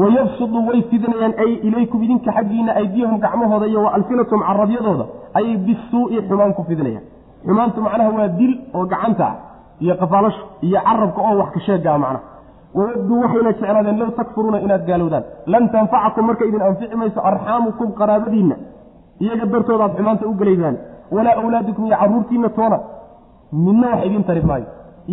[0.00, 5.04] wayabsudu way fidinayaan ay ilaykum idinka xaggiina aydiyahum gacmahooda iyo wa alsinatahum carabyadooda
[5.38, 7.04] ayay bisuu'i xumaan ku fidinayaan
[7.46, 9.34] xumaantu macnaha waa dil oo gacanta ah
[9.84, 12.24] iyo qafaalasho iyo carabka oo wax ka sheegaa macnaha
[12.78, 18.56] wawadduu waxayna jeclaadeen low takfuruuna inaad gaalowdaan lan tanfacakum marka idin anfici mayso arxaamukum qaraabadiinna.
[19.24, 20.76] Iyaga dartooda aad xumaanta u gelaysaan
[21.16, 22.78] walaa awlaadikum iyo carruurtiinna toona.
[23.64, 24.66] Midna wax idiin tari maayo.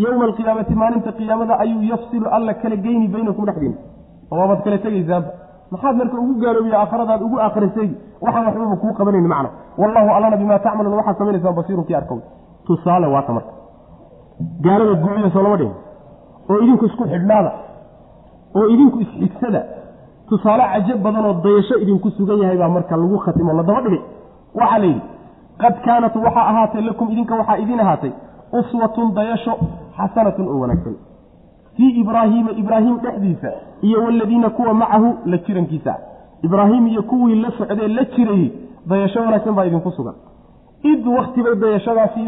[0.03, 3.77] Yowma alqiyaamati maalinta qiyaamada ayuu yafsilu alla kala geyni baynakum dhexdiina.
[4.31, 5.29] Waabaad kala tegaysaanba
[5.73, 7.95] maxaad marka ugu gaaloobiya aakhiradaad ugu aakhirasaygi
[8.25, 9.49] waxaan waxbaba kuu qabanayn macna.
[9.81, 12.19] Wallahu allana bimaa tacmaluuna waxaad samaynaysaa basiirun kii arkow.
[12.67, 13.51] Tusaale waata marka.
[14.65, 15.73] Gaalada guuliya soo lama dhihin
[16.49, 17.51] oo idinku isku xidhnaada
[18.55, 19.61] oo idinku isxigsada.
[20.29, 24.01] Tusaale cajab badan oo dayasho idinku sugan yahay baa marka lagu khatimo la daba dhigay.
[24.55, 25.01] Waxaa la yidhi
[25.61, 28.11] qad kaanat waxaa ahaatay lakum idinka waxaa idiin ahaatay
[28.59, 29.53] uswatun dayasho
[29.97, 30.95] xasanatun oo wanaagsan.
[31.75, 33.49] Fii ibraahiima ibraahim dhexdiisa
[33.81, 35.93] iyo waladiina kuwa macahu la jirankiisa.
[36.43, 38.51] Ibraahim iyo kuwii la socdee la jirayey
[38.89, 40.13] dayasho wanaagsan baa idinku sugan.
[40.83, 42.19] Id waktibay dayashadaasi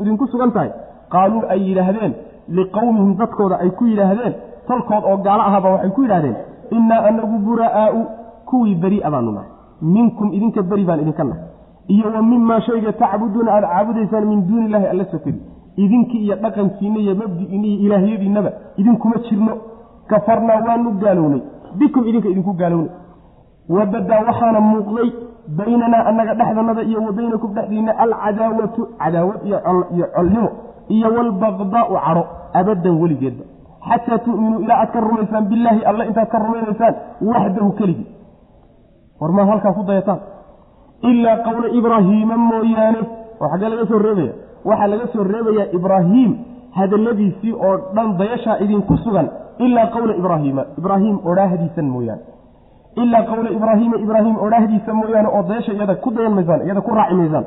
[0.00, 0.70] idinku sugan tahay.
[1.12, 2.12] Qaaluu ay yidhaahdeen
[2.56, 4.34] liqowmihim dadkooda ay ku yidhaahdeen
[4.68, 6.36] tolkood oo gaalo ahaba waxay ku yidhahdeen
[6.76, 7.98] innaa anagu bura'aau
[8.48, 9.50] kuwii beri'a baanu nahay.
[9.94, 11.42] Minkum idinka beri baan idinka nahay.
[11.94, 15.40] Iyo wa mimaa shayga tacbuduuna aada caabudaysaan min duuni illahi alla sokadi
[15.84, 18.50] idinkii iyo dhaqankiinna iyo mabdi'iinna iyo ilaahyadiinnaba
[18.80, 19.52] idinkuma jirno.
[20.10, 21.42] Kafarnaa waanu gaalownay.
[21.78, 22.90] Bikum idinka idinku gaalownay.
[23.76, 25.08] Wabadaa waxaana muuqday
[25.58, 30.48] baynanaa annaga dhexdanada iyo wa baynakum dhexdiinna alcadaawatu cadaawad iyo colnimo
[30.94, 32.22] iyo walbaqdaau cadho
[32.60, 33.44] abadan weligeedba.
[33.88, 36.94] Xataa tu'minuu ilaa aad ka rumaysaan billaahi alle intaad ka rumaynaysaan
[37.30, 38.06] waxdahu keligii
[39.20, 40.20] war maad halkaa ku dayataan?
[41.10, 43.00] Ilaa qowla ibraahiima mooyaane.
[43.40, 44.32] Oo xaggee laga soo reebaya
[44.68, 46.32] waxaa laga soo reebayaa ibraahiim
[46.78, 49.26] hadalladiisii oo dhan dayashaa idinku sugan.
[49.66, 52.22] Ilaa qowla ibraahiima ibraahiim odhaahdiisan mooyaane.
[53.02, 57.14] Ilaa qowla ibraahiima ibraahim odhaahdiisa mooyaane oo dayasha iyada ku dayan maysaan iyada ku raaci
[57.20, 57.44] maysaan.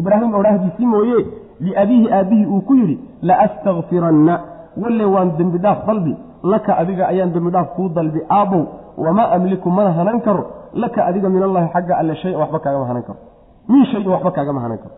[0.00, 1.18] Ibraahim odhaahdiisii mooye
[1.66, 2.96] liabiihi aabbihii uu ku yidhi
[3.28, 4.34] la astakfiranna
[4.82, 6.14] walle waan dembi dhaaf dalbi
[6.52, 8.62] laka adiga ayaan dembi dhaaf kuu dalbi aabbow
[9.04, 10.44] wamaa amliku mana hanan karo
[10.82, 13.18] laka adiga min allahi xagga alle shay waxba kaagama hanan karo
[13.72, 14.94] min shayin waxba kaagama hanan karo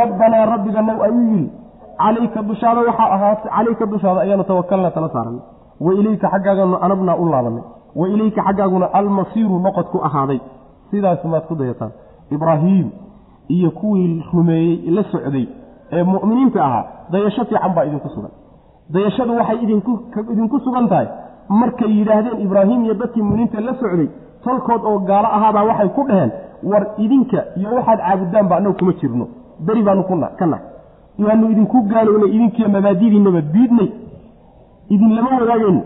[0.00, 1.50] rabbanaa rabbiga now ayuu yidhi
[2.02, 5.42] calayka dushaada waxaa ahaatay calayka dushaada ayaanu tawakalna tala saaranay
[5.86, 7.62] wa ilayka xaggaaganu anabnaa u laabanay
[8.00, 10.40] wa ilayka xaggaaguna almasiiru noqod ku ahaaday
[10.90, 11.92] sidaas maad ku dayataan
[12.36, 12.88] ibraahiim
[13.56, 15.46] iyo kuwii rumeeyey la socday
[15.92, 18.30] ee mu'miniinta ahaa dayasho fiican baa idinku sugan.
[18.94, 19.58] Dayashadu waxay
[20.32, 21.06] idinku sugan tahay
[21.60, 24.08] markay yidhaahdeen ibraahim iyo dadkii mu'miniinta la socday
[24.44, 26.30] tolkood oo gaalo ahaabaa waxay ku dhaheen
[26.70, 29.26] war idinka iyo waxaad caabudaanba annagu kuma jirno.
[29.66, 30.14] Beri baanu ka
[30.46, 30.64] nahay
[31.26, 33.88] waanu idinku gaalownay idinkiiyo mabaadidiinaba diidnay
[34.94, 35.82] idinlama wadaagayno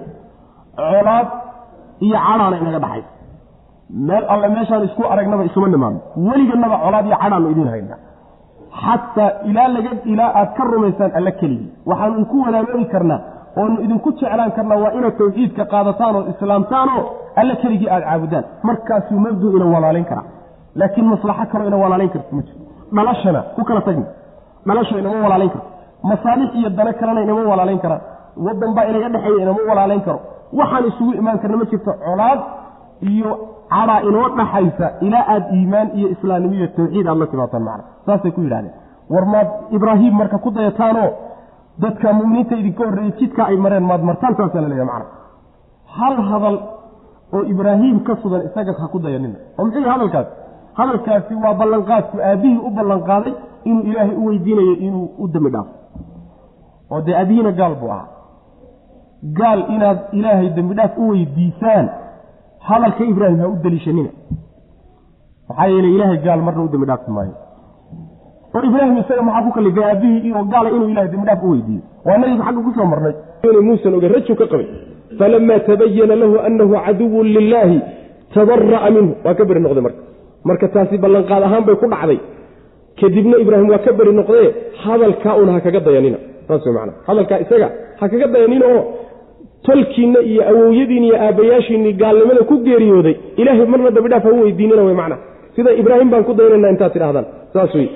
[0.76, 1.28] colaad
[2.06, 3.10] iyo cadhaana inaga dhaxaysa
[4.08, 7.98] meel alle meeshaan isku aragnaba isuma nimaadno weliganaba colaad iyo cadhaanu idiin haynaa
[8.84, 13.20] xataa ilaa laga ilaa aad ka rumaysaan alla keligii waxaanu idinku wadaagoobi karnaa
[13.60, 17.02] oonu idinku jeclaan karnaa waa inaad tawxiidka qaadataan oo islaamtaanoo
[17.40, 18.44] alla keligii aada caabudaan.
[18.68, 20.24] Markaasuu mabdu ina walaalayn karaa.
[20.80, 22.58] Laakiin maslaxo kaloo ina walaalayn karto ma jiro
[22.96, 24.06] dhalashana ku kala tagna.
[24.66, 25.68] Dhalasha inama walaalayn karto
[26.10, 28.00] masaalix iyo dano kalena inama walaalayn karaan
[28.46, 30.18] wadan baa inaga dhexeeya inama walaalayn karo.
[30.58, 31.92] Waxaan isugu imaan karna ma jirto.
[32.06, 32.40] Colaad
[33.00, 33.30] iyo
[33.70, 37.84] cadaa inoo dhaxaysa ilaa aada iimaan iyo islaamnimo iyo tawxiid aad la timaataan macna.
[38.06, 38.74] Saasay ku yidhahdeen.
[39.10, 41.10] War maad ibraahim marka ku dayataanoo
[41.82, 45.10] dadka muminiinta idinka horreeyey jidka ay mareen maad martaan saasaa la leeyahay macna.
[45.98, 46.56] Hal hadal
[47.36, 50.30] oo ibraahim ka sugan isaga ha ku dayanina oo muxuu hadalkaasi
[50.78, 53.32] hadalkaasi waa ballanqaadku aabbihii u ballanqaaday
[53.64, 55.72] inuu ilaahay u weydiinayo inuu u dembi dhaafo.
[56.90, 58.06] Oo dee aabihiina gaal buu ahaa?
[59.38, 61.86] Gaal inaad ilaahay dembi dhaaf u weydiisaan
[62.68, 64.10] hadalka ibraahim ha u deliishanina
[65.48, 67.34] maxaa yeeley ilaahay gaal marna u dembi dhaafi maayo.
[68.54, 71.82] Oo ibraahim isaga maxaa ku kalifay aabihii oo gaala inuu ilahay dembi dhaaf u weydiiyo
[72.06, 73.14] waa nabiga xagga ku soo marnay.
[73.68, 74.66] Muusan oge raju ka qabay
[75.18, 77.78] falamaa tabayana lahu anahu caduwun lilaahi
[78.34, 79.12] tabara'a minhu.
[79.24, 80.00] Waa ka beri noqday marka.
[80.48, 82.18] Marka taasi ballanqaad ahaan bay ku dhacday.
[83.00, 84.48] Kadibna ibraahim waa ka beri noqdee
[84.84, 86.18] hadalkaa un ha kaga dayanina.
[86.48, 87.68] Saas wey macana hadalkaa isaga
[88.00, 88.82] ha kaga dayanina oo
[89.66, 93.14] tolkiinna iyo awowyadiin iyo aabbayaashiinni gaalnimada ku geeriyooday.
[93.40, 95.16] Ilaahay marna dambidhaaf ha u weydiinina wey macna
[95.56, 97.88] sida ibraahim baan ku daynayna intaad tidhahdaan saas wey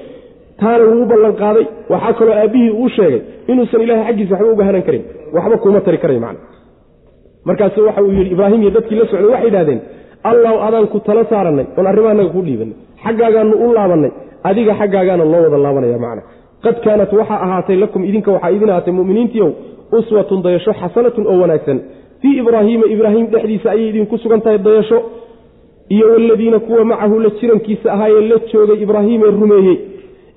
[0.61, 1.65] taana wuu u ballan qaaday.
[1.93, 3.21] Waxaa kaloo aabbihii uu sheegay
[3.51, 5.03] inuusan ilahay xaggiisa waxba uga hanan karin.
[5.35, 6.41] Waxba kuuma tari karay macna
[7.45, 9.81] markaasu waxa uu yidhi ibraahim iyo dadkii la socday waxay idhahdeen
[10.31, 14.13] allaw adaan ku tala saarannay oon arrimaha ku dhiibanay xaggaagaanu u laabannay
[14.49, 16.23] adiga xaggaagaana loo wada laabanaya macna
[16.65, 19.51] qad kaanat waxaa ahaatay lakum idinka waxaa idin ahaatay muminiintiiow
[19.99, 21.81] uswatun dayasho xasanatun oo wanaagsan.
[22.21, 25.03] Fii ibraahiima ibraahim dhexdiisa ayay idinku sugan tahay dayasho.
[25.89, 29.79] Iyo waladiina kuwa macahu la jirankiisa ahaayee la joogay ibraahiim ee rumeeyey.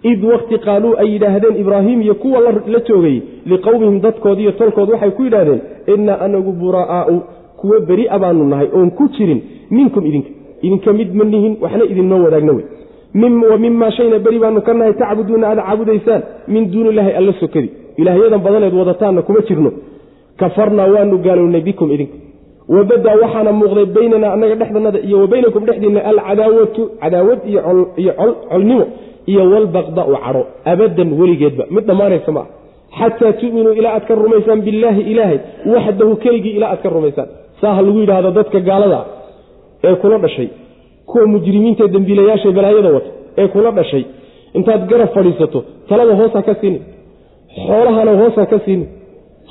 [0.03, 5.11] Id wakti qaaluu ay yidhaahdeen ibraahim iyo kuwa la joogay liqowmihim dadkood iyo tolkood waxay
[5.11, 5.61] ku yidhaahdeen
[5.93, 7.21] innaa anagu buraa'aau
[7.57, 9.41] kuwa beri'a baanu nahay oon ku jirin.
[9.71, 10.29] Minkum idinka
[10.61, 12.65] idinka mid ma nihin waxna idinoo wadaagna wey.
[13.51, 17.69] Wa mimaa shayna beri baanu ka nahay tacbuduuna aad caabudaysaan min duuni illaahi alla sokadi
[18.01, 19.71] ilaahyadan badaneed wadataanna kuma jirno.
[20.41, 22.17] Kafarnaa waanu gaalownay bikum idinka
[22.75, 27.61] wabadaa waxaana muuqday baynanaa annaga dhexdanada iyo wa baynakum dhexdiinna alcadaawatu cadaawad iyo
[28.51, 28.85] colnimo
[29.31, 30.41] iyo walbaqda'u cadho
[30.71, 32.47] abadan weligeedba mid dhammaanaysa ma ah
[32.99, 35.39] xataa tu'minuu ilaa aad ka rumaysaan billaahi ilaahay
[35.73, 37.27] waxdahu keligii ilaa aad ka rumaysaan.
[37.61, 38.99] Saa ha lagu yidhaahdo dadka gaalada
[39.87, 40.47] ee kula dhashay
[41.09, 43.09] kuwa mujrimiinta dembiilayaasha balaayada wata
[43.41, 44.03] ee kula dhashay
[44.57, 45.59] intaad garab fadhiisato
[45.89, 46.81] talada hoos ha ka siinin
[47.67, 48.87] xoolahana hoos ha ka siinin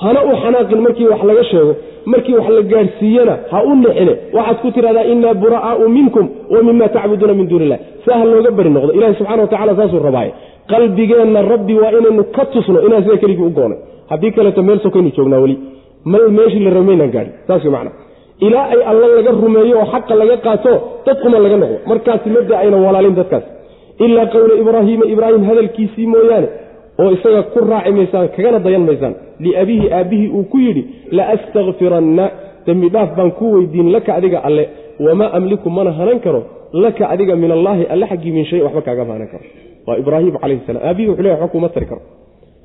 [0.03, 1.73] hana u xanaaqin markii wax laga sheego
[2.13, 6.25] markii wax la gaadhsiiyana ha u nixine waxaad ku tidhahdaa innaa buraa'aau minkum
[6.55, 9.73] wa mima tacbuduuna min duuni illah saa ha looga beri noqdo ilahi subxana wa tacala
[9.81, 10.31] saasuu rabaaye
[10.73, 13.79] qalbigeenna rabbi waa inaynu ka tusno inaan sida keligii u goonay
[14.11, 15.57] haddii kaleeto meel sokaynu joognaa weli.
[16.13, 17.33] Mal meeshii la ramaynaan gaadhin.
[17.47, 17.91] Saas macna.
[18.47, 20.73] Ilaa ay alla laga rumeeyo oo xaqa laga qaato
[21.07, 21.77] dad uma laga noqdo.
[21.91, 23.45] Markaasi mabda ayna walaalin dadkaas.
[24.05, 26.49] Ilaa qowla ibraahiima ibraahim hadalkiisii mooyaane
[27.03, 29.15] oo isaga ku raaci maysaan kagana dayan maysaan.
[29.45, 30.83] Liabihi aabbihii uu ku yidhi
[31.19, 32.25] laastakfiranna
[32.67, 34.65] dembi dhaaf baan ku weydiin laka adiga alle.
[35.07, 36.41] Wamaa amliku mana hanan karo.
[36.73, 39.45] Laka adiga min allaahi alle xaggii min shay waxba kaagama hanan karo.
[39.87, 42.01] Waa ibraahim calayhi salam aabihii wuxuu le waxba kuma tari karo.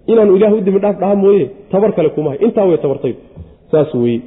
[0.07, 3.13] Inaanu ilah u dembi dhaaf dhaha mooye tabar kale kumahay intaa way tabartay.
[3.71, 4.21] Saas weye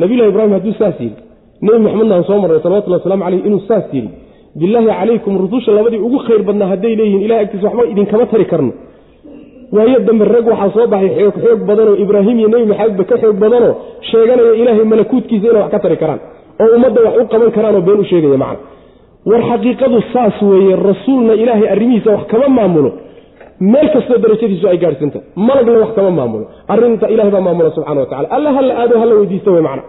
[0.00, 1.16] nabiyulahi ibraahim hadduu saas yidhi
[1.62, 4.08] nebi maxamedna aan soo marray salawatulli waslamu caleyh inuu saas yidhi
[4.60, 8.72] bilaahi calaykum rususha labadii ugu khayr badnaa hadday leeyihiin ilahay agtiisa waxba idinkama tari karno
[9.76, 13.36] waayo dambe rag waxaa soo baxay xoog xoog badanoo ibraahim iyo nebi maxamedba ka xoog
[13.44, 13.72] badanoo
[14.10, 16.20] sheeganaya ilaahay malakuutkiisa inay wax ka tari karaan
[16.62, 18.58] oo ummadda wax u qaban karaanoo been u sheegaya macna
[19.30, 22.90] war xaqiiqadu saas weeye rasuulna ilaahay arrimihiisa wax kama maamulo.
[23.72, 25.18] Meel kastoo darajadiisu ay gaadhsanta
[25.48, 26.44] malagna wax kama maamulo.
[26.72, 29.82] Arrinta ilahay baa maamula subxana wa tacala alla hala aado hala weydiista wey macna.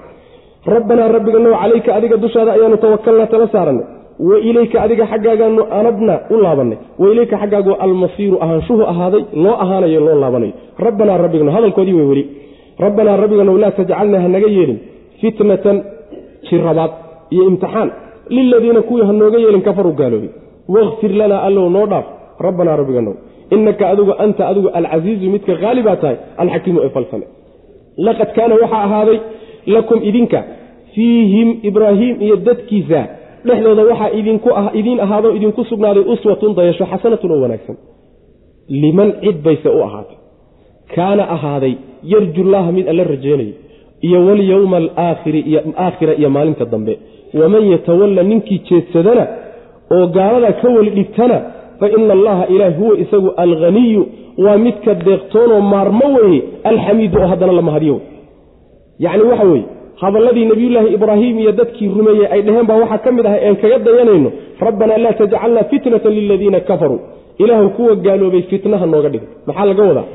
[0.75, 3.85] Rabbanaa rabbiganow calayka adiga dushaada ayaanu tawakalnaa tala saarannay
[4.29, 6.77] wa ilayka adiga xaggaagaanu anabna u laabanay.
[7.01, 10.53] Wa ilayka xaggaagu almasiiru ahaanshuhu ahaaday loo ahaanayo loo laabanayo
[10.85, 12.23] rabbanaa rabbigano hadalkoodii wey weli.
[12.85, 14.79] Rabbanaa rabbiganow laa tajcalna hanaga yeelin.
[15.21, 15.77] Fitnatan
[16.49, 16.91] jirabaad
[17.33, 17.89] iyo imtixaan
[18.35, 20.29] liladiina kuwii hanooga yeelin kafaruu gaaloobay
[20.75, 22.05] wakfir lanaa allow noo dhaaf.
[22.47, 23.13] Rabbanaa rabbiganow
[23.55, 27.25] inaka adigu anta adigu alcasiizu midka haalibaa tahay alxakiimu ee falsane
[28.07, 29.17] laqad kaana waxaa ahaaday
[29.75, 30.39] lakum idinka
[30.95, 33.01] fiihim ibraahiim iyo dadkiisa
[33.47, 34.09] dhexdooda waxaa
[34.79, 37.75] idiin ahaado idinku sugnaaday uswatun dayasho xasanatun oo wanaagsan.
[38.81, 40.17] Liman cid bayse u ahaatay.
[40.95, 41.73] Kaana ahaaday
[42.13, 43.53] yarjullaaha mid alla rajeynayo
[44.07, 46.93] iyo walyowma alaakhira iyo maalinta dambe.
[47.39, 49.27] Waman yatawalla ninkii jeedsadana
[49.95, 51.37] oo gaalada ka weli dhigtana
[51.79, 54.01] fa ina allaha ilaah huwa isagu alghaniyu
[54.45, 56.39] waa midka deeqtoonoo maarmo weye
[56.69, 57.95] alxamiidu oo haddana la mahadiyo.
[58.99, 59.65] Yacni waxa weeye
[60.01, 63.77] hadalladii nebiyullaahi ibraahim iyo dadkii rumeeyey ay dhaheen baa waxaa ka mid ahay een kaga
[63.87, 64.29] dayanayno
[64.67, 66.99] rabbanaa laa tajcalna fitnatan liladiina kafaruu.
[67.43, 69.27] Ilaahu kuwa gaaloobay fitnaha nooga dhigay.
[69.47, 70.07] Maxaa laga wadaa?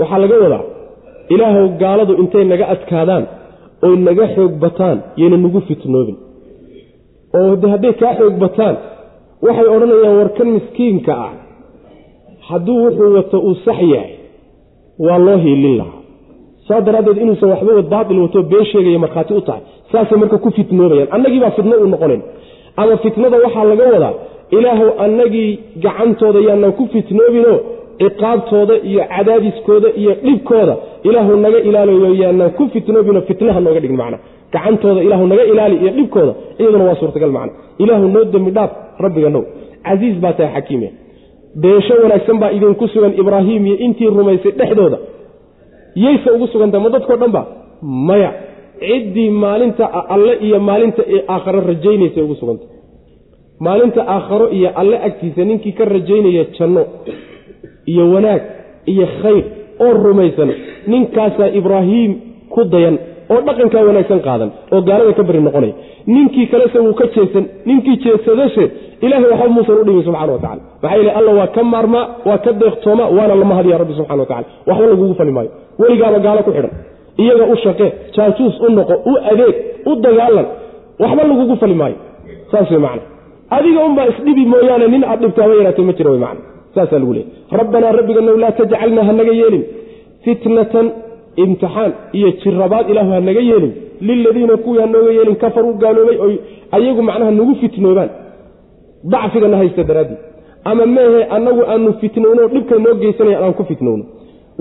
[0.00, 0.64] Waxaa laga wadaa
[1.34, 3.24] ilaahuw gaaladu intay naga adkaadaan
[3.86, 6.16] oy naga xoog bataan yayna nagu fitnoobin.
[7.36, 8.76] Oo hadday kaa xoog bataan
[9.46, 11.32] waxay odhanayaan warkan miskiinka ah
[12.48, 14.12] hadduu wuxuu wato uu sax yahay
[15.06, 15.95] waa loo hiilin lahaa
[16.68, 19.62] saa daraaddeed inuusan waxba baatil wato been sheegaya markhaati u tahay.
[19.92, 21.08] Saasay marka ku fitnoobayaan.
[21.16, 22.22] Annagii baa fitno u noqonayn
[22.80, 24.14] ama fitnada waxaa laga wadaa
[24.56, 25.48] ilaahuw annagii
[25.84, 27.58] gacantooda yaanaan ku fitnoobinoo
[28.00, 30.74] ciqaabtooda iyo cadaadiskooda iyo dhibkooda
[31.08, 34.18] ilaahu naga ilaalayo yaanaan ku fitnoobinoo fitnaha nooga dhigin macna.
[34.54, 37.52] Gacantooda ilaahu naga ilaali iyo dhibkooda iyaduna waa suurtagal macna.
[37.82, 38.70] Ilaahu noo dembi dhaaf
[39.04, 39.42] rabbiga now
[39.86, 40.88] casiis baa tahay xakiime
[41.62, 44.98] beesho wanaagsan baa idinku sugan ibraahim iyo intii rumaysay dhexdooda
[46.04, 47.42] yayse ugu sugantahay ma dadkao dhan ba
[48.10, 48.30] maya.
[48.80, 51.02] Ciddii maalinta alle iyo maalinta
[51.34, 52.68] aakharo rajaynaysay ugu sugantah
[53.66, 56.82] maalinta aakharo iyo alle agtiisa ninkii ka rajaynaya janno
[57.92, 58.42] iyo wanaag
[58.92, 59.44] iyo khayr
[59.84, 60.50] oo rumaysan
[60.92, 62.12] ninkaasaa ibraahiim
[62.54, 62.96] ku dayan
[63.32, 65.74] oo dhaqankaa wanaagsan qaadan oo gaalada ka bari noqonaya
[66.14, 68.64] ninkii kalese wuu ka jeesan ninkii jeesadashe
[69.06, 72.50] ilahay waxba muusan udhimin subxana wa tacala maxaa yeele alla waa ka maarmaa waa ka
[72.62, 75.50] deeqtooma waana la mahadiya rabbi subxana wa tacala waxba lagugu fali maayo.
[75.80, 76.72] Weligaaba gaalo ku xidhan.
[77.22, 79.54] Iyaga u shaqee jaajuus u noqo u adeeg
[79.90, 80.46] u dagaalan
[81.02, 81.96] waxba lagugu fali maayo.
[82.50, 83.02] Saas wey macna.
[83.56, 86.40] Adiga unbaa isdhibi mooyaane nin aad dhibtaaba yaraatee ma jira wey macna.
[86.74, 87.30] Saasaa lagu leeyay
[87.60, 89.64] rabbanaa rabbiganow laa tajcalna hanaga yeelin.
[90.24, 90.86] Fitnatan
[91.42, 93.72] imtixaan iyo jirabaad ilaahu hanaga yeelin
[94.08, 96.34] liladiina kuwii hanooga yeelin kafaruu gaaloobay oy
[96.76, 98.10] ayagu macnaha nagu fitnoobaan
[99.12, 100.18] dacfigana haysta daraadii
[100.70, 104.04] ama meehe annagu aanu fitnowno dhibkay noo geysanaya aan ku fitnowno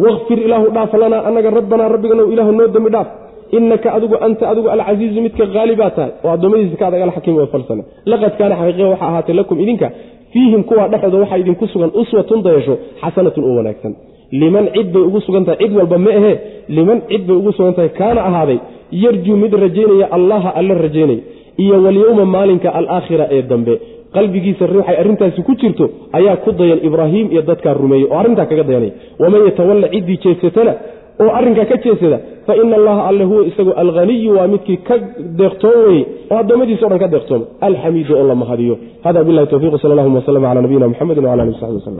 [0.05, 3.07] wakfir ilaahu dhaaf lanaa annaga rabbanaa rabbiganow ilaahu noo dembi dhaaf.
[3.57, 6.11] Inaka adigu anta adigu alcasiizu midka haalibaa tahay.
[6.23, 9.87] Oo addoommadiisa ka adag alxakiim oo falsane laqad kaana xaqiiqiya waxaa ahaatay lakum idinka.
[10.33, 13.93] Fiihim kuwaa dhexdooda waxaa idinku sugan uswatun dayasho xasanatun oo wanaagsan
[14.31, 16.35] liman cid bay ugu sugan tahay cid walba ma ahee
[16.69, 18.59] liman cid bay ugu sugan tahay kaana ahaaday
[18.91, 21.21] yarjuu mid rajaynaya allaha alla rajaynaya
[21.57, 23.79] iyo walyowma maalinka alaakhira ee dambe.
[24.15, 28.63] Qalbigiisa ruuxay arrintaasi ku jirto ayaa ku dayan ibraahim iyo dadkaa rumeeyey oo arrintaa kaga
[28.63, 30.73] dayanaya waman yatawalla ciddii jeedsatana
[31.23, 34.95] oo arrinkaa ka jeedsada fa ina allaha alle huwa isagu alghaniyu waa midkii ka
[35.39, 38.77] deeqtoon weye oo addoommadiisa o dhan ka deeqtooma alxamiidu oo la mahadiyo.
[39.03, 41.93] Hada bilahi towfiq sal allahuma waslm cala nabiyina mxamedi wala ali w saxbi waslm